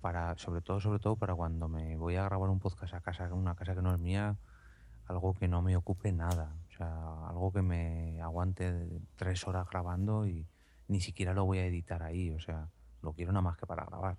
[0.01, 3.33] para, sobre todo, sobre todo para cuando me voy a grabar un podcast a casa,
[3.33, 4.37] una casa que no es mía,
[5.07, 6.57] algo que no me ocupe nada.
[6.69, 8.73] O sea, algo que me aguante
[9.17, 10.47] tres horas grabando y
[10.89, 12.31] ni siquiera lo voy a editar ahí.
[12.31, 12.69] O sea,
[13.03, 14.19] lo quiero nada más que para grabar.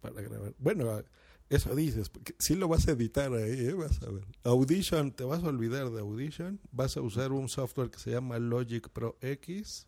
[0.00, 0.54] Para grabar.
[0.58, 1.02] Bueno,
[1.48, 3.74] eso dices, sí lo vas a editar ahí, ¿eh?
[3.74, 4.26] vas a ver.
[4.44, 8.38] Audition, te vas a olvidar de Audition, vas a usar un software que se llama
[8.38, 9.86] Logic Pro X,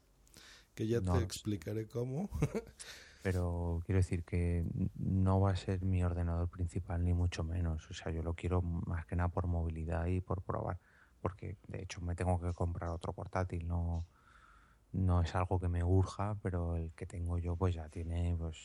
[0.74, 2.30] que ya No, te explicaré cómo.
[3.22, 4.66] Pero quiero decir que
[4.96, 7.90] no va a ser mi ordenador principal, ni mucho menos.
[7.90, 10.78] O sea, yo lo quiero más que nada por movilidad y por probar.
[11.22, 13.66] Porque de hecho me tengo que comprar otro portátil.
[13.66, 14.04] No,
[14.92, 18.58] no es algo que me urja, pero el que tengo yo pues ya tiene pues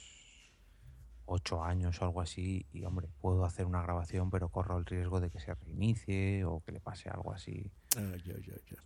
[1.25, 2.65] ocho años o algo así.
[2.73, 6.61] Y hombre, puedo hacer una grabación, pero corro el riesgo de que se reinicie o
[6.65, 7.71] que le pase algo así.
[7.95, 8.77] Ah, ya, ya, ya.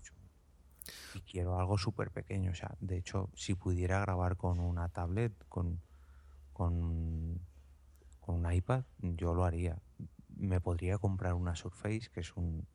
[1.13, 2.51] Y quiero algo súper pequeño.
[2.51, 5.81] O sea, de hecho, si pudiera grabar con una tablet, con,
[6.51, 7.39] con,
[8.19, 9.77] con un iPad, yo lo haría.
[10.35, 12.67] Me podría comprar una Surface, que es un,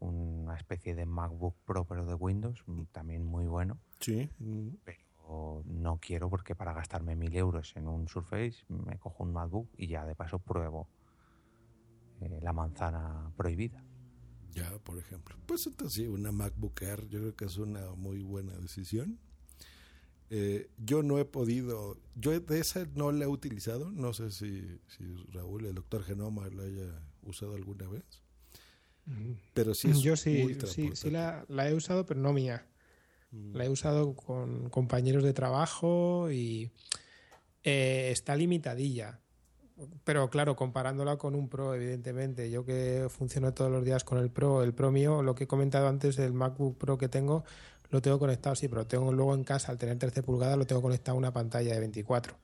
[0.00, 3.78] una especie de MacBook Pro, pero de Windows, mm, también muy bueno.
[4.00, 4.30] Sí.
[4.84, 9.68] Pero no quiero porque para gastarme mil euros en un Surface me cojo un MacBook
[9.76, 10.88] y ya de paso pruebo
[12.20, 13.82] eh, la manzana prohibida.
[14.54, 15.36] Ya, por ejemplo.
[15.46, 19.18] Pues entonces sí, una MacBook Air yo creo que es una muy buena decisión.
[20.30, 24.78] Eh, yo no he podido, yo de esa no la he utilizado, no sé si,
[24.88, 28.04] si Raúl, el doctor Genoma, la haya usado alguna vez,
[29.54, 32.66] pero sí es Yo sí, sí, sí la, la he usado, pero no mía.
[33.30, 33.56] Mm.
[33.56, 36.70] La he usado con compañeros de trabajo y
[37.64, 39.20] eh, está limitadilla.
[40.04, 44.30] Pero claro, comparándola con un Pro, evidentemente, yo que funciono todos los días con el
[44.30, 47.44] Pro, el Pro mío, lo que he comentado antes, el MacBook Pro que tengo,
[47.90, 50.82] lo tengo conectado, sí, pero tengo luego en casa, al tener 13 pulgadas, lo tengo
[50.82, 52.36] conectado a una pantalla de 24.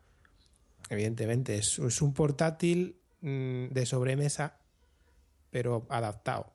[0.90, 4.58] Evidentemente, es, es un portátil mm, de sobremesa,
[5.50, 6.52] pero adaptado.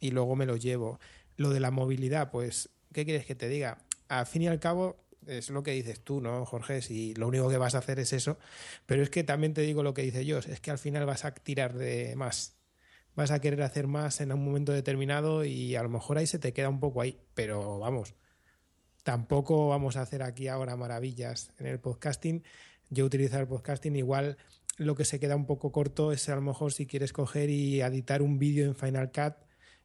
[0.00, 0.98] Y luego me lo llevo.
[1.36, 3.78] Lo de la movilidad, pues, ¿qué quieres que te diga?
[4.08, 4.96] Al fin y al cabo,
[5.26, 6.82] es lo que dices tú, ¿no, Jorge?
[6.82, 8.38] Si lo único que vas a hacer es eso.
[8.86, 11.24] Pero es que también te digo lo que dice yo, es que al final vas
[11.24, 12.56] a tirar de más.
[13.14, 16.38] Vas a querer hacer más en un momento determinado y a lo mejor ahí se
[16.38, 17.20] te queda un poco ahí.
[17.34, 18.14] Pero vamos,
[19.02, 22.44] tampoco vamos a hacer aquí ahora maravillas en el podcasting.
[22.88, 24.36] Yo utilizar el podcasting igual
[24.80, 27.82] lo que se queda un poco corto es a lo mejor si quieres coger y
[27.82, 29.34] editar un vídeo en Final Cut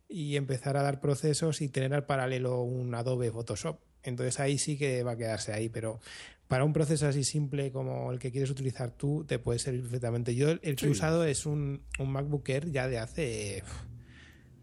[0.08, 3.80] y empezar a dar procesos y tener al paralelo un Adobe Photoshop.
[4.06, 6.00] Entonces ahí sí que va a quedarse ahí, pero
[6.48, 10.36] para un proceso así simple como el que quieres utilizar tú, te puede servir perfectamente.
[10.36, 10.86] Yo el que Sí.
[10.86, 13.64] he usado es un, un MacBook Air ya de hace,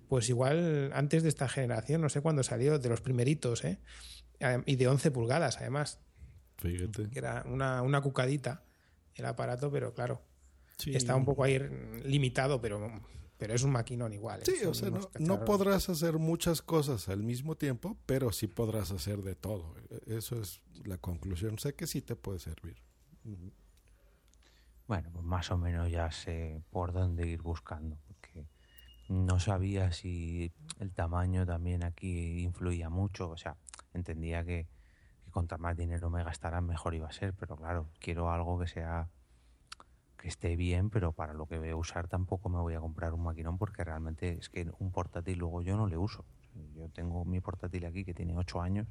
[0.09, 3.79] pues igual antes de esta generación, no sé cuándo salió, de los primeritos, ¿eh?
[4.67, 6.01] Y de 11 pulgadas, además.
[6.59, 7.09] Fíjate.
[7.11, 8.63] Que era una, una cucadita
[9.15, 10.23] el aparato, pero claro,
[10.79, 10.95] Sí.
[10.97, 11.59] está un poco ahí
[12.05, 13.01] limitado, pero,
[13.43, 14.41] pero es un maquinón igual.
[14.45, 14.89] Sí, o sea,
[15.19, 19.75] no, podrás hacer muchas cosas al mismo tiempo, pero sí podrás hacer de todo.
[19.91, 21.59] E- Eso es la conclusión.
[21.59, 22.81] Sé que sí te puede servir.
[24.87, 28.47] Bueno, pues más o menos ya sé por dónde ir buscando, porque
[29.09, 33.57] no sabía si el tamaño también aquí influía mucho, o sea,
[33.93, 34.69] entendía que,
[35.25, 38.69] que contra más dinero me gastaran mejor iba a ser, pero claro, quiero algo que
[38.69, 39.09] sea
[40.23, 43.13] que esté bien, pero para lo que voy a usar tampoco me voy a comprar
[43.13, 46.25] un maquinón porque realmente es que un portátil luego yo no le uso.
[46.77, 48.87] Yo tengo mi portátil aquí que tiene 8 años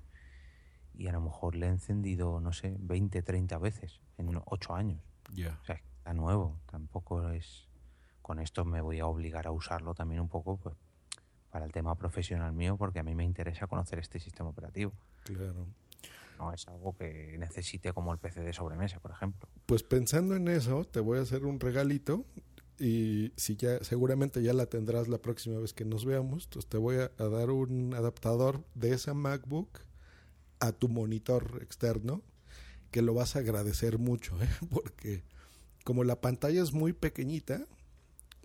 [0.93, 4.99] y a lo mejor le he encendido, no sé, 20, 30 veces en 8 años.
[5.33, 5.57] Ya.
[5.61, 7.69] O sea, está nuevo, tampoco es...
[8.21, 10.75] Con esto me voy a obligar a usarlo también un poco pues,
[11.49, 14.91] para el tema profesional mío, porque a mí me interesa conocer este sistema operativo.
[15.23, 15.65] Claro.
[16.41, 19.47] No es algo que necesite como el PC de sobremesa, por ejemplo.
[19.67, 22.25] Pues pensando en eso, te voy a hacer un regalito
[22.79, 26.77] y si ya seguramente ya la tendrás la próxima vez que nos veamos, entonces te
[26.77, 29.81] voy a, a dar un adaptador de esa MacBook
[30.59, 32.23] a tu monitor externo
[32.89, 34.49] que lo vas a agradecer mucho, ¿eh?
[34.71, 35.23] porque
[35.83, 37.67] como la pantalla es muy pequeñita,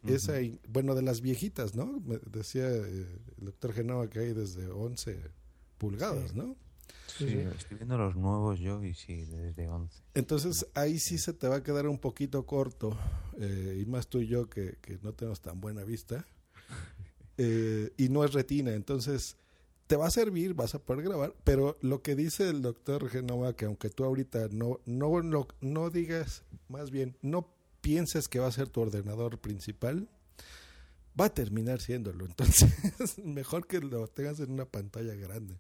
[0.07, 0.35] esa,
[0.69, 2.01] bueno, de las viejitas, ¿no?
[2.01, 3.07] Me decía eh,
[3.39, 5.19] el doctor Genova que hay desde 11
[5.79, 6.37] pulgadas, Sí.
[6.37, 6.57] ¿no?
[7.19, 10.03] Sí, estoy viendo los nuevos yo y sí, desde 11.
[10.15, 12.97] Entonces ahí sí se te va a quedar un poquito corto,
[13.39, 16.27] eh, y más tú y yo que, que no tenemos tan buena vista,
[17.39, 19.37] eh, y no es retina, entonces
[19.87, 23.55] te va a servir, vas a poder grabar, pero lo que dice el doctor Genova,
[23.55, 28.49] que aunque tú ahorita no, no, no, no digas, más bien, no pienses que va
[28.49, 30.09] a ser tu ordenador principal,
[31.19, 35.57] va a terminar siéndolo, entonces mejor que lo tengas en una pantalla grande.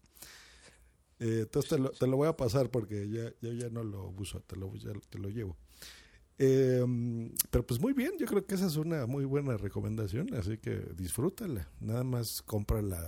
[1.18, 4.08] Eh, entonces te lo, te lo voy a pasar porque ya, yo ya no lo
[4.10, 5.56] uso, te lo, ya te lo llevo.
[6.38, 6.84] Eh,
[7.50, 10.76] pero pues muy bien, yo creo que esa es una muy buena recomendación, así que
[10.94, 11.68] disfrútala.
[11.80, 12.98] Nada más cómprala,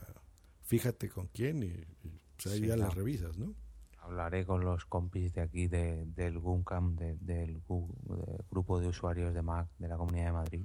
[0.00, 0.20] ah,
[0.62, 2.94] fíjate con quién y, y, pues, ahí Sí, ya la claro.
[3.00, 3.54] revisas, ¿no?
[4.00, 8.88] Hablaré con los compis de aquí de, del GUNCAM, de- del gu- de grupo de
[8.88, 10.64] usuarios de Mac de la Comunidad de Madrid,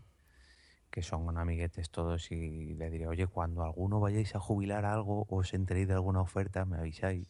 [0.89, 5.37] que son amiguetes todos, y le diré, oye, cuando alguno vayáis a jubilar algo o
[5.37, 7.27] os enteréis de alguna oferta, me avisáis,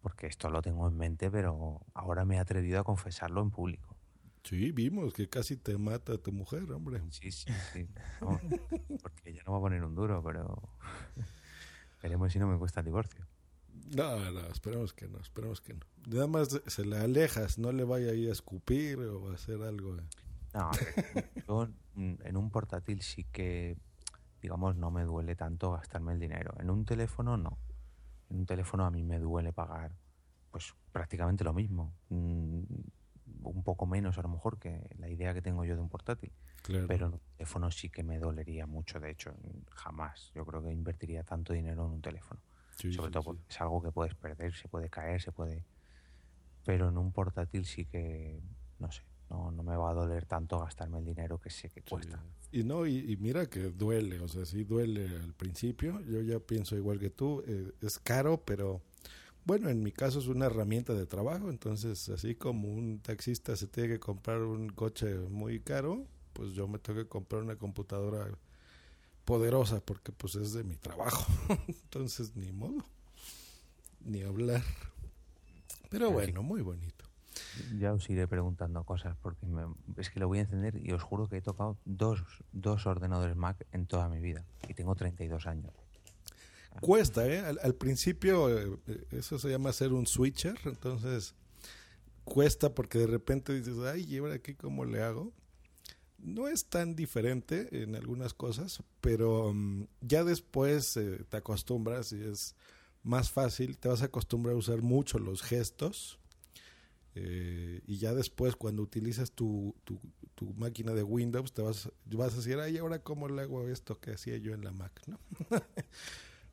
[0.00, 3.96] porque esto lo tengo en mente, pero ahora me he atrevido a confesarlo en público.
[4.44, 7.00] Sí, vimos que casi te mata tu mujer, hombre.
[7.10, 7.88] Sí, sí, sí.
[8.20, 8.38] No,
[9.02, 10.62] porque ella no va a poner un duro, pero
[12.02, 13.26] veremos si no me cuesta el divorcio.
[13.96, 15.80] No, no, esperemos que no, esperemos que no.
[16.06, 19.96] Nada más se le alejas, no le vaya ahí a escupir o a hacer algo.
[20.54, 20.70] No,
[21.48, 23.76] yo mm, en un portátil sí que,
[24.40, 26.54] digamos, no me duele tanto gastarme el dinero.
[26.58, 27.58] En un teléfono no.
[28.30, 29.96] En un teléfono a mí me duele pagar,
[30.50, 31.92] pues prácticamente lo mismo.
[32.08, 32.62] Mm,
[33.42, 36.32] un poco menos a lo mejor que la idea que tengo yo de un portátil.
[36.62, 36.86] Claro.
[36.86, 39.00] Pero en un teléfono sí que me dolería mucho.
[39.00, 39.34] De hecho,
[39.70, 40.30] jamás.
[40.34, 42.40] Yo creo que invertiría tanto dinero en un teléfono.
[42.76, 43.26] Sí, Sobre sí, todo sí.
[43.26, 45.64] porque es algo que puedes perder, se puede caer, se puede...
[46.64, 48.40] Pero en un portátil sí que,
[48.78, 51.82] no sé, no, no me va a doler tanto gastarme el dinero que sé que
[51.82, 52.22] cuesta.
[52.52, 56.00] Y no, y, y mira que duele, o sea, sí duele al principio.
[56.02, 58.80] Yo ya pienso igual que tú, eh, es caro, pero
[59.44, 63.66] bueno, en mi caso es una herramienta de trabajo, entonces así como un taxista se
[63.66, 68.26] tiene que comprar un coche muy caro, pues yo me tengo que comprar una computadora
[69.24, 71.26] poderosa porque pues es de mi trabajo.
[71.68, 72.84] entonces ni modo,
[74.00, 74.62] ni hablar.
[75.90, 77.03] Pero bueno, muy bonito.
[77.78, 81.02] Ya os iré preguntando cosas porque me- es que lo voy a encender y os
[81.02, 85.46] juro que he tocado dos, dos ordenadores Mac en toda mi vida y tengo 32
[85.46, 85.72] años.
[86.80, 87.38] Cuesta, ¿eh?
[87.38, 88.78] Al, principio eh,
[89.12, 91.34] eso se llama ser un switcher, entonces
[92.24, 95.32] cuesta porque de repente dices, ay, ¿y ahora aquí cómo le hago?
[96.18, 102.22] No es tan diferente en algunas cosas, pero mm, ya después eh, te acostumbras y
[102.24, 102.56] es
[103.02, 106.18] más fácil, te vas a acostumbrar a usar mucho los gestos
[107.14, 109.98] eh, y ya después cuando utilizas tu, tu,
[110.34, 113.98] tu máquina de Windows te vas, vas a decir, ay, ahora cómo le hago esto
[114.00, 115.18] que hacía yo en la Mac, ¿no?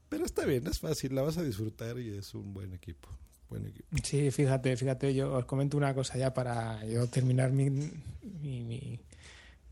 [0.10, 3.08] Pero está bien, es fácil, la vas a disfrutar y es un buen equipo.
[3.50, 3.88] Buen equipo.
[4.04, 9.00] Sí, fíjate, fíjate, yo os comento una cosa ya para yo terminar mi, mi, mi-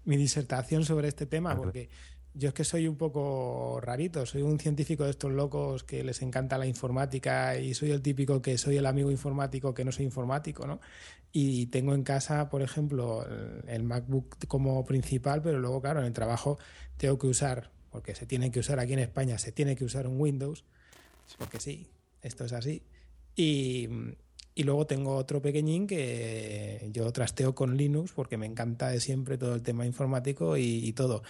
[0.05, 1.89] mi disertación sobre este tema, porque
[2.33, 6.21] yo es que soy un poco rarito, soy un científico de estos locos que les
[6.21, 10.05] encanta la informática y soy el típico que soy el amigo informático que no soy
[10.05, 10.79] informático, ¿no?
[11.31, 13.25] Y tengo en casa, por ejemplo,
[13.67, 16.57] el, MacBook como principal, pero luego, claro, en el trabajo
[16.97, 20.07] tengo que usar, porque se tiene que usar aquí en España, se tiene que usar
[20.07, 20.65] un Windows,
[21.37, 21.87] porque sí,
[22.21, 22.81] esto es así.
[23.35, 23.87] Y,
[24.55, 29.37] y luego tengo otro pequeñín que yo trasteo con Linux porque me encanta de siempre
[29.37, 31.23] todo el tema informático y, y todo.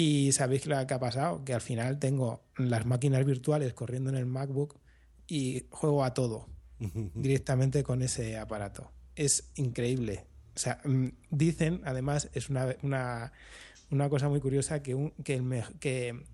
[0.00, 4.16] Y sabéis lo que ha pasado, que al final tengo las máquinas virtuales corriendo en
[4.16, 4.78] el MacBook
[5.26, 6.46] y juego a todo
[7.14, 8.92] directamente con ese aparato.
[9.16, 10.24] Es increíble.
[10.54, 13.32] O sea, mm, dicen, además, es una, una,
[13.90, 16.24] una cosa muy curiosa que, un- que, el me- que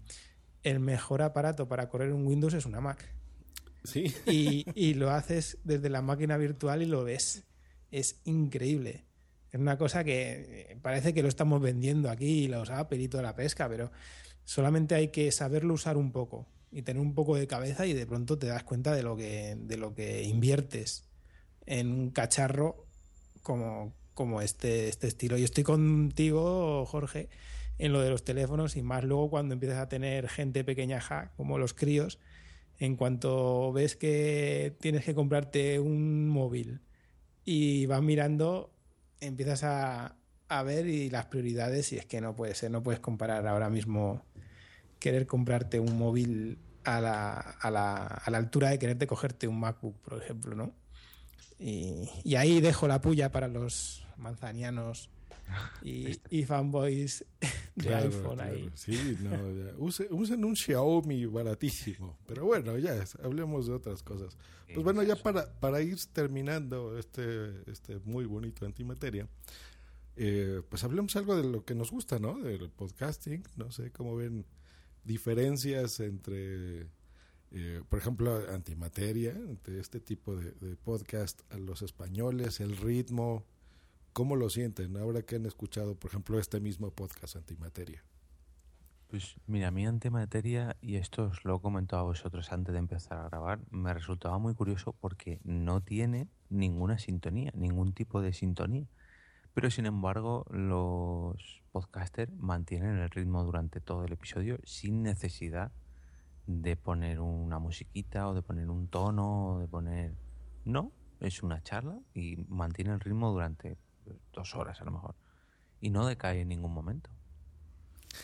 [0.62, 3.02] el mejor aparato para correr un Windows es una Mac.
[3.82, 4.14] Sí.
[4.26, 7.44] Y, y lo haces desde la máquina virtual y lo ves.
[7.90, 9.04] Es increíble.
[9.54, 13.22] Es una cosa que eh, parece que lo estamos vendiendo aquí, los Apple y toda
[13.22, 13.92] la pesca, pero
[14.42, 18.04] solamente hay que saberlo usar un poco y tener un poco de cabeza y de
[18.04, 21.08] pronto te das cuenta de lo que, de lo que inviertes
[21.66, 22.88] en un cacharro
[23.44, 25.38] como, como este, este estilo.
[25.38, 27.28] Yo estoy contigo, Jorge,
[27.78, 31.30] en lo de los teléfonos y más luego cuando empiezas a tener gente pequeña ja,
[31.36, 32.18] como los críos,
[32.80, 36.80] en cuanto ves que tienes que comprarte un móvil
[37.44, 38.73] y vas mirando,
[39.26, 40.16] empiezas a,
[40.48, 43.70] a ver y las prioridades y es que no puede ser, no puedes comparar ahora
[43.70, 44.24] mismo
[44.98, 49.60] querer comprarte un móvil a la, a la, a la altura de quererte cogerte un
[49.60, 50.72] MacBook, por ejemplo, ¿no?
[51.58, 55.10] Y, y ahí dejo la puya para los manzanianos
[55.82, 57.24] y, y fanboys
[57.74, 58.52] de Claro, iPhone claro.
[58.54, 58.70] ahí.
[58.74, 59.72] Sí, no, ya.
[59.78, 62.18] Use- usen un Xiaomi baratísimo.
[62.26, 64.36] Pero bueno, ya, hablemos de otras cosas.
[64.72, 69.28] Pues bueno, ya para, para ir terminando este, este muy bonito antimateria,
[70.16, 72.38] eh, pues hablemos algo de lo que nos gusta, ¿no?
[72.38, 73.42] Del podcasting.
[73.56, 74.46] No sé cómo ven
[75.04, 76.88] diferencias entre,
[77.50, 83.44] eh, por ejemplo, antimateria, entre este tipo de, de podcast a los españoles, el ritmo.
[84.14, 88.04] ¿Cómo lo sienten ahora que han escuchado, por ejemplo, este mismo podcast antimateria?
[89.08, 93.18] Pues mira, a mí antimateria, y esto os lo he a vosotros antes de empezar
[93.18, 98.86] a grabar, me resultaba muy curioso porque no tiene ninguna sintonía, ningún tipo de sintonía.
[99.52, 105.72] Pero sin embargo, los podcasters mantienen el ritmo durante todo el episodio sin necesidad
[106.46, 110.14] de poner una musiquita o de poner un tono o de poner...
[110.64, 113.76] No, es una charla y mantiene el ritmo durante
[114.32, 115.14] dos horas a lo mejor.
[115.80, 117.10] Y no decae en ningún momento.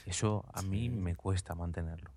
[0.06, 2.10] Eso a mí me cuesta mantenerlo.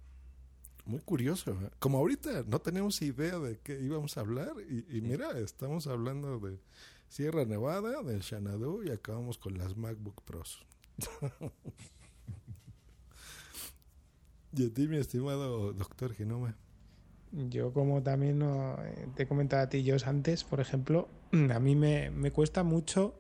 [0.86, 1.52] Muy curioso.
[1.52, 1.70] ¿eh?
[1.80, 6.40] Como ahorita no tenemos idea de qué íbamos a hablar y, y mira, estamos hablando
[6.40, 6.60] de
[7.08, 10.66] Sierra Nevada, del Xanadu y acabamos con las MacBook Pros.
[14.56, 16.56] y a ti, mi estimado doctor Genoma.
[17.32, 21.08] Yo como también no, eh, te he comentado a ti, yo antes, por ejemplo,
[21.54, 23.20] a mí me, me cuesta mucho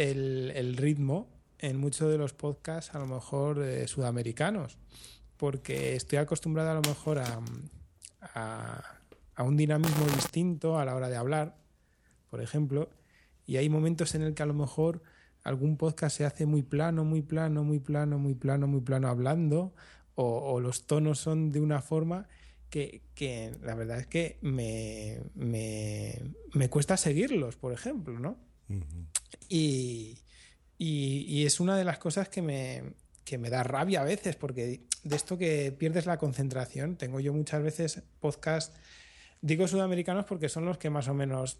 [0.00, 1.28] el, ritmo
[1.58, 4.78] en muchos de los podcasts, a lo mejor eh, sudamericanos,
[5.36, 7.40] porque estoy acostumbrado a lo mejor a,
[9.34, 11.56] a, un dinamismo distinto a la hora de hablar,
[12.30, 12.88] por ejemplo,
[13.46, 15.02] y hay momentos en el que a lo mejor
[15.42, 19.74] algún podcast se hace muy plano, muy plano, muy plano, muy plano, muy plano hablando,
[20.14, 22.28] o, los tonos son de una forma
[22.68, 26.20] que, que, la verdad es que me, me,
[26.52, 28.36] me, cuesta seguirlos, por ejemplo, ¿no?
[29.50, 30.18] Y,
[30.78, 32.94] y, es una de las cosas que me,
[33.24, 37.34] que me da rabia a veces, porque de esto que pierdes la concentración, tengo yo
[37.34, 38.74] muchas veces podcast,
[39.42, 41.58] digo sudamericanos porque son los que más o menos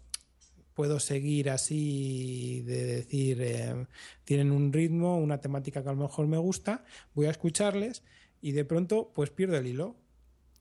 [0.73, 3.85] puedo seguir así de decir, eh,
[4.23, 8.03] tienen un ritmo, una temática que a lo mejor me gusta, voy a escucharles
[8.41, 9.97] y de pronto pues pierdo el hilo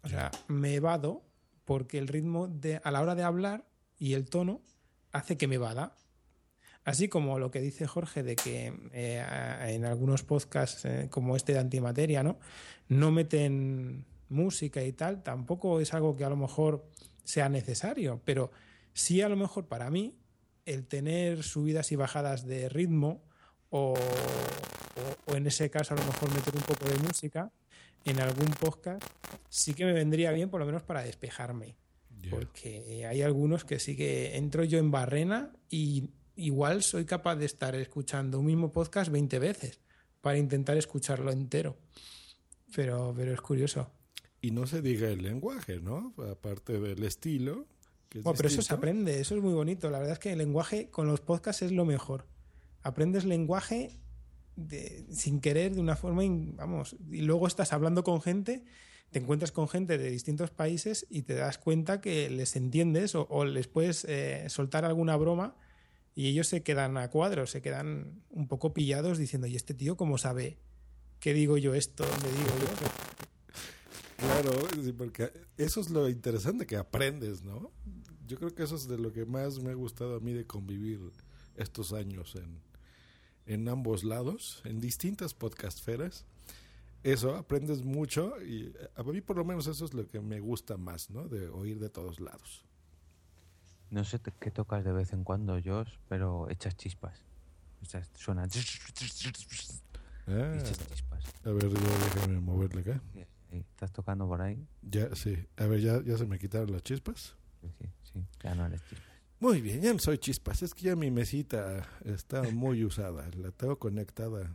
[0.02, 1.23] o sea, me evado
[1.65, 3.65] porque el ritmo de, a la hora de hablar
[3.98, 4.62] y el tono
[5.12, 5.94] hace que me vada.
[6.91, 9.25] Así como lo que dice Jorge de que eh,
[9.69, 12.41] en algunos podcasts eh, como este de antimateria, ¿no?
[12.89, 16.85] No meten música y tal, tampoco es algo que a lo mejor
[17.23, 18.51] sea necesario, pero
[18.93, 20.17] sí a lo mejor para mí
[20.67, 23.23] el tener subidas y bajadas de ritmo
[23.69, 27.53] o, o, o en ese caso a lo mejor meter un poco de música
[28.05, 29.05] en algún podcast
[29.49, 31.77] sí que me vendría bien por lo menos para despejarme.
[32.21, 32.31] Yeah.
[32.31, 36.11] Porque hay algunos que sí que entro yo en barrena y
[36.41, 39.81] igual soy capaz de estar escuchando un mismo podcast 20 veces
[40.21, 41.77] para intentar escucharlo entero.
[42.75, 43.91] Pero, pero es curioso.
[44.41, 46.15] Y no se diga el lenguaje, ¿no?
[46.31, 47.67] Aparte del estilo.
[48.09, 49.91] Que es oh, pero eso se aprende, eso es muy bonito.
[49.91, 52.27] La verdad es que el lenguaje con los podcasts es lo mejor.
[52.83, 54.01] Aprendes lenguaje
[54.57, 58.65] de, sin querer, de una forma, in, vamos, y luego estás hablando con gente,
[59.11, 63.27] te encuentras con gente de distintos países y te das cuenta que les entiendes o,
[63.29, 65.57] o les puedes eh, soltar alguna broma
[66.15, 69.97] y ellos se quedan a cuadros, se quedan un poco pillados diciendo, ¿y este tío
[69.97, 70.59] cómo sabe
[71.20, 72.05] qué digo yo esto?
[72.05, 73.11] ¿Dónde digo yo?
[74.16, 74.53] Claro,
[74.99, 77.73] porque eso es lo interesante que aprendes, ¿no?
[78.27, 80.47] Yo creo que eso es de lo que más me ha gustado a mí de
[80.47, 81.01] convivir
[81.57, 82.61] estos años en,
[83.47, 86.27] en ambos lados, en distintas podcastferas.
[87.03, 90.77] Eso, aprendes mucho y a mí por lo menos eso es lo que me gusta
[90.77, 91.28] más, ¿no?
[91.28, 92.65] De oír de todos lados.
[93.91, 97.25] No sé qué tocas de vez en cuando, Josh, pero echas chispas.
[98.15, 98.43] Suena...
[100.27, 101.25] Ah, echas chispas.
[101.45, 103.03] A ver, déjame moverle acá.
[103.51, 104.65] ¿Estás tocando por ahí?
[104.83, 105.37] Ya, sí.
[105.57, 107.35] A ver, ¿ya, ya se me quitaron las chispas?
[107.61, 109.11] Sí, sí, ya no eres chispas.
[109.41, 110.62] Muy bien, ya no soy chispas.
[110.62, 113.29] Es que ya mi mesita está muy usada.
[113.37, 114.55] La tengo conectada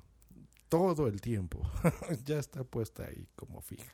[0.70, 1.62] todo el tiempo.
[2.24, 3.92] ya está puesta ahí como fija.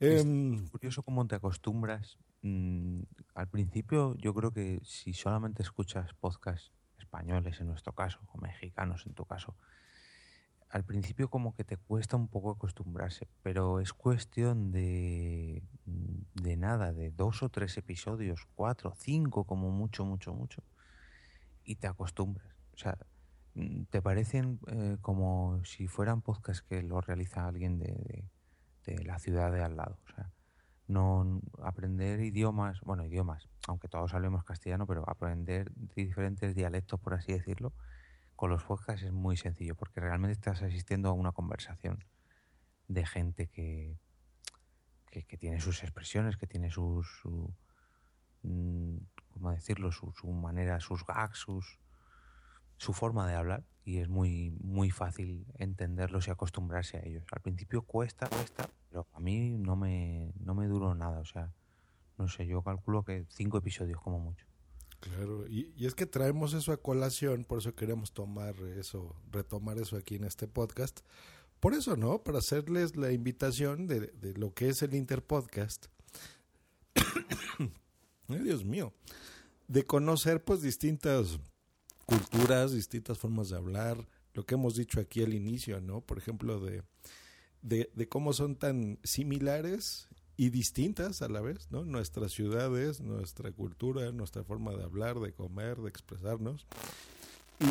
[0.00, 2.18] Es eh, curioso cómo te acostumbras.
[2.42, 3.02] Mm,
[3.34, 9.06] al principio, yo creo que si solamente escuchas podcasts españoles, en nuestro caso, o mexicanos,
[9.06, 9.56] en tu caso,
[10.70, 15.62] al principio como que te cuesta un poco acostumbrarse, pero es cuestión de,
[16.34, 20.62] de nada, de dos o tres episodios, cuatro, cinco como mucho, mucho, mucho,
[21.64, 22.54] y te acostumbras.
[22.74, 22.98] O sea,
[23.90, 28.28] te parecen eh, como si fueran podcasts que lo realiza alguien de,
[28.84, 29.98] de, de, la ciudad de al lado.
[30.04, 30.30] O sea,
[30.88, 37.32] no aprender idiomas, bueno, idiomas, aunque todos hablemos castellano, pero aprender diferentes dialectos, por así
[37.32, 37.72] decirlo,
[38.34, 42.04] con los podcasts es muy sencillo porque realmente estás asistiendo a una conversación
[42.88, 43.98] de gente que,
[45.10, 47.52] que, tiene sus expresiones, que tiene sus, su,
[49.28, 49.92] ¿cómo decirlo?
[49.92, 51.78] Su, su, manera, sus gags, sus,
[52.78, 57.24] su forma de hablar y es muy, muy fácil entenderlos y acostumbrarse a ellos.
[57.32, 61.54] Al principio cuesta, cuesta, pero a mí no me, no me duró nada, o sea,
[62.18, 64.44] no sé, yo calculo que cinco episodios como mucho.
[65.00, 69.78] Claro, y, y, es que traemos eso a colación, por eso queremos tomar eso, retomar
[69.78, 71.00] eso aquí en este podcast.
[71.58, 72.22] Por eso, ¿no?
[72.22, 75.86] Para hacerles la invitación de, de lo que es el Interpodcast.
[78.28, 78.92] Ay, Dios mío.
[79.66, 81.40] De conocer pues distintas
[82.08, 86.00] culturas, distintas formas de hablar, lo que hemos dicho aquí al inicio, ¿no?
[86.00, 86.82] Por ejemplo, de,
[87.62, 91.84] de, cómo son tan similares y distintas a la vez, ¿no?
[91.84, 96.66] Nuestras ciudades, nuestra cultura, nuestra forma de hablar, de comer, de expresarnos.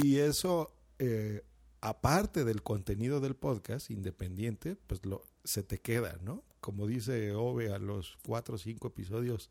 [0.03, 1.43] Y eso, eh,
[1.81, 6.43] aparte del contenido del podcast independiente, pues lo, se te queda, ¿no?
[6.68, 9.49] como dice Ove, a los cuatro o cinco episodios,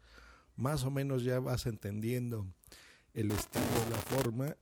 [0.56, 2.46] más o menos ya vas entendiendo
[3.14, 4.56] el estilo, la forma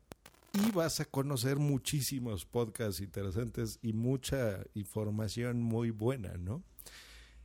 [0.55, 6.63] y vas a conocer muchísimos podcasts interesantes y mucha información muy buena, ¿no?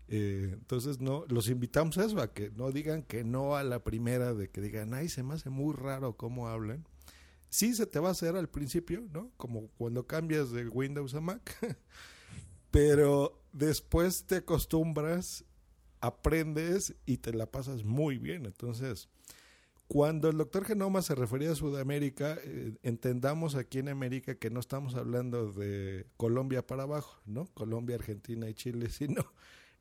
[0.07, 3.83] Eh, entonces, no, los invitamos a eso, a que no digan que no a la
[3.83, 6.85] primera, de que digan, ay, se me hace muy raro cómo hablan.
[7.49, 9.31] Sí se te va a hacer al principio, ¿no?
[9.37, 11.57] Como cuando cambias de Windows a Mac.
[12.71, 15.45] Pero después te acostumbras,
[16.01, 18.45] aprendes y te la pasas muy bien.
[18.45, 19.09] Entonces,
[19.89, 24.59] cuando el doctor Genoma se refería a Sudamérica, eh, entendamos aquí en América que no
[24.59, 27.47] estamos hablando de Colombia para abajo, ¿no?
[27.55, 29.25] Colombia, Argentina y Chile, sino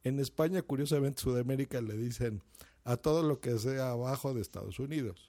[0.05, 2.43] en España, curiosamente, Sudamérica le dicen
[2.85, 5.28] a todo lo que sea abajo de Estados Unidos.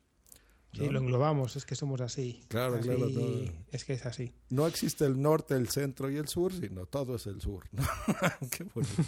[0.74, 2.44] Sí, lo englobamos, es que somos así.
[2.48, 3.44] Claro, Así- claro, todo.
[3.72, 4.34] Es que es así.
[4.50, 7.64] No existe el norte, el centro y el sur, sino todo es el sur.
[7.72, 7.84] ¿no?
[8.52, 9.04] Qué bonito.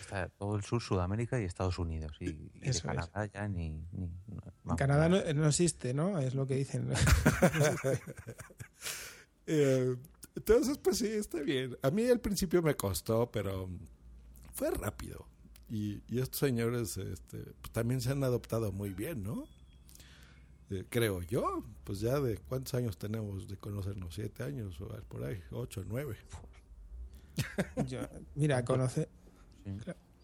[0.00, 2.12] Está todo el sur, Sudamérica y Estados Unidos.
[2.20, 2.82] Y, y de Eso es.
[2.82, 3.70] Canadá ya ni...
[3.92, 6.18] vamos, Canadá no, no existe, ¿no?
[6.18, 6.88] Es lo que dicen.
[9.46, 9.96] Eh,
[10.36, 11.76] entonces, pues sí, está bien.
[11.82, 13.68] A mí al principio me costó, pero
[14.52, 15.26] fue rápido.
[15.68, 19.44] Y, y estos señores este, pues, también se han adoptado muy bien, ¿no?
[20.70, 21.64] Eh, creo yo.
[21.84, 26.16] Pues ya de cuántos años tenemos de conocernos, siete años o por ahí, ocho, nueve.
[27.86, 28.00] Yo-
[28.34, 29.08] mira, conocer.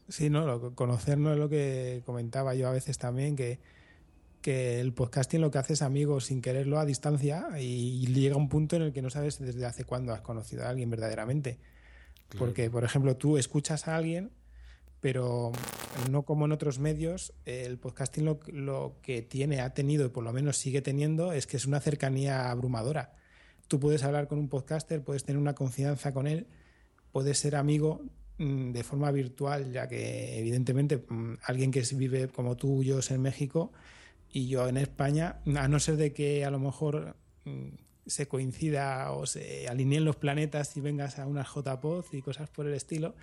[0.09, 3.59] Sí, no, lo, conocernos es lo que comentaba yo a veces también, que,
[4.40, 8.48] que el podcasting lo que hace es amigos sin quererlo a distancia y, llega un
[8.48, 11.59] punto en el que no sabes desde hace cuándo has conocido a alguien verdaderamente.
[12.28, 12.47] Claro.
[12.47, 14.31] Porque, por ejemplo, tú escuchas a alguien,
[15.01, 15.52] pero
[16.10, 20.24] no como en otros medios, el podcasting lo, lo que tiene, ha tenido y por
[20.24, 23.14] lo menos sigue teniendo es que es una cercanía abrumadora.
[23.68, 26.47] Tú puedes hablar con un podcaster, puedes tener una confianza con él,
[27.12, 28.02] puedes ser amigo
[28.39, 33.23] mm, de forma virtual, ya que evidentemente mm, alguien que vive como tú, yo en
[33.23, 33.73] México
[34.31, 37.68] y yo en España, a no ser de que a lo mejor mm,
[38.07, 42.66] se coincida o se alineen los planetas y vengas a una JPod y cosas por
[42.66, 43.15] el estilo,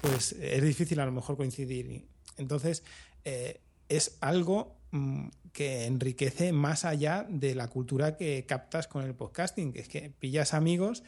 [0.00, 2.06] pues es difícil a lo mejor coincidir.
[2.36, 2.82] Entonces,
[3.24, 9.14] eh, es algo mm, que enriquece más allá de la cultura que captas con el
[9.14, 11.02] podcasting, que es que pillas amigos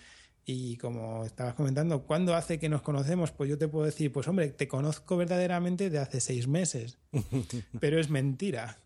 [0.46, 3.32] y como estabas comentando, ¿cuándo hace que nos conocemos?
[3.32, 6.98] Pues yo te puedo decir, pues hombre, te conozco verdaderamente de hace seis meses,
[7.80, 8.78] pero es mentira.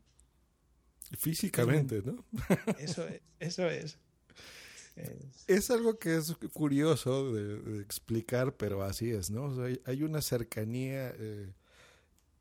[1.18, 2.24] Físicamente, ¿no?
[2.78, 3.98] Eso es, eso es.
[5.02, 9.44] Es- Es algo que es curioso de, de explicar, pero así es, ¿no?
[9.44, 11.52] O sea, hay, hay una cercanía eh,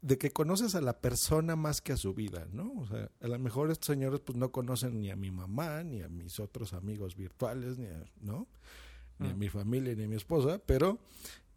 [0.02, 2.72] de que conoces a la persona más que a su vida, ¿no?
[2.74, 6.02] O sea, a lo mejor estos señores pues no conocen ni a mi mamá, ni
[6.02, 8.48] a mis otros amigos virtuales, ni a, ¿no?
[9.20, 11.00] Ni a mi familia, ni a mi esposa, pero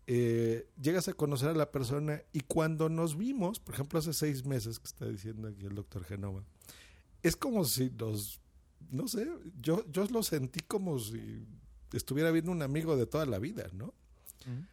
[0.06, 4.44] eh, llegas a conocer a la persona y cuando nos vimos, por ejemplo, hace seis
[4.46, 6.42] meses que está diciendo aquí el doctor Genova,
[7.22, 8.40] es como si nos,
[8.90, 9.28] no sé,
[9.60, 11.46] yo, yo lo sentí como si
[11.92, 13.94] estuviera viendo un amigo de toda la vida, ¿no?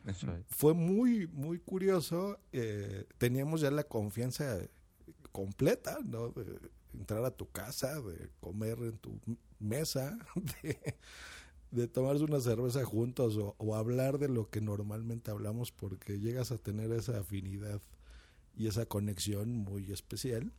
[0.05, 0.45] Eso es.
[0.49, 2.39] Fue muy, muy curioso.
[2.53, 4.59] eh, teníamos ya la confianza
[5.31, 6.29] completa, ¿no?
[6.29, 6.57] De
[6.93, 9.19] entrar a tu casa, de comer en tu
[9.59, 10.17] mesa,
[10.63, 10.95] de,
[11.71, 16.51] de tomarse una cerveza juntos o, o hablar de lo que normalmente hablamos porque llegas
[16.51, 17.81] a tener esa afinidad
[18.55, 20.51] y esa conexión muy especial.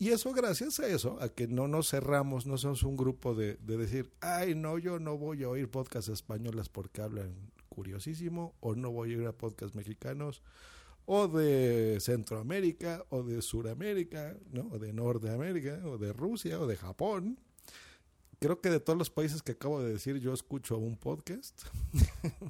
[0.00, 3.56] Y eso gracias a eso, a que no nos cerramos, no somos un grupo de,
[3.56, 7.34] de decir, ay, no, yo no voy a oír podcasts españolas porque hablan
[7.68, 10.42] curiosísimo, o no voy a ir a podcasts mexicanos,
[11.04, 14.68] o de Centroamérica, o de Suramérica, ¿no?
[14.72, 17.38] o de Norteamérica, o de Rusia, o de Japón.
[18.38, 21.60] Creo que de todos los países que acabo de decir, yo escucho un podcast.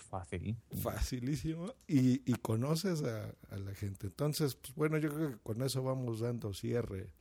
[0.00, 0.56] Fácil.
[0.82, 1.72] Facilísimo.
[1.86, 4.06] Y, y conoces a, a la gente.
[4.08, 7.12] Entonces, pues, bueno, yo creo que con eso vamos dando cierre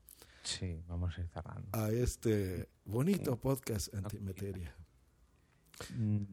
[0.44, 1.68] Sí, vamos a ir cerrando.
[1.74, 4.74] a este bonito podcast antimateria.
[5.96, 6.24] Mm,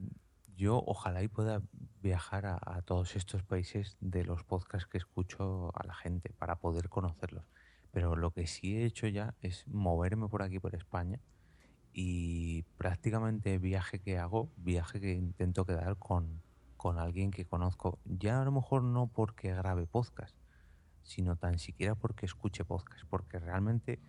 [0.56, 1.62] Yo ojalá y pueda
[2.00, 6.56] viajar a, a todos estos países de los podcasts que escucho a la gente para
[6.60, 7.44] poder conocerlos.
[7.90, 11.18] Pero lo que sí he hecho ya es moverme por aquí, por España,
[11.94, 16.42] y prácticamente viaje que hago, viaje que intento quedar con,
[16.76, 18.00] con alguien que conozco.
[18.04, 20.36] Ya a lo mejor no porque grabe podcast,
[21.02, 24.00] sino tan siquiera porque escuche podcast, porque realmente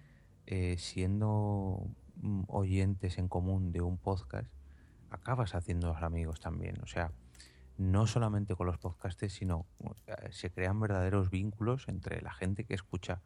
[0.47, 4.51] eh, siendo mm, oyentes en común de un podcast,
[5.11, 6.81] acabas haciendo amigos también.
[6.81, 7.11] O sea,
[7.77, 9.67] no solamente con los podcasters, sino
[10.07, 13.21] eh, se crean verdaderos vínculos entre la gente que escucha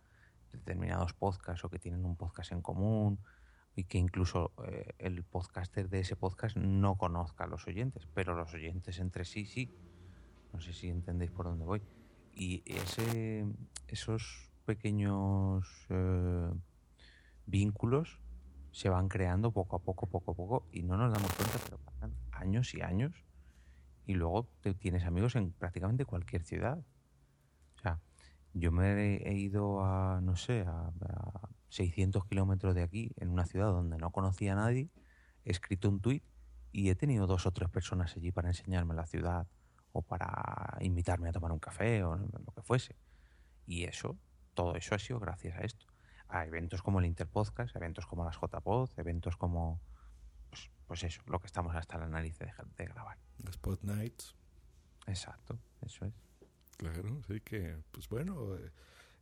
[0.51, 3.19] determinados podcasts o que tienen un podcast en común
[3.79, 8.35] y que incluso eh, el podcaster de ese podcast no conozca a los oyentes, pero
[8.35, 9.73] los oyentes entre sí sí.
[10.51, 11.81] No sé si entendéis por dónde voy.
[12.33, 13.45] Y ese,
[13.87, 16.51] esos pequeños eh,
[17.45, 18.19] vínculos
[18.71, 21.77] se van creando poco a poco, poco a poco, y no nos damos cuenta, pero
[21.77, 23.23] pasan años y años,
[24.05, 26.79] y luego te tienes amigos en prácticamente cualquier ciudad.
[27.77, 28.01] O sea,
[28.53, 33.45] yo me he ido a, no sé, a, a 600 kilómetros de aquí, en una
[33.45, 34.89] ciudad donde no conocía a nadie,
[35.45, 36.23] he escrito un tuit
[36.71, 39.47] y he tenido dos o tres personas allí para enseñarme la ciudad
[39.91, 42.95] o para invitarme a tomar un café o lo que fuese.
[43.65, 44.17] Y eso,
[44.53, 45.85] todo eso ha sido gracias a esto.
[46.27, 49.81] A eventos como el Interpodcast, eventos como las JPod, eventos como,
[50.49, 53.17] pues, pues eso, lo que estamos hasta la nariz de, de grabar.
[53.49, 54.35] Spot Nights.
[55.07, 56.13] Exacto, eso es.
[56.77, 58.71] Claro, sí que, pues bueno, eh,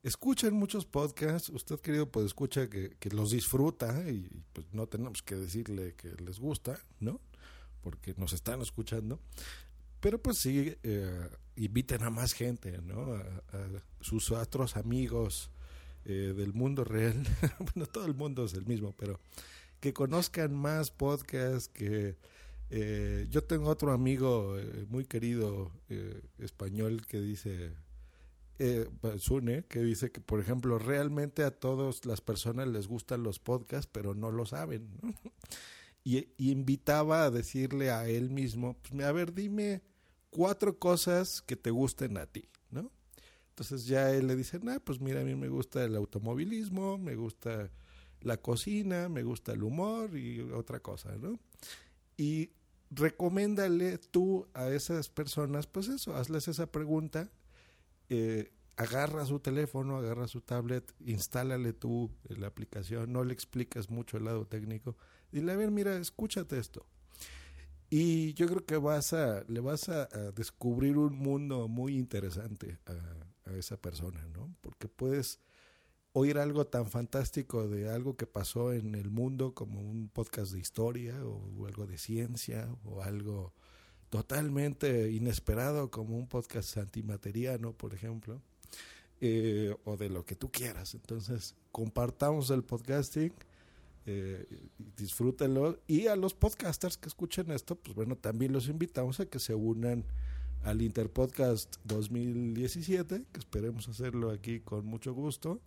[0.04, 1.50] escuchen muchos podcasts.
[1.50, 6.40] Usted, querido, pues escucha que, los disfruta y pues no tenemos que decirle que les
[6.40, 7.20] gusta, ¿no?
[7.82, 9.20] Porque nos están escuchando.
[10.00, 13.16] Pero pues sí, eh, inviten a más gente, ¿no?
[13.16, 13.42] A,
[14.02, 15.50] sus otros amigos
[16.06, 17.22] eh, del mundo real.
[17.74, 19.20] bueno, todo el mundo es el mismo, pero
[19.80, 22.16] que conozcan más podcasts, que
[22.70, 25.72] eh, yo tengo otro amigo eh, muy querido
[26.40, 27.74] español que dice,
[28.60, 28.90] eh,
[29.68, 34.16] que dice que, por ejemplo, realmente a todas las personas les gustan los podcasts, pero
[34.16, 34.90] no lo saben.
[36.04, 39.82] Y, invitaba a decirle a él mismo, pues, a ver, dime
[40.30, 42.94] cuatro cosas que te gusten a ti, ¿no?
[43.50, 47.16] Entonces ya él le dice, nah, pues mira, a mí me gusta el automovilismo, me
[47.16, 47.72] gusta
[48.22, 51.40] la cocina, me gusta el humor y otra cosa, ¿no?
[52.16, 52.52] Y
[52.90, 57.30] recomiéndale tú a esas personas, pues eso, hazles esa pregunta,
[58.10, 64.18] eh, agarra su teléfono, agarra su tablet, instálale tú la aplicación, no le explicas mucho
[64.18, 64.96] el lado técnico,
[65.32, 66.86] dile, a ver, mira, escúchate esto.
[67.90, 73.50] Y yo creo que vas a, le vas a, descubrir un mundo muy interesante a,
[73.50, 74.54] a, esa persona, ¿no?
[74.62, 75.40] Porque puedes
[76.12, 80.60] oír algo tan fantástico de algo que pasó en el mundo como un podcast de
[80.60, 83.54] historia o algo de ciencia o algo
[84.10, 88.42] totalmente inesperado como un podcast antimateriano, por ejemplo,
[89.20, 90.94] eh, o de lo que tú quieras.
[90.94, 93.34] Entonces, compartamos el podcasting,
[94.06, 94.46] eh,
[94.96, 99.40] disfrútenlo y a los podcasters que escuchen esto, pues bueno, también los invitamos a que
[99.40, 100.06] se unan
[100.64, 105.62] al Interpodcast 2017, que esperemos hacerlo aquí con mucho gusto.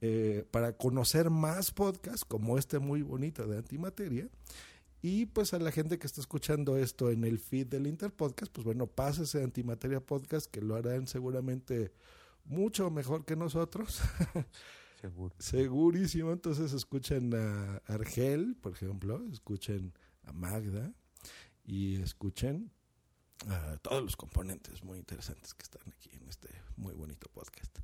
[0.00, 4.28] Eh, para conocer más podcasts como este muy bonito de Antimateria.
[5.00, 8.64] Y pues a la gente que está escuchando esto en el feed del Interpodcast, pues
[8.64, 11.92] bueno, pásese Antimateria Podcast, que lo harán seguramente
[12.44, 14.00] mucho mejor que nosotros.
[15.00, 15.34] Seguro.
[15.38, 16.32] Segurísimo.
[16.32, 19.92] Entonces escuchen a Argel, por ejemplo, escuchen
[20.24, 20.92] a Magda
[21.64, 22.72] y escuchen
[23.46, 27.78] a todos los componentes muy interesantes que están aquí en este muy bonito podcast.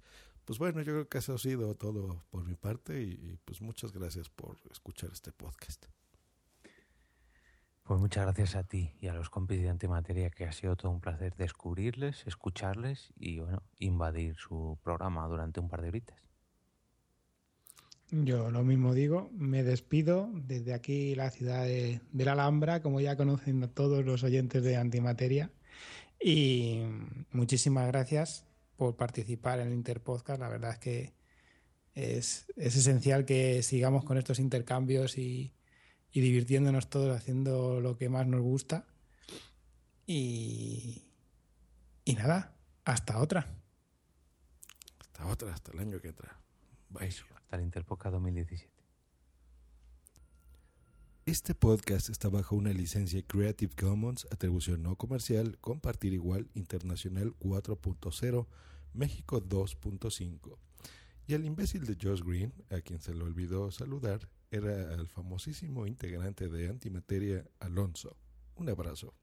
[0.44, 3.62] Pues bueno, yo creo que eso ha sido todo por mi parte y, y, pues
[3.62, 5.86] muchas gracias por escuchar este podcast.
[7.84, 10.90] Pues muchas gracias a ti y a los compis de Antimateria que ha sido todo
[10.90, 16.18] un placer descubrirles, escucharles y bueno, invadir su programa durante un par de horitas.
[18.10, 23.16] Yo lo mismo digo, me despido desde aquí la ciudad de, la Alhambra, como ya
[23.18, 25.50] conocen todos los oyentes de Antimateria.
[26.18, 26.80] Y
[27.32, 28.46] muchísimas gracias
[28.76, 30.40] por participar en el Interpodcast.
[30.40, 31.12] La verdad es que
[31.94, 35.52] es, es esencial que sigamos con estos intercambios y,
[36.14, 38.86] y, divirtiéndonos todos haciendo lo que más nos gusta.
[40.06, 41.02] Y,
[42.04, 42.54] y nada,
[42.84, 43.46] hasta otra.
[45.00, 46.38] Hasta otra, hasta el año que entra.
[46.88, 47.08] Bye.
[47.08, 48.74] Hasta el Interpodcast 2017.
[51.26, 58.46] Este podcast está bajo una licencia Creative Commons, atribución no comercial, compartir igual, internacional 4.0,
[58.92, 60.58] México 2.5.
[61.26, 65.86] Y el imbécil de Josh Green, a quien se le olvidó saludar, era el famosísimo
[65.86, 68.16] integrante de Antimateria, Alonso.
[68.54, 69.14] Un abrazo.